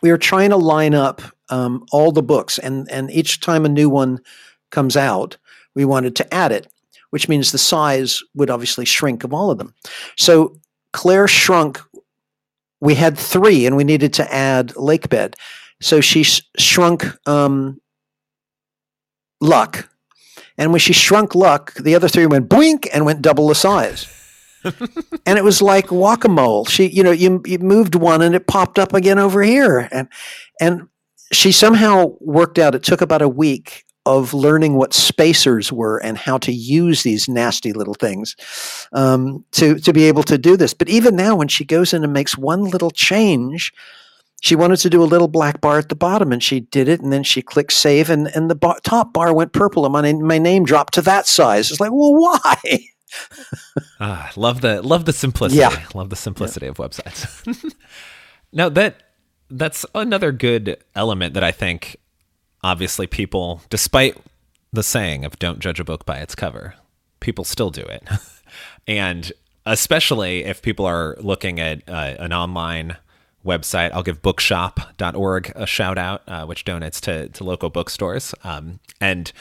We 0.03 0.11
were 0.11 0.19
trying 0.19 0.51
to 0.51 0.57
line 0.57 0.95
up 0.95 1.23
um, 1.49 1.85
all 1.93 2.13
the 2.13 2.23
books, 2.23 2.59
and 2.59 2.91
and 2.91 3.11
each 3.11 3.41
time 3.41 3.65
a 3.65 3.69
new 3.69 3.89
one 3.89 4.21
comes 4.71 4.97
out, 4.97 5.37
we 5.75 5.85
wanted 5.85 6.17
to 6.17 6.35
add 6.35 6.53
it, 6.53 6.67
which 7.11 7.29
means 7.29 7.53
the 7.53 7.59
size 7.59 8.21
would 8.35 8.51
obviously 8.51 8.85
shrink 8.85 9.25
of 9.25 9.33
all 9.33 9.51
of 9.51 9.59
them. 9.59 9.75
So 10.17 10.57
Claire 10.93 11.29
shrunk. 11.29 11.81
We 12.81 12.97
had 12.97 13.17
three, 13.17 13.65
and 13.65 13.77
we 13.77 13.85
needed 13.85 14.13
to 14.15 14.35
add 14.35 14.69
Lakebed. 14.71 15.35
So 15.81 16.01
she 16.01 16.25
sh- 16.25 16.43
shrunk 16.59 17.07
um, 17.29 17.81
Luck, 19.41 19.89
and 20.59 20.73
when 20.73 20.81
she 20.81 20.93
shrunk 20.93 21.35
Luck, 21.35 21.75
the 21.75 21.95
other 21.95 22.09
three 22.09 22.27
went 22.27 22.49
boink 22.49 22.89
and 22.93 23.05
went 23.05 23.23
double 23.23 23.49
the 23.49 23.55
size. 23.55 24.22
and 25.27 25.39
it 25.39 25.45
was 25.45 25.63
like 25.63 25.91
whack-a-mole. 25.91 26.67
She, 26.67 26.89
you 26.89 27.03
know, 27.03 27.11
you, 27.11 27.43
you 27.47 27.59
moved 27.59 27.95
one 27.95 28.23
and 28.23 28.35
it 28.35 28.47
popped 28.47 28.79
up 28.79 28.95
again 28.95 29.19
over 29.19 29.43
here, 29.43 29.89
and 29.93 30.09
and 30.61 30.89
she 31.33 31.53
somehow 31.53 32.15
worked 32.21 32.59
out. 32.59 32.75
It 32.75 32.83
took 32.83 33.01
about 33.01 33.23
a 33.23 33.29
week 33.29 33.85
of 34.05 34.35
learning 34.35 34.75
what 34.75 34.93
spacers 34.93 35.73
were 35.73 35.99
and 35.99 36.19
how 36.19 36.37
to 36.37 36.53
use 36.53 37.05
these 37.05 37.29
nasty 37.29 37.73
little 37.73 37.95
things 37.95 38.35
um, 38.93 39.45
to 39.53 39.79
to 39.79 39.93
be 39.93 40.05
able 40.05 40.25
to 40.25 40.39
do 40.39 40.57
this. 40.57 40.75
But 40.75 40.89
even 40.89 41.17
now, 41.17 41.37
when 41.37 41.49
she 41.49 41.65
goes 41.65 41.93
in 41.93 42.05
and 42.05 42.13
makes 42.13 42.37
one 42.37 42.65
little 42.65 42.91
change, 42.91 43.73
she 44.43 44.57
wanted 44.57 44.79
to 44.79 44.91
do 44.91 45.03
a 45.03 45.07
little 45.07 45.29
black 45.29 45.61
bar 45.61 45.79
at 45.79 45.89
the 45.89 45.95
bottom 45.95 46.33
and 46.33 46.43
she 46.43 46.61
did 46.61 46.89
it 46.89 47.01
and 47.01 47.13
then 47.13 47.23
she 47.23 47.41
clicked 47.43 47.73
save 47.73 48.11
and, 48.11 48.27
and 48.35 48.51
the 48.51 48.57
bar, 48.57 48.77
top 48.83 49.13
bar 49.13 49.33
went 49.33 49.53
purple 49.53 49.87
and 49.87 49.93
my, 49.93 50.13
my 50.13 50.39
name 50.39 50.65
dropped 50.65 50.95
to 50.95 51.03
that 51.03 51.27
size 51.27 51.71
it's 51.71 51.81
like 51.81 51.93
well 51.93 52.15
why 52.15 52.57
ah, 54.01 54.31
love 54.37 54.61
the 54.61 54.83
love 54.83 55.05
the 55.05 55.13
simplicity 55.13 55.61
yeah. 55.61 55.87
love 55.95 56.11
the 56.11 56.17
simplicity 56.17 56.67
yeah. 56.67 56.71
of 56.71 56.77
websites 56.77 57.75
now 58.53 58.69
that 58.69 59.03
that's 59.51 59.85
another 59.95 60.33
good 60.33 60.77
element 60.95 61.35
that 61.35 61.45
i 61.45 61.53
think 61.53 61.97
obviously 62.63 63.07
people 63.07 63.63
despite 63.71 64.17
the 64.73 64.83
saying 64.83 65.25
of 65.25 65.39
don't 65.39 65.59
judge 65.59 65.81
a 65.81 65.85
book 65.85 66.07
by 66.07 66.19
its 66.19 66.35
cover 66.35 66.75
people 67.21 67.45
still 67.45 67.71
do 67.71 67.83
it 67.83 68.09
and 68.87 69.33
especially 69.67 70.45
if 70.45 70.63
people 70.63 70.87
are 70.87 71.17
looking 71.21 71.61
at 71.61 71.89
uh, 71.89 72.17
an 72.19 72.33
online 72.33 72.97
website. 73.45 73.91
I'll 73.93 74.03
give 74.03 74.23
bookshop.org 74.23 75.53
a 75.55 75.67
shout 75.67 75.99
out, 75.99 76.23
uh, 76.27 76.47
which 76.47 76.65
donates 76.65 77.01
to, 77.03 77.29
to 77.29 77.45
local 77.45 77.71
bookstores. 77.71 78.35
Um, 78.45 78.81
and, 79.01 79.33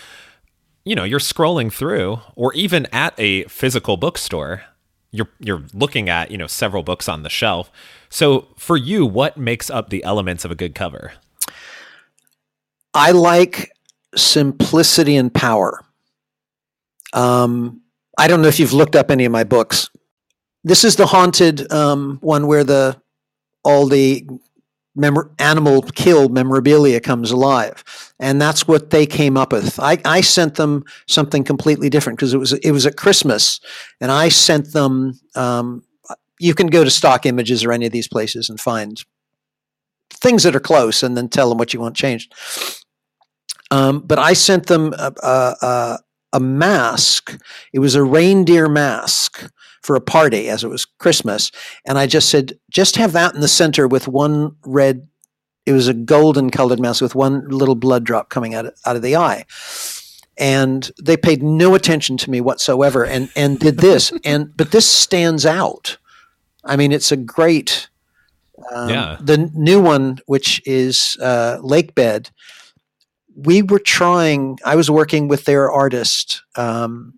you 0.84 0.96
know, 0.96 1.04
you're 1.04 1.20
scrolling 1.20 1.72
through, 1.72 2.20
or 2.36 2.54
even 2.54 2.88
at 2.92 3.14
a 3.18 3.44
physical 3.46 3.98
bookstore, 3.98 4.64
you're, 5.12 5.30
you're 5.40 5.64
looking 5.74 6.10
at, 6.10 6.32
you 6.32 6.38
know, 6.38 6.48
several 6.48 6.84
books 6.84 7.10
on 7.10 7.24
the 7.24 7.30
shelf. 7.30 7.72
So 8.10 8.48
for 8.58 8.78
you, 8.78 9.06
what 9.06 9.38
makes 9.38 9.70
up 9.70 9.90
the 9.90 10.04
elements 10.04 10.46
of 10.46 10.52
a 10.52 10.56
good 10.56 10.74
cover? 10.74 11.14
I 12.94 13.12
like 13.12 13.72
simplicity 14.16 15.16
and 15.16 15.34
power. 15.34 15.84
Um, 17.14 17.82
I 18.18 18.28
don't 18.28 18.42
know 18.42 18.48
if 18.48 18.60
you've 18.60 18.74
looked 18.74 18.96
up 18.96 19.12
any 19.12 19.26
of 19.26 19.32
my 19.32 19.44
books. 19.44 19.90
This 20.64 20.84
is 20.84 20.96
the 20.96 21.08
haunted 21.08 21.72
um, 21.72 22.20
one 22.22 22.48
where 22.48 22.64
the 22.64 23.02
all 23.64 23.88
the 23.88 24.28
animal 25.40 25.82
killed 25.82 26.34
memorabilia 26.34 27.00
comes 27.00 27.32
alive, 27.32 27.84
and 28.20 28.42
that's 28.42 28.68
what 28.68 28.90
they 28.90 29.06
came 29.06 29.38
up 29.38 29.52
with. 29.52 29.80
I, 29.80 29.98
I 30.06 30.22
sent 30.22 30.56
them 30.56 30.84
something 31.08 31.44
completely 31.44 31.90
different 31.90 32.20
because 32.20 32.34
it 32.34 32.38
was 32.38 32.54
it 32.54 32.72
was 32.72 32.86
at 32.86 32.98
Christmas, 32.98 33.60
and 34.00 34.12
I 34.12 34.30
sent 34.30 34.74
them. 34.74 35.20
Um, 35.36 35.84
you 36.40 36.56
can 36.56 36.68
go 36.68 36.84
to 36.84 36.90
stock 36.90 37.26
images 37.26 37.64
or 37.64 37.72
any 37.72 37.86
of 37.86 37.92
these 37.92 38.08
places 38.08 38.50
and 38.50 38.60
find 38.60 39.04
things 40.10 40.44
that 40.44 40.56
are 40.56 40.60
close, 40.60 41.04
and 41.04 41.16
then 41.16 41.30
tell 41.30 41.50
them 41.50 41.58
what 41.58 41.74
you 41.74 41.80
want 41.80 41.96
changed. 41.96 42.34
Um, 43.70 44.02
but 44.02 44.20
I 44.20 44.34
sent 44.34 44.68
them 44.68 44.94
a, 44.98 45.14
a, 45.24 45.56
a, 45.62 46.00
a 46.34 46.40
mask. 46.40 47.40
It 47.72 47.80
was 47.80 47.96
a 47.96 48.04
reindeer 48.04 48.68
mask 48.68 49.50
for 49.82 49.96
a 49.96 50.02
party 50.02 50.50
as 50.50 50.64
it 50.64 50.70
was 50.70 50.86
Christmas. 50.86 51.52
And 51.86 51.98
I 51.98 52.08
just 52.08 52.30
said, 52.30 52.54
just 52.70 52.96
have 52.98 53.14
that 53.14 53.34
in 53.34 53.42
the 53.42 53.48
center 53.48 53.88
with 53.88 54.08
one 54.08 54.56
red, 54.66 55.08
it 55.66 55.74
was 55.74 55.88
a 55.88 55.94
golden 55.94 56.50
colored 56.50 56.80
mouse 56.80 57.02
with 57.02 57.16
one 57.16 57.48
little 57.50 57.76
blood 57.76 58.04
drop 58.04 58.30
coming 58.30 58.54
out 58.54 58.68
of, 58.68 58.74
out 58.86 58.96
of 58.96 59.02
the 59.02 59.16
eye. 59.16 59.46
And 60.38 60.90
they 61.02 61.18
paid 61.18 61.44
no 61.44 61.76
attention 61.76 62.18
to 62.18 62.32
me 62.32 62.42
whatsoever 62.42 63.06
and, 63.06 63.30
and 63.36 63.60
did 63.60 63.78
this. 63.78 64.12
and 64.26 64.56
but 64.56 64.72
this 64.72 64.90
stands 64.90 65.46
out. 65.46 65.98
I 66.64 66.76
mean, 66.76 66.92
it's 66.92 67.12
a 67.12 67.18
great 67.18 67.90
um, 68.70 68.90
yeah. 68.90 69.18
The 69.20 69.38
new 69.54 69.82
one, 69.82 70.20
which 70.26 70.62
is 70.66 71.18
uh, 71.22 71.60
Lake 71.62 71.96
Bed, 71.96 72.30
we 73.36 73.62
were 73.62 73.80
trying. 73.80 74.60
I 74.66 74.76
was 74.76 74.92
working 74.92 75.28
with 75.28 75.46
their 75.46 75.72
artist 75.72 76.44
um, 76.56 77.18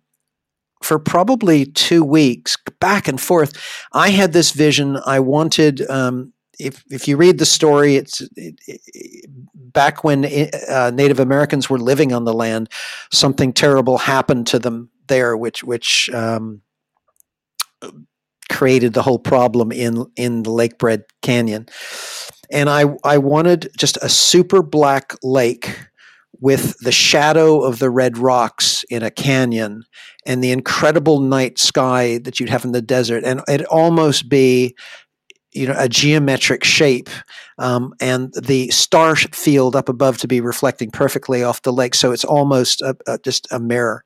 for 0.84 0.99
probably 0.99 1.65
two 1.65 2.03
weeks, 2.03 2.57
back 2.79 3.07
and 3.07 3.19
forth. 3.19 3.53
I 3.93 4.09
had 4.09 4.34
this 4.34 4.51
vision. 4.51 4.99
I 5.05 5.19
wanted. 5.19 5.89
Um, 5.89 6.34
if 6.59 6.84
if 6.91 7.07
you 7.07 7.17
read 7.17 7.39
the 7.39 7.45
story, 7.45 7.95
it's 7.95 8.21
it, 8.36 8.59
it, 8.67 9.25
back 9.55 10.03
when 10.03 10.25
uh, 10.69 10.91
Native 10.93 11.19
Americans 11.19 11.69
were 11.69 11.79
living 11.79 12.13
on 12.13 12.25
the 12.25 12.34
land. 12.34 12.69
Something 13.11 13.53
terrible 13.53 13.97
happened 13.97 14.47
to 14.47 14.59
them 14.59 14.89
there, 15.07 15.36
which 15.36 15.63
which 15.63 16.09
um, 16.11 16.61
created 18.49 18.93
the 18.93 19.01
whole 19.01 19.19
problem 19.19 19.71
in 19.71 20.05
in 20.15 20.43
the 20.43 20.51
Lakebed 20.51 21.03
Canyon. 21.21 21.67
And 22.51 22.69
I 22.69 22.86
I 23.03 23.17
wanted 23.17 23.71
just 23.77 23.97
a 23.97 24.09
super 24.09 24.61
black 24.61 25.15
lake 25.23 25.79
with 26.43 26.77
the 26.79 26.91
shadow 26.91 27.61
of 27.61 27.79
the 27.79 27.89
red 27.89 28.17
rocks 28.17 28.83
in 28.89 29.01
a 29.01 29.09
canyon 29.09 29.85
and 30.25 30.43
the 30.43 30.51
incredible 30.51 31.21
night 31.21 31.57
sky 31.57 32.17
that 32.17 32.37
you'd 32.37 32.49
have 32.49 32.65
in 32.65 32.73
the 32.73 32.81
desert. 32.81 33.23
And 33.23 33.41
it'd 33.47 33.65
almost 33.67 34.27
be 34.27 34.75
you 35.53 35.67
know 35.67 35.75
a 35.77 35.87
geometric 35.87 36.65
shape 36.65 37.09
um, 37.59 37.93
and 38.01 38.33
the 38.33 38.69
star 38.71 39.15
field 39.15 39.73
up 39.73 39.87
above 39.87 40.17
to 40.17 40.27
be 40.27 40.41
reflecting 40.41 40.91
perfectly 40.91 41.43
off 41.43 41.61
the 41.61 41.71
lake. 41.71 41.95
So 41.95 42.11
it's 42.11 42.25
almost 42.25 42.81
a, 42.81 42.97
a, 43.07 43.17
just 43.19 43.47
a 43.49 43.59
mirror. 43.59 44.03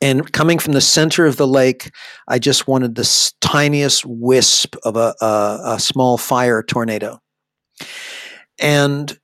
And 0.00 0.32
coming 0.32 0.58
from 0.58 0.72
the 0.72 0.80
center 0.80 1.24
of 1.24 1.36
the 1.36 1.46
lake 1.46 1.92
i 2.26 2.40
just 2.40 2.66
wanted 2.66 2.96
this 2.96 3.32
tiniest 3.40 4.04
wisp 4.06 4.74
of 4.82 4.96
a, 4.96 5.14
a 5.20 5.78
small 5.78 6.18
fire 6.18 6.64
tornado. 6.64 7.20
And 8.58 9.16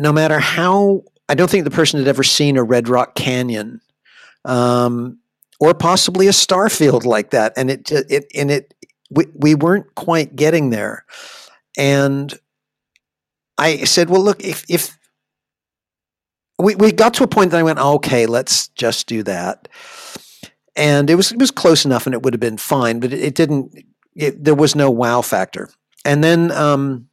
no 0.00 0.12
matter 0.12 0.38
how 0.38 1.02
I 1.28 1.34
don't 1.34 1.50
think 1.50 1.64
the 1.64 1.70
person 1.70 2.00
had 2.00 2.08
ever 2.08 2.24
seen 2.24 2.56
a 2.56 2.62
Red 2.62 2.88
Rock 2.88 3.14
Canyon, 3.14 3.82
um, 4.46 5.18
or 5.60 5.74
possibly 5.74 6.26
a 6.26 6.32
star 6.32 6.70
field 6.70 7.04
like 7.04 7.30
that, 7.30 7.52
and 7.56 7.70
it 7.70 7.92
it 7.92 8.24
and 8.34 8.50
it 8.50 8.74
we 9.10 9.26
we 9.34 9.54
weren't 9.54 9.94
quite 9.94 10.34
getting 10.34 10.70
there, 10.70 11.04
and 11.76 12.32
I 13.58 13.84
said, 13.84 14.08
well, 14.08 14.22
look, 14.22 14.42
if 14.42 14.64
if 14.70 14.96
we 16.58 16.76
we 16.76 16.92
got 16.92 17.12
to 17.14 17.24
a 17.24 17.28
point 17.28 17.50
that 17.50 17.60
I 17.60 17.62
went, 17.62 17.78
okay, 17.78 18.24
let's 18.24 18.68
just 18.68 19.06
do 19.06 19.22
that, 19.24 19.68
and 20.76 21.10
it 21.10 21.14
was 21.14 21.30
it 21.30 21.38
was 21.38 21.50
close 21.50 21.84
enough, 21.84 22.06
and 22.06 22.14
it 22.14 22.22
would 22.22 22.32
have 22.32 22.40
been 22.40 22.56
fine, 22.56 23.00
but 23.00 23.12
it, 23.12 23.20
it 23.20 23.34
didn't. 23.34 23.84
It, 24.16 24.42
there 24.42 24.54
was 24.54 24.74
no 24.74 24.90
wow 24.90 25.20
factor, 25.20 25.68
and 26.06 26.24
then. 26.24 26.50
Um, 26.52 27.09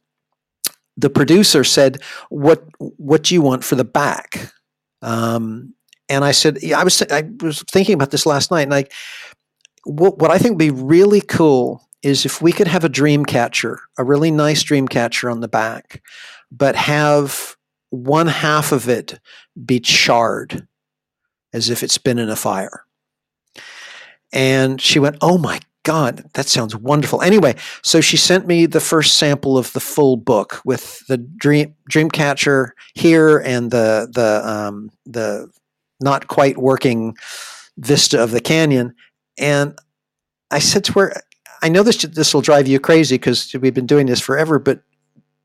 the 0.98 1.08
producer 1.08 1.64
said, 1.64 2.02
"What 2.28 2.64
what 2.78 3.22
do 3.22 3.34
you 3.34 3.40
want 3.40 3.64
for 3.64 3.76
the 3.76 3.84
back?" 3.84 4.52
Um, 5.00 5.74
and 6.08 6.24
I 6.24 6.32
said, 6.32 6.58
yeah, 6.60 6.78
"I 6.78 6.84
was 6.84 7.00
I 7.02 7.22
was 7.40 7.62
thinking 7.62 7.94
about 7.94 8.10
this 8.10 8.26
last 8.26 8.50
night, 8.50 8.62
and 8.62 8.70
like, 8.72 8.92
what, 9.84 10.18
what 10.18 10.30
I 10.30 10.38
think 10.38 10.52
would 10.52 10.58
be 10.58 10.70
really 10.70 11.20
cool 11.20 11.88
is 12.02 12.26
if 12.26 12.42
we 12.42 12.52
could 12.52 12.68
have 12.68 12.84
a 12.84 12.88
dream 12.88 13.24
catcher, 13.24 13.80
a 13.96 14.04
really 14.04 14.30
nice 14.30 14.62
dream 14.62 14.88
catcher 14.88 15.30
on 15.30 15.40
the 15.40 15.48
back, 15.48 16.02
but 16.50 16.74
have 16.76 17.56
one 17.90 18.26
half 18.26 18.72
of 18.72 18.88
it 18.88 19.18
be 19.64 19.80
charred, 19.80 20.66
as 21.52 21.70
if 21.70 21.82
it's 21.82 21.98
been 21.98 22.18
in 22.18 22.28
a 22.28 22.36
fire." 22.36 22.84
And 24.32 24.80
she 24.80 24.98
went, 24.98 25.16
"Oh 25.20 25.38
my 25.38 25.60
God, 25.88 26.22
that 26.34 26.46
sounds 26.48 26.76
wonderful. 26.76 27.22
Anyway, 27.22 27.54
so 27.82 28.02
she 28.02 28.18
sent 28.18 28.46
me 28.46 28.66
the 28.66 28.78
first 28.78 29.16
sample 29.16 29.56
of 29.56 29.72
the 29.72 29.80
full 29.80 30.18
book 30.18 30.60
with 30.62 31.02
the 31.06 31.16
dream 31.16 31.74
Dreamcatcher 31.90 32.72
here 32.92 33.38
and 33.38 33.70
the 33.70 34.06
the 34.12 34.46
um, 34.46 34.90
the 35.06 35.50
not 35.98 36.28
quite 36.28 36.58
working 36.58 37.16
vista 37.78 38.22
of 38.22 38.32
the 38.32 38.40
canyon. 38.42 38.94
And 39.38 39.78
I 40.50 40.58
said 40.58 40.84
to 40.84 40.92
her, 40.98 41.14
I 41.62 41.70
know 41.70 41.82
this 41.82 42.02
this 42.02 42.34
will 42.34 42.42
drive 42.42 42.68
you 42.68 42.78
crazy 42.78 43.14
because 43.14 43.50
we've 43.58 43.72
been 43.72 43.86
doing 43.86 44.08
this 44.08 44.20
forever, 44.20 44.58
but 44.58 44.82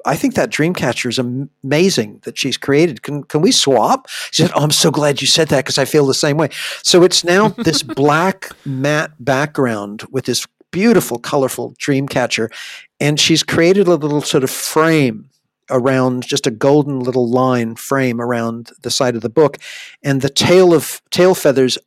I 0.06 0.16
think 0.16 0.36
that 0.36 0.50
Dreamcatcher 0.50 1.10
is 1.10 1.20
amazing 1.20 2.20
that 2.24 2.38
she's 2.38 2.58
created. 2.58 3.04
Can 3.04 3.24
can 3.24 3.42
we 3.42 3.52
swap? 3.52 4.08
She 4.32 4.44
said, 4.44 4.52
"Oh, 4.56 4.64
I'm 4.64 4.72
so 4.72 4.92
glad 4.92 5.22
you 5.22 5.28
said 5.28 5.48
that 5.50 5.66
because 5.66 5.78
I 5.78 5.86
feel 5.86 6.06
the 6.06 6.14
same 6.14 6.38
way." 6.38 6.50
So 6.84 7.04
it's 7.04 7.24
now 7.24 7.50
this 7.58 7.84
black 7.84 8.50
matte 8.66 9.12
background 9.20 10.04
with 10.12 10.26
this 10.26 10.46
beautiful, 10.72 11.20
colorful 11.20 11.74
Dreamcatcher, 11.80 12.52
and 13.00 13.20
she's 13.20 13.44
created 13.44 13.88
a 13.88 13.96
little 13.96 14.22
sort 14.22 14.44
of 14.44 14.50
frame 14.50 15.30
around 15.70 16.28
just 16.28 16.46
a 16.46 16.52
golden 16.52 17.00
little 17.00 17.30
line 17.30 17.76
frame 17.76 18.20
around 18.20 18.72
the 18.82 18.92
side 18.92 19.16
of 19.16 19.22
the 19.22 19.30
book, 19.30 19.58
and 20.04 20.22
the 20.22 20.30
tail 20.30 20.74
of 20.74 21.02
tail 21.12 21.36
feathers 21.36 21.78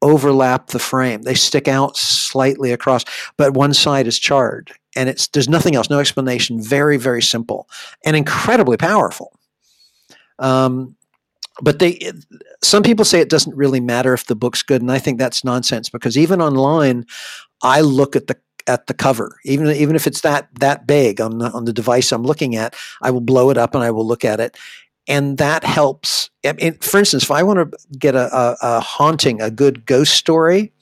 overlap 0.00 0.68
the 0.68 0.78
frame. 0.78 1.22
They 1.22 1.34
stick 1.34 1.68
out 1.68 1.96
slightly 1.96 2.72
across, 2.72 3.04
but 3.36 3.54
one 3.54 3.74
side 3.74 4.06
is 4.06 4.18
charred 4.18 4.72
and 4.96 5.08
it's 5.08 5.28
there's 5.28 5.48
nothing 5.48 5.74
else, 5.74 5.90
no 5.90 6.00
explanation. 6.00 6.62
Very 6.62 6.96
very 6.96 7.22
simple 7.22 7.68
and 8.04 8.16
incredibly 8.16 8.76
powerful. 8.76 9.38
Um, 10.38 10.96
but 11.60 11.78
they 11.78 12.12
some 12.62 12.82
people 12.82 13.04
say 13.04 13.20
it 13.20 13.28
doesn't 13.28 13.56
really 13.56 13.80
matter 13.80 14.14
if 14.14 14.26
the 14.26 14.34
book's 14.34 14.62
good 14.62 14.80
and 14.80 14.90
i 14.90 14.98
think 14.98 15.18
that's 15.18 15.44
nonsense 15.44 15.88
because 15.88 16.16
even 16.16 16.40
online 16.40 17.04
i 17.62 17.80
look 17.80 18.16
at 18.16 18.26
the 18.28 18.36
at 18.66 18.86
the 18.86 18.94
cover 18.94 19.38
even 19.44 19.68
even 19.68 19.96
if 19.96 20.06
it's 20.06 20.20
that 20.20 20.48
that 20.60 20.86
big 20.86 21.20
on 21.20 21.38
the, 21.38 21.50
on 21.50 21.64
the 21.64 21.72
device 21.72 22.12
i'm 22.12 22.22
looking 22.22 22.56
at 22.56 22.74
i 23.02 23.10
will 23.10 23.20
blow 23.20 23.50
it 23.50 23.58
up 23.58 23.74
and 23.74 23.84
i 23.84 23.90
will 23.90 24.06
look 24.06 24.24
at 24.24 24.40
it 24.40 24.56
and 25.08 25.38
that 25.38 25.64
helps 25.64 26.30
for 26.80 26.98
instance 26.98 27.24
if 27.24 27.30
i 27.30 27.42
want 27.42 27.58
to 27.58 27.78
get 27.98 28.14
a, 28.14 28.34
a, 28.34 28.56
a 28.62 28.80
haunting 28.80 29.40
a 29.40 29.50
good 29.50 29.84
ghost 29.84 30.14
story 30.14 30.72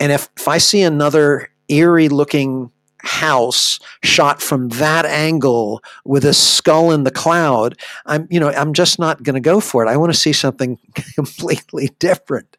and 0.00 0.10
if, 0.12 0.28
if 0.36 0.48
i 0.48 0.58
see 0.58 0.82
another 0.82 1.48
eerie 1.68 2.08
looking 2.08 2.70
house 3.06 3.80
shot 4.02 4.42
from 4.42 4.68
that 4.70 5.06
angle 5.06 5.82
with 6.04 6.24
a 6.24 6.34
skull 6.34 6.90
in 6.90 7.04
the 7.04 7.10
cloud, 7.10 7.78
I'm 8.04 8.26
you 8.30 8.40
know 8.40 8.50
I'm 8.50 8.72
just 8.72 8.98
not 8.98 9.22
going 9.22 9.34
to 9.34 9.40
go 9.40 9.60
for 9.60 9.84
it. 9.84 9.88
I 9.88 9.96
want 9.96 10.12
to 10.12 10.18
see 10.18 10.32
something 10.32 10.78
completely 11.14 11.90
different, 11.98 12.56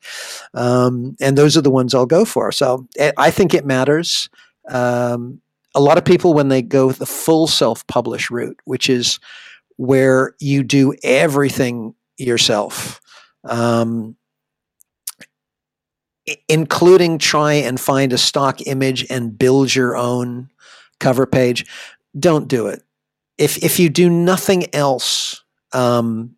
um, 0.54 1.16
and 1.20 1.38
those 1.38 1.58
are 1.58 1.62
the 1.62 1.72
ones 1.72 1.94
I'll 1.94 2.06
go 2.06 2.26
for. 2.26 2.52
So 2.52 2.88
eh, 2.98 3.12
I 3.18 3.32
think 3.32 3.54
it 3.54 3.66
matters. 3.66 4.30
Um, 4.70 5.42
a 5.76 5.82
lot 5.82 5.98
of 5.98 6.06
people 6.06 6.34
when 6.34 6.50
they 6.50 6.62
go 6.62 6.92
the 6.92 7.06
full 7.06 7.48
self-publish 7.48 8.32
route, 8.32 8.60
which 8.66 8.90
is 8.90 9.20
where 9.78 10.34
you 10.40 10.64
do 10.64 10.96
everything 11.04 11.94
yourself. 12.18 13.00
Um, 13.44 14.16
including 16.50 17.18
try 17.18 17.54
and 17.54 17.80
find 17.80 18.14
a 18.14 18.18
stock 18.18 18.62
image 18.68 19.06
and 19.10 19.38
build 19.38 19.74
your 19.74 19.96
own 19.96 20.50
cover 21.00 21.26
page, 21.26 21.66
don't 22.20 22.48
do 22.48 22.68
it. 22.68 22.84
If 23.38 23.64
if 23.64 23.80
you 23.80 23.90
do 23.90 24.10
nothing 24.10 24.74
else, 24.74 25.44
um, 25.74 26.38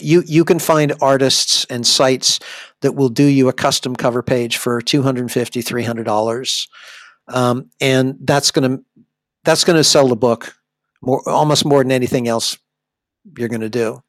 you 0.00 0.22
you 0.26 0.44
can 0.44 0.58
find 0.58 0.92
artists 1.00 1.64
and 1.70 1.86
sites 1.86 2.40
that 2.80 2.92
will 2.92 3.08
do 3.08 3.24
you 3.24 3.48
a 3.48 3.52
custom 3.52 3.94
cover 3.94 4.22
page 4.22 4.56
for 4.56 4.80
250 4.80 5.62
300 5.62 6.04
dollars 6.04 6.68
um, 7.28 7.70
and 7.80 8.16
that's 8.22 8.50
going 8.50 8.78
to 8.78 8.84
that's 9.44 9.64
going 9.64 9.76
to 9.76 9.84
sell 9.84 10.08
the 10.08 10.16
book 10.16 10.56
more 11.02 11.26
almost 11.28 11.64
more 11.64 11.82
than 11.82 11.92
anything 11.92 12.28
else 12.28 12.58
you're 13.38 13.48
going 13.48 13.60
to 13.60 13.68
do 13.68 14.02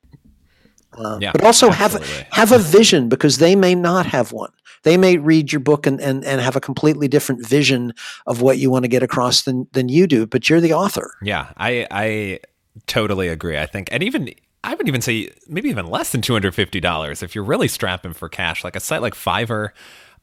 uh, 0.97 1.17
yeah, 1.21 1.31
but 1.31 1.43
also 1.43 1.69
absolutely. 1.69 2.07
have 2.31 2.49
have 2.49 2.51
a 2.51 2.59
vision 2.59 3.09
because 3.09 3.37
they 3.37 3.55
may 3.55 3.75
not 3.75 4.05
have 4.05 4.31
one 4.31 4.51
they 4.83 4.97
may 4.97 5.17
read 5.17 5.51
your 5.51 5.59
book 5.59 5.85
and, 5.85 5.99
and, 5.99 6.23
and 6.23 6.39
have 6.39 6.55
a 6.55 6.61
completely 6.61 7.09
different 7.09 7.45
vision 7.45 7.93
of 8.25 8.41
what 8.41 8.57
you 8.57 8.69
want 8.69 8.83
to 8.83 8.87
get 8.87 9.03
across 9.03 9.43
than, 9.43 9.67
than 9.73 9.89
you 9.89 10.07
do, 10.07 10.25
but 10.25 10.49
you're 10.49 10.61
the 10.61 10.73
author. 10.73 11.13
Yeah, 11.21 11.51
I, 11.57 11.87
I 11.91 12.39
totally 12.85 13.27
agree. 13.27 13.57
I 13.57 13.65
think, 13.65 13.89
and 13.91 14.01
even, 14.01 14.33
I 14.63 14.75
would 14.75 14.87
even 14.87 15.01
say 15.01 15.31
maybe 15.47 15.69
even 15.69 15.87
less 15.87 16.11
than 16.11 16.21
$250 16.21 17.23
if 17.23 17.35
you're 17.35 17.43
really 17.43 17.67
strapping 17.67 18.13
for 18.13 18.29
cash, 18.29 18.63
like 18.63 18.77
a 18.77 18.79
site 18.79 19.01
like 19.01 19.13
Fiverr. 19.13 19.71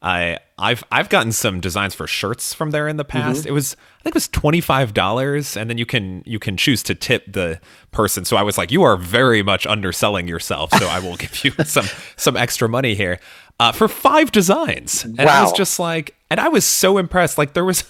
I 0.01 0.39
I've 0.57 0.83
I've 0.91 1.09
gotten 1.09 1.31
some 1.31 1.59
designs 1.59 1.95
for 1.95 2.07
shirts 2.07 2.53
from 2.53 2.71
there 2.71 2.87
in 2.87 2.97
the 2.97 3.05
past. 3.05 3.41
Mm-hmm. 3.41 3.49
It 3.49 3.51
was 3.51 3.75
I 3.99 4.03
think 4.03 4.15
it 4.15 4.17
was 4.17 4.27
twenty 4.27 4.61
five 4.61 4.93
dollars, 4.93 5.57
and 5.57 5.69
then 5.69 5.77
you 5.77 5.85
can 5.85 6.21
you 6.25 6.39
can 6.39 6.57
choose 6.57 6.83
to 6.83 6.95
tip 6.95 7.31
the 7.31 7.59
person. 7.91 8.25
So 8.25 8.37
I 8.37 8.43
was 8.43 8.57
like, 8.57 8.71
you 8.71 8.83
are 8.83 8.97
very 8.97 9.41
much 9.41 9.65
underselling 9.65 10.27
yourself, 10.27 10.71
so 10.73 10.87
I 10.87 10.99
will 10.99 11.15
give 11.15 11.43
you 11.43 11.51
some 11.65 11.85
some 12.17 12.37
extra 12.37 12.69
money 12.69 12.95
here 12.95 13.19
uh, 13.59 13.71
for 13.71 13.87
five 13.87 14.31
designs. 14.31 15.03
And 15.03 15.17
wow. 15.17 15.39
I 15.39 15.41
was 15.43 15.53
just 15.53 15.79
like, 15.79 16.15
and 16.29 16.39
I 16.39 16.49
was 16.49 16.65
so 16.65 16.97
impressed. 16.97 17.37
Like 17.37 17.53
there 17.53 17.65
was, 17.65 17.83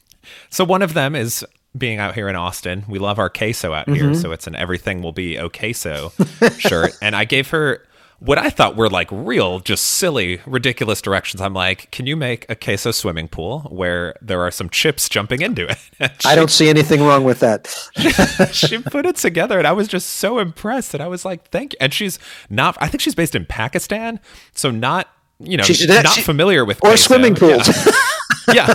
so 0.50 0.64
one 0.64 0.82
of 0.82 0.94
them 0.94 1.14
is 1.14 1.44
being 1.76 1.98
out 1.98 2.14
here 2.14 2.28
in 2.28 2.36
Austin. 2.36 2.84
We 2.88 2.98
love 2.98 3.18
our 3.18 3.30
queso 3.30 3.72
out 3.72 3.86
mm-hmm. 3.86 3.94
here, 3.94 4.14
so 4.14 4.32
it's 4.32 4.46
an 4.46 4.56
everything 4.56 5.02
will 5.02 5.12
be 5.12 5.38
okay 5.38 5.72
so 5.72 6.12
shirt. 6.58 6.92
And 7.02 7.14
I 7.14 7.24
gave 7.24 7.50
her 7.50 7.86
what 8.20 8.36
I 8.36 8.50
thought 8.50 8.74
were 8.74 8.90
like 8.90 9.08
real, 9.12 9.60
just 9.60 9.84
silly, 9.84 10.40
ridiculous 10.44 11.00
directions. 11.00 11.40
I'm 11.40 11.54
like, 11.54 11.90
can 11.92 12.06
you 12.06 12.16
make 12.16 12.46
a 12.48 12.56
queso 12.56 12.90
swimming 12.90 13.28
pool 13.28 13.60
where 13.70 14.16
there 14.20 14.40
are 14.42 14.50
some 14.50 14.68
chips 14.70 15.08
jumping 15.08 15.40
into 15.42 15.68
it? 15.68 15.78
She, 16.20 16.28
I 16.28 16.34
don't 16.34 16.50
see 16.50 16.68
anything 16.68 17.02
wrong 17.02 17.22
with 17.22 17.40
that. 17.40 17.68
she 18.52 18.78
put 18.78 19.06
it 19.06 19.16
together, 19.16 19.58
and 19.58 19.66
I 19.66 19.72
was 19.72 19.86
just 19.86 20.08
so 20.10 20.38
impressed. 20.38 20.94
And 20.94 21.02
I 21.02 21.06
was 21.06 21.24
like, 21.24 21.48
thank 21.50 21.74
you. 21.74 21.76
And 21.80 21.92
she's 21.92 22.18
not, 22.50 22.76
I 22.80 22.88
think 22.88 23.00
she's 23.00 23.14
based 23.14 23.34
in 23.34 23.46
Pakistan, 23.46 24.18
so 24.52 24.70
not, 24.70 25.08
you 25.38 25.56
know, 25.56 25.62
she's 25.64 25.86
not 25.86 26.08
she, 26.08 26.22
familiar 26.22 26.64
with 26.64 26.78
or 26.78 26.90
queso. 26.90 27.08
swimming 27.08 27.34
pools. 27.34 27.68
Yeah. 27.68 27.92
yeah. 28.52 28.74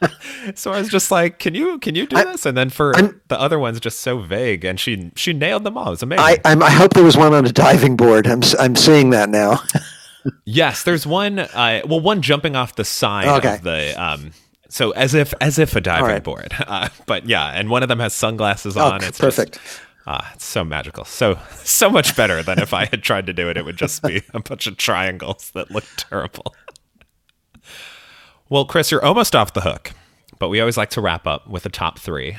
so 0.54 0.72
I 0.72 0.78
was 0.78 0.88
just 0.88 1.10
like, 1.10 1.38
"Can 1.38 1.54
you 1.54 1.78
can 1.78 1.94
you 1.94 2.06
do 2.06 2.16
I, 2.16 2.24
this?" 2.24 2.46
And 2.46 2.56
then 2.56 2.70
for 2.70 2.96
I'm, 2.96 3.20
the 3.28 3.40
other 3.40 3.58
ones, 3.58 3.80
just 3.80 4.00
so 4.00 4.18
vague, 4.18 4.64
and 4.64 4.78
she 4.78 5.10
she 5.16 5.32
nailed 5.32 5.64
them 5.64 5.76
all. 5.76 5.88
It 5.88 5.90
was 5.90 6.02
amazing. 6.02 6.24
I 6.24 6.38
I'm, 6.44 6.62
i 6.62 6.70
hope 6.70 6.94
there 6.94 7.04
was 7.04 7.16
one 7.16 7.32
on 7.34 7.46
a 7.46 7.52
diving 7.52 7.96
board. 7.96 8.26
I'm 8.26 8.42
I'm 8.58 8.76
seeing 8.76 9.10
that 9.10 9.28
now. 9.28 9.60
yes, 10.44 10.82
there's 10.82 11.06
one. 11.06 11.38
Uh, 11.38 11.82
well, 11.86 12.00
one 12.00 12.22
jumping 12.22 12.56
off 12.56 12.74
the 12.74 12.84
side 12.84 13.28
okay. 13.28 13.56
of 13.56 13.62
the. 13.62 14.02
Um, 14.02 14.32
so 14.68 14.90
as 14.92 15.14
if 15.14 15.32
as 15.40 15.58
if 15.58 15.76
a 15.76 15.80
diving 15.80 16.06
right. 16.06 16.24
board, 16.24 16.52
uh, 16.66 16.88
but 17.06 17.26
yeah, 17.26 17.46
and 17.48 17.70
one 17.70 17.82
of 17.82 17.88
them 17.88 18.00
has 18.00 18.12
sunglasses 18.14 18.76
on. 18.76 19.02
Oh, 19.02 19.06
it's 19.06 19.18
perfect. 19.18 19.54
Just, 19.54 19.80
Ah, 20.06 20.32
it's 20.34 20.44
so 20.44 20.64
magical. 20.64 21.04
So 21.04 21.38
so 21.64 21.88
much 21.88 22.16
better 22.16 22.42
than 22.42 22.58
if 22.58 22.74
I 22.74 22.86
had 22.86 23.02
tried 23.02 23.26
to 23.26 23.32
do 23.32 23.48
it. 23.48 23.56
It 23.56 23.64
would 23.64 23.76
just 23.76 24.02
be 24.02 24.22
a 24.34 24.40
bunch 24.40 24.66
of 24.66 24.76
triangles 24.76 25.50
that 25.54 25.70
look 25.70 25.84
terrible. 25.96 26.54
Well, 28.48 28.64
Chris, 28.64 28.90
you're 28.90 29.04
almost 29.04 29.34
off 29.34 29.52
the 29.52 29.62
hook 29.62 29.92
but 30.38 30.48
we 30.48 30.60
always 30.60 30.76
like 30.76 30.90
to 30.90 31.00
wrap 31.00 31.26
up 31.26 31.48
with 31.48 31.62
the 31.62 31.68
top 31.68 31.98
three. 31.98 32.36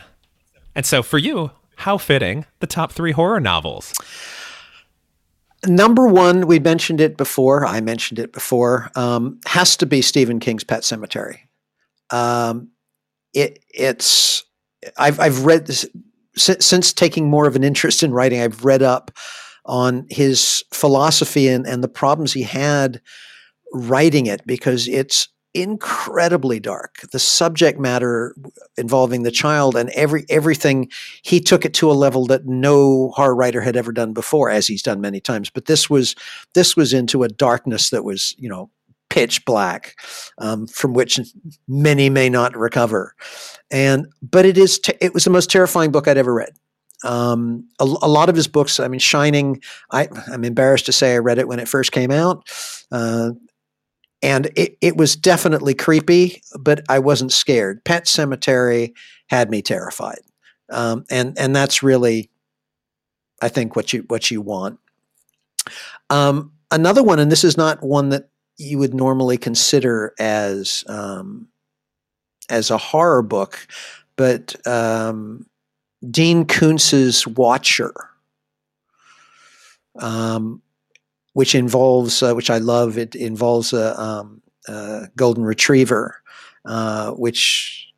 And 0.76 0.86
so 0.86 1.01
for 1.01 1.18
you, 1.18 1.51
how 1.78 1.97
fitting 1.97 2.45
the 2.60 2.68
top 2.68 2.91
three 2.91 3.12
horror 3.12 3.39
novels? 3.39 3.93
Number 5.66 6.08
one, 6.08 6.47
we 6.47 6.60
mentioned 6.60 7.01
it 7.01 7.18
before. 7.18 7.66
I 7.66 7.82
mentioned 7.82 8.20
it 8.20 8.32
before. 8.32 8.91
Um, 8.95 9.39
has 9.47 9.76
to 9.78 9.86
be 9.86 10.01
Stephen 10.01 10.39
King's 10.39 10.64
Pet 10.64 10.82
Sematary. 10.82 11.39
Um, 12.12 12.70
it, 13.34 13.64
it's 13.74 14.43
I've 14.97 15.20
I've 15.20 15.45
read 15.45 15.66
this 15.66 15.88
since, 16.36 16.66
since 16.66 16.93
taking 16.93 17.30
more 17.30 17.47
of 17.47 17.56
an 17.56 17.64
interest 17.64 18.03
in 18.03 18.14
writing. 18.14 18.39
I've 18.39 18.64
read 18.64 18.84
up 18.84 19.12
on 19.66 20.06
his 20.12 20.64
philosophy 20.72 21.47
and, 21.47 21.66
and 21.66 21.84
the 21.84 21.88
problems 21.88 22.34
he 22.34 22.43
had 22.43 23.01
writing 23.74 24.28
it 24.28 24.45
because 24.45 24.88
it's 24.88 25.28
incredibly 25.56 26.60
dark. 26.60 26.99
The 27.12 27.20
subject 27.20 27.80
matter 27.80 28.36
involving 28.78 29.24
the 29.24 29.32
child 29.32 29.76
and 29.76 29.89
every 29.91 30.26
everything 30.30 30.91
he 31.24 31.39
took 31.39 31.66
it 31.66 31.74
to 31.76 31.89
a 31.89 31.93
level 31.93 32.26
that 32.28 32.45
no 32.45 33.12
horror 33.16 33.36
writer 33.36 33.62
had 33.62 33.78
ever 33.78 33.91
done 33.91 34.14
before, 34.14 34.49
as 34.49 34.68
he's 34.68 34.84
done 34.84 34.99
many 34.99 35.22
times. 35.22 35.49
But 35.49 35.66
this 35.66 35.89
was 35.89 36.16
this 36.53 36.76
was 36.76 36.93
into 36.93 37.24
a 37.24 37.30
darkness 37.30 37.89
that 37.89 38.03
was 38.03 38.36
you 38.38 38.49
know 38.49 38.70
pitch 39.10 39.45
black, 39.45 39.95
um, 40.39 40.68
from 40.68 40.93
which 40.93 41.20
many 41.68 42.10
may 42.10 42.30
not 42.30 42.56
recover. 42.58 43.16
And 43.72 44.08
but 44.22 44.45
it 44.45 44.58
is 44.58 44.80
it 44.99 45.14
was 45.14 45.24
the 45.24 45.30
most 45.30 45.49
terrifying 45.49 45.91
book 45.91 46.08
I'd 46.08 46.18
ever 46.18 46.34
read. 46.34 46.53
Um, 47.03 47.68
a, 47.80 47.84
a, 47.84 48.08
lot 48.08 48.30
of 48.30 48.36
his 48.36 48.47
books, 48.47 48.80
I 48.80 48.88
mean, 48.88 49.01
Shining, 49.01 49.62
I, 49.91 50.08
am 50.32 50.43
embarrassed 50.43 50.88
to 50.88 50.93
say 50.93 51.14
I 51.14 51.20
read 51.20 51.38
it 51.38 51.47
when 51.47 51.60
it 51.60 51.68
first 51.68 51.91
came 51.91 52.10
out. 52.10 52.49
Uh, 52.91 53.32
and 54.26 54.50
it, 54.56 54.76
it 54.82 54.98
was 54.98 55.16
definitely 55.16 55.76
creepy, 55.76 56.42
but 56.60 56.82
I 56.90 56.98
wasn't 56.98 57.32
scared. 57.32 57.86
Pet 57.86 58.06
Sematary 58.06 58.94
had 59.28 59.52
me 59.52 59.62
terrified, 59.62 60.22
um, 60.72 61.06
and 61.12 61.38
and 61.38 61.56
that's 61.56 61.84
really, 61.84 62.32
I 63.40 63.50
think, 63.50 63.76
what 63.76 63.94
you 63.94 64.04
what 64.08 64.32
you 64.32 64.42
want. 64.42 64.80
Um, 66.10 66.54
another 66.72 67.04
one, 67.04 67.20
and 67.20 67.32
this 67.32 67.44
is 67.44 67.56
not 67.56 67.84
one 67.84 68.10
that 68.10 68.30
you 68.58 68.80
would 68.80 68.96
normally 68.96 69.38
consider 69.38 70.16
as 70.18 70.84
um, 70.88 71.48
as 72.50 72.72
a 72.72 72.80
horror 72.80 73.22
book, 73.22 73.68
but 74.16 74.56
um, 74.66 75.46
Dean 76.10 76.46
Koontz's 76.46 77.28
Watcher. 77.28 77.94
Um, 80.00 80.64
which 81.36 81.54
involves, 81.54 82.24
uh, 82.24 82.34
which 82.34 82.50
I 82.50 82.60
love. 82.60 82.98
It 82.98 83.14
involves 83.14 83.74
a, 83.74 84.02
um, 84.02 84.42
a 84.70 85.10
golden 85.18 85.44
retriever, 85.44 86.16
uh, 86.64 87.12
which 87.12 87.90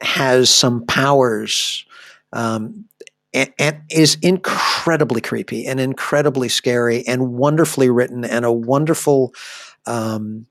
has 0.00 0.48
some 0.48 0.86
powers 0.86 1.84
um, 2.32 2.84
and, 3.32 3.52
and, 3.58 3.82
is 3.90 4.16
incredibly 4.22 5.20
creepy 5.20 5.66
and 5.66 5.80
incredibly 5.80 6.48
scary 6.48 7.04
and 7.08 7.32
wonderfully 7.32 7.90
written 7.90 8.24
and 8.24 8.44
a 8.44 8.52
wonderful. 8.52 9.34
Um, 9.86 10.46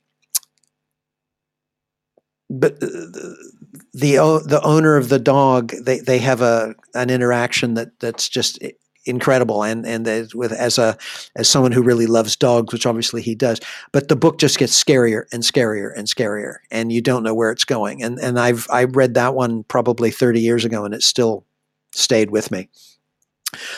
but 2.49 2.77
the 2.81 4.43
the 4.45 4.61
owner 4.63 4.97
of 4.97 5.07
the 5.07 5.17
dog 5.17 5.71
they 5.81 5.99
they 6.01 6.19
have 6.19 6.41
a 6.41 6.75
an 6.93 7.09
interaction 7.09 7.75
that 7.75 7.97
that's 8.01 8.27
just 8.27 8.59
incredible 9.05 9.63
and 9.63 9.85
and 9.85 10.07
with 10.33 10.51
as 10.51 10.77
a 10.77 10.97
as 11.35 11.47
someone 11.47 11.71
who 11.71 11.81
really 11.81 12.07
loves 12.07 12.35
dogs 12.35 12.71
which 12.71 12.85
obviously 12.85 13.21
he 13.21 13.35
does 13.35 13.59
but 13.91 14.07
the 14.07 14.15
book 14.15 14.37
just 14.37 14.57
gets 14.57 14.81
scarier 14.81 15.23
and 15.31 15.43
scarier 15.43 15.91
and 15.95 16.07
scarier 16.07 16.57
and 16.71 16.91
you 16.91 17.01
don't 17.01 17.23
know 17.23 17.33
where 17.33 17.51
it's 17.51 17.65
going 17.65 18.01
and 18.01 18.19
and 18.19 18.39
I've 18.39 18.67
I 18.69 18.85
read 18.85 19.13
that 19.15 19.35
one 19.35 19.63
probably 19.63 20.11
30 20.11 20.39
years 20.39 20.65
ago 20.65 20.85
and 20.85 20.93
it 20.93 21.03
still 21.03 21.45
stayed 21.91 22.31
with 22.31 22.49
me. 22.49 22.69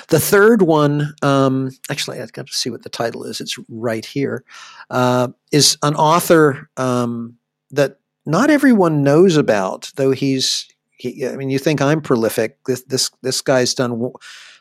The 0.07 0.19
third 0.19 0.61
one 0.61 1.13
um, 1.21 1.71
actually 1.89 2.21
I've 2.21 2.32
got 2.32 2.47
to 2.47 2.53
see 2.53 2.69
what 2.69 2.84
the 2.84 2.89
title 2.89 3.23
is 3.23 3.41
it's 3.41 3.57
right 3.67 4.05
here 4.05 4.43
uh, 4.89 5.30
is 5.51 5.78
an 5.84 5.95
author 5.95 6.69
um, 6.78 7.38
that 7.71 7.99
not 8.26 8.49
everyone 8.49 9.03
knows 9.03 9.38
about 9.38 9.91
though 9.95 10.11
he's 10.11 10.67
he, 10.97 11.28
I 11.28 11.36
mean 11.36 11.49
you 11.49 11.59
think 11.59 11.82
I'm 11.82 12.01
prolific 12.01 12.63
this 12.65 12.84
this 12.84 13.11
this 13.21 13.41
guy's 13.41 13.73
done 13.73 14.13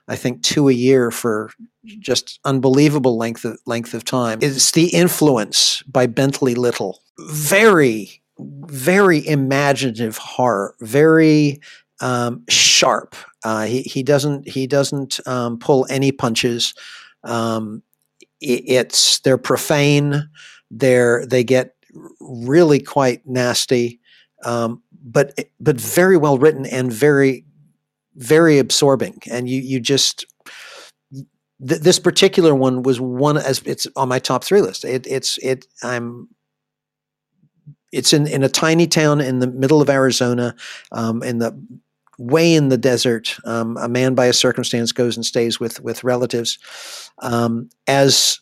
I 0.08 0.16
think 0.16 0.42
two 0.42 0.68
a 0.68 0.72
year 0.72 1.10
for 1.10 1.50
just 1.84 2.40
unbelievable 2.44 3.16
length 3.16 3.44
of 3.44 3.58
length 3.66 3.94
of 3.94 4.04
time. 4.04 4.38
It's 4.42 4.70
The 4.72 4.88
Influence 4.88 5.82
by 5.82 6.06
Bentley 6.06 6.54
Little. 6.54 7.00
Very 7.18 8.22
very 8.38 9.26
imaginative 9.26 10.18
horror, 10.18 10.74
very 10.80 11.60
um, 12.00 12.44
sharp. 12.48 13.14
Uh, 13.44 13.64
he 13.64 13.82
he 13.82 14.02
doesn't 14.02 14.48
he 14.48 14.66
doesn't 14.66 15.20
um, 15.26 15.58
pull 15.58 15.86
any 15.88 16.12
punches. 16.12 16.74
Um, 17.22 17.82
it, 18.40 18.64
it's 18.66 19.20
they're 19.20 19.38
profane. 19.38 20.28
They're 20.70 21.26
they 21.26 21.44
get 21.44 21.74
really 22.20 22.80
quite 22.80 23.26
nasty, 23.26 24.00
um, 24.44 24.82
but 25.04 25.38
but 25.60 25.80
very 25.80 26.16
well 26.16 26.38
written 26.38 26.66
and 26.66 26.92
very 26.92 27.44
very 28.16 28.58
absorbing. 28.58 29.20
And 29.30 29.48
you 29.48 29.60
you 29.60 29.80
just 29.80 30.26
th- 31.66 31.80
this 31.80 31.98
particular 31.98 32.54
one 32.54 32.82
was 32.82 33.00
one 33.00 33.36
as 33.36 33.62
it's 33.64 33.86
on 33.96 34.08
my 34.08 34.18
top 34.18 34.44
three 34.44 34.60
list. 34.60 34.84
It, 34.84 35.06
it's 35.06 35.38
it 35.38 35.66
I'm 35.82 36.28
it's 37.92 38.12
in, 38.12 38.26
in 38.26 38.42
a 38.42 38.48
tiny 38.48 38.88
town 38.88 39.20
in 39.20 39.38
the 39.38 39.46
middle 39.46 39.80
of 39.80 39.88
Arizona, 39.88 40.56
um, 40.90 41.22
in 41.22 41.38
the 41.38 41.56
way 42.18 42.54
in 42.54 42.68
the 42.68 42.76
desert. 42.76 43.36
Um, 43.44 43.76
a 43.76 43.88
man 43.88 44.14
by 44.14 44.26
a 44.26 44.32
circumstance 44.32 44.92
goes 44.92 45.16
and 45.16 45.24
stays 45.24 45.60
with 45.60 45.80
with 45.80 46.04
relatives. 46.04 46.58
Um, 47.20 47.70
as 47.86 48.40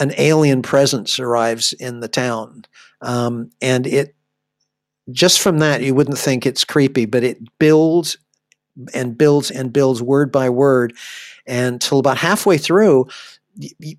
an 0.00 0.12
alien 0.18 0.62
presence 0.62 1.18
arrives 1.18 1.72
in 1.74 2.00
the 2.00 2.08
town, 2.08 2.64
um, 3.00 3.50
and 3.60 3.86
it 3.86 4.14
just 5.10 5.40
from 5.40 5.58
that 5.58 5.82
you 5.82 5.94
wouldn't 5.94 6.18
think 6.18 6.46
it's 6.46 6.64
creepy, 6.64 7.04
but 7.04 7.22
it 7.24 7.38
builds 7.58 8.16
and 8.92 9.16
builds 9.16 9.50
and 9.50 9.72
builds 9.72 10.02
word 10.02 10.32
by 10.32 10.50
word 10.50 10.94
until 11.46 11.98
about 11.98 12.16
halfway 12.18 12.58
through. 12.58 13.06
You, 13.56 13.96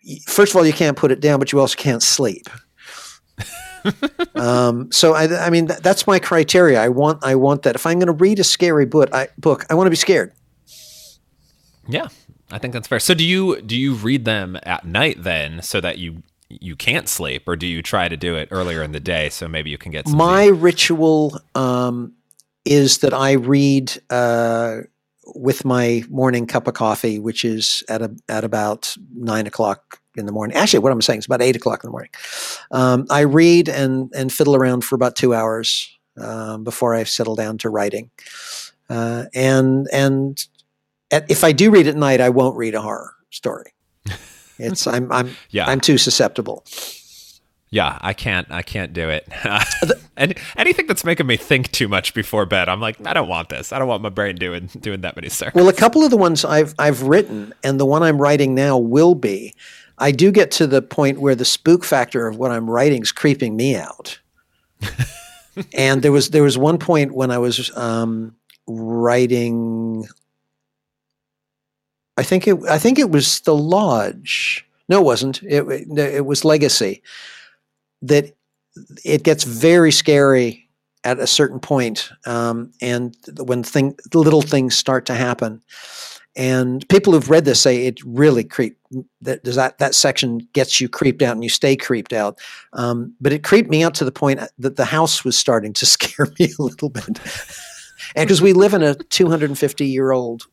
you, 0.00 0.20
first 0.26 0.52
of 0.52 0.56
all, 0.56 0.66
you 0.66 0.72
can't 0.72 0.96
put 0.96 1.10
it 1.10 1.20
down, 1.20 1.38
but 1.38 1.52
you 1.52 1.60
also 1.60 1.76
can't 1.76 2.02
sleep. 2.02 2.48
um, 4.34 4.90
so 4.92 5.14
I, 5.14 5.46
I 5.46 5.50
mean, 5.50 5.68
th- 5.68 5.80
that's 5.80 6.06
my 6.06 6.18
criteria. 6.18 6.80
I 6.80 6.88
want, 6.88 7.24
I 7.24 7.34
want 7.34 7.62
that. 7.62 7.74
If 7.74 7.86
I'm 7.86 7.98
going 7.98 8.06
to 8.06 8.12
read 8.12 8.38
a 8.38 8.44
scary 8.44 8.86
book, 8.86 9.12
I, 9.12 9.28
book, 9.38 9.66
I 9.68 9.74
want 9.74 9.86
to 9.86 9.90
be 9.90 9.96
scared. 9.96 10.32
Yeah, 11.86 12.08
I 12.50 12.58
think 12.58 12.72
that's 12.72 12.88
fair. 12.88 13.00
So 13.00 13.14
do 13.14 13.24
you 13.24 13.60
do 13.60 13.76
you 13.76 13.94
read 13.94 14.24
them 14.24 14.58
at 14.62 14.86
night 14.86 15.22
then, 15.22 15.60
so 15.62 15.80
that 15.80 15.98
you 15.98 16.22
you 16.48 16.76
can't 16.76 17.08
sleep, 17.08 17.46
or 17.46 17.56
do 17.56 17.66
you 17.66 17.82
try 17.82 18.08
to 18.08 18.16
do 18.16 18.36
it 18.36 18.48
earlier 18.50 18.82
in 18.82 18.92
the 18.92 19.00
day 19.00 19.28
so 19.28 19.48
maybe 19.48 19.70
you 19.70 19.78
can 19.78 19.92
get 19.92 20.08
some 20.08 20.16
my 20.16 20.46
ritual 20.46 21.38
um, 21.54 22.12
is 22.64 22.98
that 22.98 23.14
I 23.14 23.32
read 23.32 23.92
uh, 24.10 24.78
with 25.34 25.64
my 25.64 26.02
morning 26.08 26.46
cup 26.46 26.66
of 26.66 26.74
coffee, 26.74 27.18
which 27.18 27.44
is 27.44 27.82
at 27.88 28.02
a, 28.02 28.14
at 28.28 28.44
about 28.44 28.94
nine 29.14 29.46
o'clock 29.46 30.00
in 30.16 30.26
the 30.26 30.32
morning. 30.32 30.56
Actually, 30.56 30.80
what 30.80 30.92
I'm 30.92 31.02
saying 31.02 31.20
is 31.20 31.26
about 31.26 31.42
eight 31.42 31.56
o'clock 31.56 31.82
in 31.82 31.88
the 31.88 31.92
morning. 31.92 32.10
Um, 32.70 33.06
I 33.10 33.20
read 33.20 33.68
and 33.68 34.12
and 34.14 34.32
fiddle 34.32 34.56
around 34.56 34.84
for 34.84 34.94
about 34.94 35.16
two 35.16 35.34
hours 35.34 35.90
um, 36.18 36.64
before 36.64 36.94
I 36.94 37.04
settle 37.04 37.34
down 37.34 37.58
to 37.58 37.68
writing. 37.68 38.10
Uh, 38.88 39.24
and 39.34 39.88
and 39.92 40.46
at, 41.10 41.30
if 41.30 41.44
I 41.44 41.52
do 41.52 41.70
read 41.70 41.86
at 41.86 41.96
night, 41.96 42.20
I 42.20 42.30
won't 42.30 42.56
read 42.56 42.74
a 42.74 42.80
horror 42.80 43.14
story. 43.30 43.72
It's 44.58 44.86
I'm 44.86 45.10
I'm 45.10 45.36
yeah. 45.50 45.66
I'm 45.66 45.80
too 45.80 45.98
susceptible. 45.98 46.64
Yeah, 47.74 47.98
I 48.02 48.12
can't. 48.12 48.46
I 48.52 48.62
can't 48.62 48.92
do 48.92 49.08
it. 49.08 49.26
and 50.16 50.38
anything 50.56 50.86
that's 50.86 51.04
making 51.04 51.26
me 51.26 51.36
think 51.36 51.72
too 51.72 51.88
much 51.88 52.14
before 52.14 52.46
bed, 52.46 52.68
I'm 52.68 52.80
like, 52.80 53.04
I 53.04 53.12
don't 53.12 53.26
want 53.26 53.48
this. 53.48 53.72
I 53.72 53.80
don't 53.80 53.88
want 53.88 54.00
my 54.00 54.10
brain 54.10 54.36
doing 54.36 54.66
doing 54.78 55.00
that 55.00 55.16
many 55.16 55.28
circles. 55.28 55.60
Well, 55.60 55.68
a 55.68 55.72
couple 55.72 56.04
of 56.04 56.12
the 56.12 56.16
ones 56.16 56.44
I've 56.44 56.72
I've 56.78 57.02
written, 57.02 57.52
and 57.64 57.80
the 57.80 57.84
one 57.84 58.04
I'm 58.04 58.18
writing 58.18 58.54
now 58.54 58.78
will 58.78 59.16
be 59.16 59.54
I 59.98 60.12
do 60.12 60.30
get 60.30 60.52
to 60.52 60.68
the 60.68 60.82
point 60.82 61.20
where 61.20 61.34
the 61.34 61.44
spook 61.44 61.82
factor 61.82 62.28
of 62.28 62.36
what 62.36 62.52
I'm 62.52 62.70
writing 62.70 63.02
is 63.02 63.10
creeping 63.10 63.56
me 63.56 63.74
out. 63.74 64.20
and 65.74 66.00
there 66.00 66.12
was 66.12 66.30
there 66.30 66.44
was 66.44 66.56
one 66.56 66.78
point 66.78 67.12
when 67.12 67.32
I 67.32 67.38
was 67.38 67.76
um, 67.76 68.36
writing. 68.68 70.06
I 72.16 72.22
think 72.22 72.46
it 72.46 72.56
I 72.70 72.78
think 72.78 73.00
it 73.00 73.10
was 73.10 73.40
the 73.40 73.56
lodge. 73.56 74.64
No, 74.88 75.00
it 75.00 75.04
wasn't. 75.04 75.42
It 75.42 75.64
it 75.98 76.24
was 76.24 76.44
legacy. 76.44 77.02
That 78.06 78.34
it 79.04 79.22
gets 79.22 79.44
very 79.44 79.92
scary 79.92 80.68
at 81.04 81.18
a 81.18 81.26
certain 81.26 81.60
point, 81.60 82.10
um, 82.26 82.72
and 82.80 83.16
when 83.38 83.62
thing 83.62 83.96
little 84.12 84.42
things 84.42 84.76
start 84.76 85.06
to 85.06 85.14
happen, 85.14 85.62
and 86.36 86.86
people 86.88 87.12
who've 87.12 87.30
read 87.30 87.44
this 87.44 87.60
say 87.60 87.86
it 87.86 88.00
really 88.04 88.42
creep 88.42 88.76
that 89.20 89.44
that 89.44 89.78
that 89.78 89.94
section 89.94 90.38
gets 90.52 90.80
you 90.80 90.88
creeped 90.88 91.22
out 91.22 91.32
and 91.32 91.44
you 91.44 91.50
stay 91.50 91.76
creeped 91.76 92.12
out. 92.12 92.38
Um, 92.72 93.14
but 93.20 93.32
it 93.32 93.44
creeped 93.44 93.70
me 93.70 93.84
out 93.84 93.94
to 93.94 94.04
the 94.04 94.12
point 94.12 94.40
that 94.58 94.76
the 94.76 94.84
house 94.84 95.24
was 95.24 95.38
starting 95.38 95.72
to 95.74 95.86
scare 95.86 96.26
me 96.38 96.52
a 96.58 96.62
little 96.62 96.88
bit. 96.88 97.06
and 98.16 98.26
because 98.26 98.42
we 98.42 98.52
live 98.52 98.74
in 98.74 98.82
a 98.82 98.94
250 98.94 99.86
year 99.86 100.12
old 100.12 100.46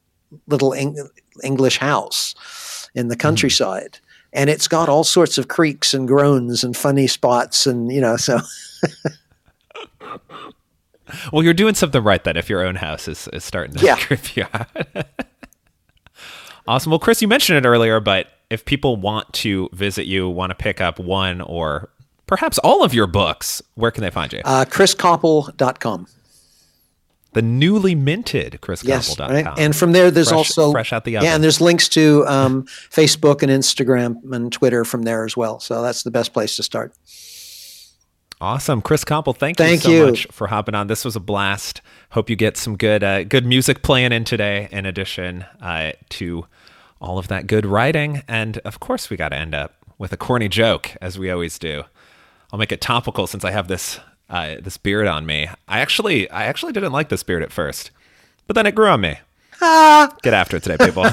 little 0.48 0.74
Eng- 0.74 1.10
English 1.44 1.78
house 1.80 2.36
in 2.94 3.08
the 3.08 3.16
mm-hmm. 3.16 3.22
countryside, 3.22 4.00
and 4.34 4.50
it's 4.50 4.68
got 4.68 4.90
all 4.90 5.04
sorts 5.04 5.38
of 5.38 5.48
creaks 5.48 5.94
and 5.94 6.08
groans 6.08 6.64
and 6.64 6.76
funny 6.76 7.08
spots, 7.08 7.68
and 7.68 7.92
you 7.92 8.02
know 8.02 8.18
so. 8.18 8.40
well, 11.32 11.44
you're 11.44 11.54
doing 11.54 11.76
something 11.76 12.04
right 12.04 12.24
then 12.24 12.38
if 12.38 12.50
your 12.50 12.66
own 12.66 12.76
house 12.76 13.08
is, 13.08 13.28
is 13.34 13.44
starting 13.44 13.76
to 13.76 13.86
yeah. 13.86 13.96
creep 14.00 14.36
you 14.36 14.46
out. 14.54 14.68
Awesome. 16.68 16.92
Well, 16.92 17.00
Chris, 17.00 17.22
you 17.22 17.28
mentioned 17.28 17.58
it 17.66 17.68
earlier, 17.68 18.00
but 18.00 18.28
if 18.50 18.66
people 18.66 18.96
want 18.96 19.34
to 19.34 19.68
visit 19.74 20.06
you, 20.06 20.30
want 20.30 20.52
to 20.52 20.56
pick 20.56 20.80
up 20.80 21.00
one 21.00 21.42
or 21.42 21.90
perhaps 22.28 22.60
all 22.60 22.84
of 22.84 22.94
your 22.94 23.08
books, 23.08 23.62
where 23.76 23.92
can 23.92 24.04
they 24.04 24.12
find 24.12 24.32
you? 24.32 24.42
Uh, 24.46 24.64
ChrisCoppel.com. 24.66 26.08
The 27.34 27.42
newly 27.42 27.96
minted 27.96 28.60
ChrisCoppel.com. 28.62 29.36
Yes, 29.36 29.46
right? 29.46 29.60
and 29.60 29.74
from 29.74 29.94
there, 29.94 30.12
there's 30.12 30.30
fresh, 30.30 30.38
also 30.38 30.72
fresh 30.72 30.92
out 30.92 31.06
the 31.06 31.16
oven. 31.16 31.28
Yeah, 31.28 31.36
and 31.36 31.44
there's 31.44 31.62
links 31.62 31.88
to 31.90 32.26
um, 32.28 32.64
Facebook 32.90 33.42
and 33.42 33.50
Instagram 33.50 34.34
and 34.34 34.52
Twitter 34.52 34.84
from 34.84 35.04
there 35.04 35.24
as 35.24 35.38
well. 35.38 35.60
So 35.60 35.82
that's 35.82 36.04
the 36.04 36.12
best 36.12 36.34
place 36.34 36.58
to 36.58 36.64
start. 36.64 36.94
Awesome, 38.42 38.82
Chris 38.82 39.06
Coppel. 39.06 39.38
Thank, 39.38 39.58
thank 39.58 39.84
you 39.84 39.90
so 39.90 39.92
you. 39.92 40.06
much 40.08 40.28
for 40.32 40.48
hopping 40.48 40.74
on. 40.74 40.88
This 40.88 41.06
was 41.06 41.16
a 41.16 41.20
blast. 41.20 41.82
Hope 42.10 42.28
you 42.30 42.36
get 42.36 42.58
some 42.58 42.76
good 42.76 43.04
uh, 43.04 43.24
good 43.24 43.46
music 43.46 43.84
playing 43.84 44.12
in 44.12 44.24
today. 44.24 44.68
In 44.72 44.88
addition 44.88 45.46
uh, 45.62 45.92
to 46.10 46.48
all 47.00 47.20
of 47.20 47.28
that 47.28 47.46
good 47.46 47.66
writing, 47.66 48.24
and 48.28 48.58
of 48.60 48.80
course, 48.80 49.10
we 49.12 49.16
got 49.16 49.30
to 49.30 49.38
end 49.38 49.54
up 49.54 49.76
with 50.00 50.12
a 50.12 50.18
corny 50.18 50.50
joke, 50.50 50.98
as 51.00 51.20
we 51.20 51.30
always 51.30 51.60
do. 51.60 51.84
I'll 52.52 52.58
make 52.58 52.72
it 52.72 52.82
topical 52.82 53.28
since 53.28 53.46
I 53.46 53.52
have 53.52 53.68
this 53.68 54.00
uh, 54.32 54.56
this 54.60 54.78
beard 54.78 55.06
on 55.06 55.28
me. 55.28 55.48
I 55.68 55.82
actually 55.82 56.28
I 56.32 56.46
actually 56.46 56.74
didn't 56.74 56.94
like 56.94 57.10
this 57.10 57.22
beard 57.22 57.44
at 57.44 57.52
first, 57.52 57.92
but 58.48 58.56
then 58.56 58.66
it 58.66 58.74
grew 58.74 58.88
on 58.88 59.02
me. 59.02 59.20
Ah. 59.62 60.12
Get 60.24 60.34
after 60.34 60.58
it 60.58 60.64
today, 60.64 60.84
people. 60.84 61.06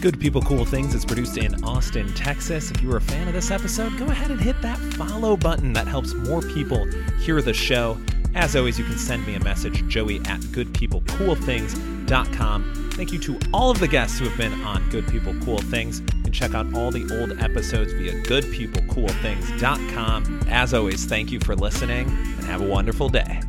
Good 0.00 0.18
People 0.18 0.42
Cool 0.42 0.64
Things 0.64 0.94
is 0.94 1.04
produced 1.04 1.36
in 1.36 1.62
Austin, 1.62 2.12
Texas. 2.14 2.70
If 2.70 2.80
you 2.82 2.88
were 2.88 2.96
a 2.96 3.02
fan 3.02 3.28
of 3.28 3.34
this 3.34 3.50
episode, 3.50 3.98
go 3.98 4.06
ahead 4.06 4.30
and 4.30 4.40
hit 4.40 4.62
that 4.62 4.78
follow 4.94 5.36
button. 5.36 5.74
That 5.74 5.86
helps 5.86 6.14
more 6.14 6.40
people 6.40 6.86
hear 7.20 7.42
the 7.42 7.52
show. 7.52 7.98
As 8.34 8.56
always, 8.56 8.78
you 8.78 8.86
can 8.86 8.96
send 8.96 9.26
me 9.26 9.34
a 9.34 9.44
message, 9.44 9.86
joey 9.88 10.20
at 10.20 10.40
goodpeoplecoolthings.com. 10.40 12.90
Thank 12.94 13.12
you 13.12 13.18
to 13.18 13.38
all 13.52 13.70
of 13.70 13.78
the 13.78 13.88
guests 13.88 14.18
who 14.18 14.26
have 14.26 14.38
been 14.38 14.54
on 14.62 14.88
Good 14.88 15.06
People 15.08 15.34
Cool 15.42 15.58
Things 15.58 16.00
can 16.30 16.48
check 16.48 16.54
out 16.54 16.72
all 16.74 16.92
the 16.92 17.02
old 17.18 17.40
episodes 17.40 17.92
via 17.92 18.12
goodpeoplecoolthings.com. 18.22 20.40
As 20.48 20.72
always, 20.74 21.04
thank 21.04 21.32
you 21.32 21.40
for 21.40 21.56
listening 21.56 22.08
and 22.08 22.44
have 22.44 22.60
a 22.60 22.66
wonderful 22.66 23.08
day. 23.08 23.40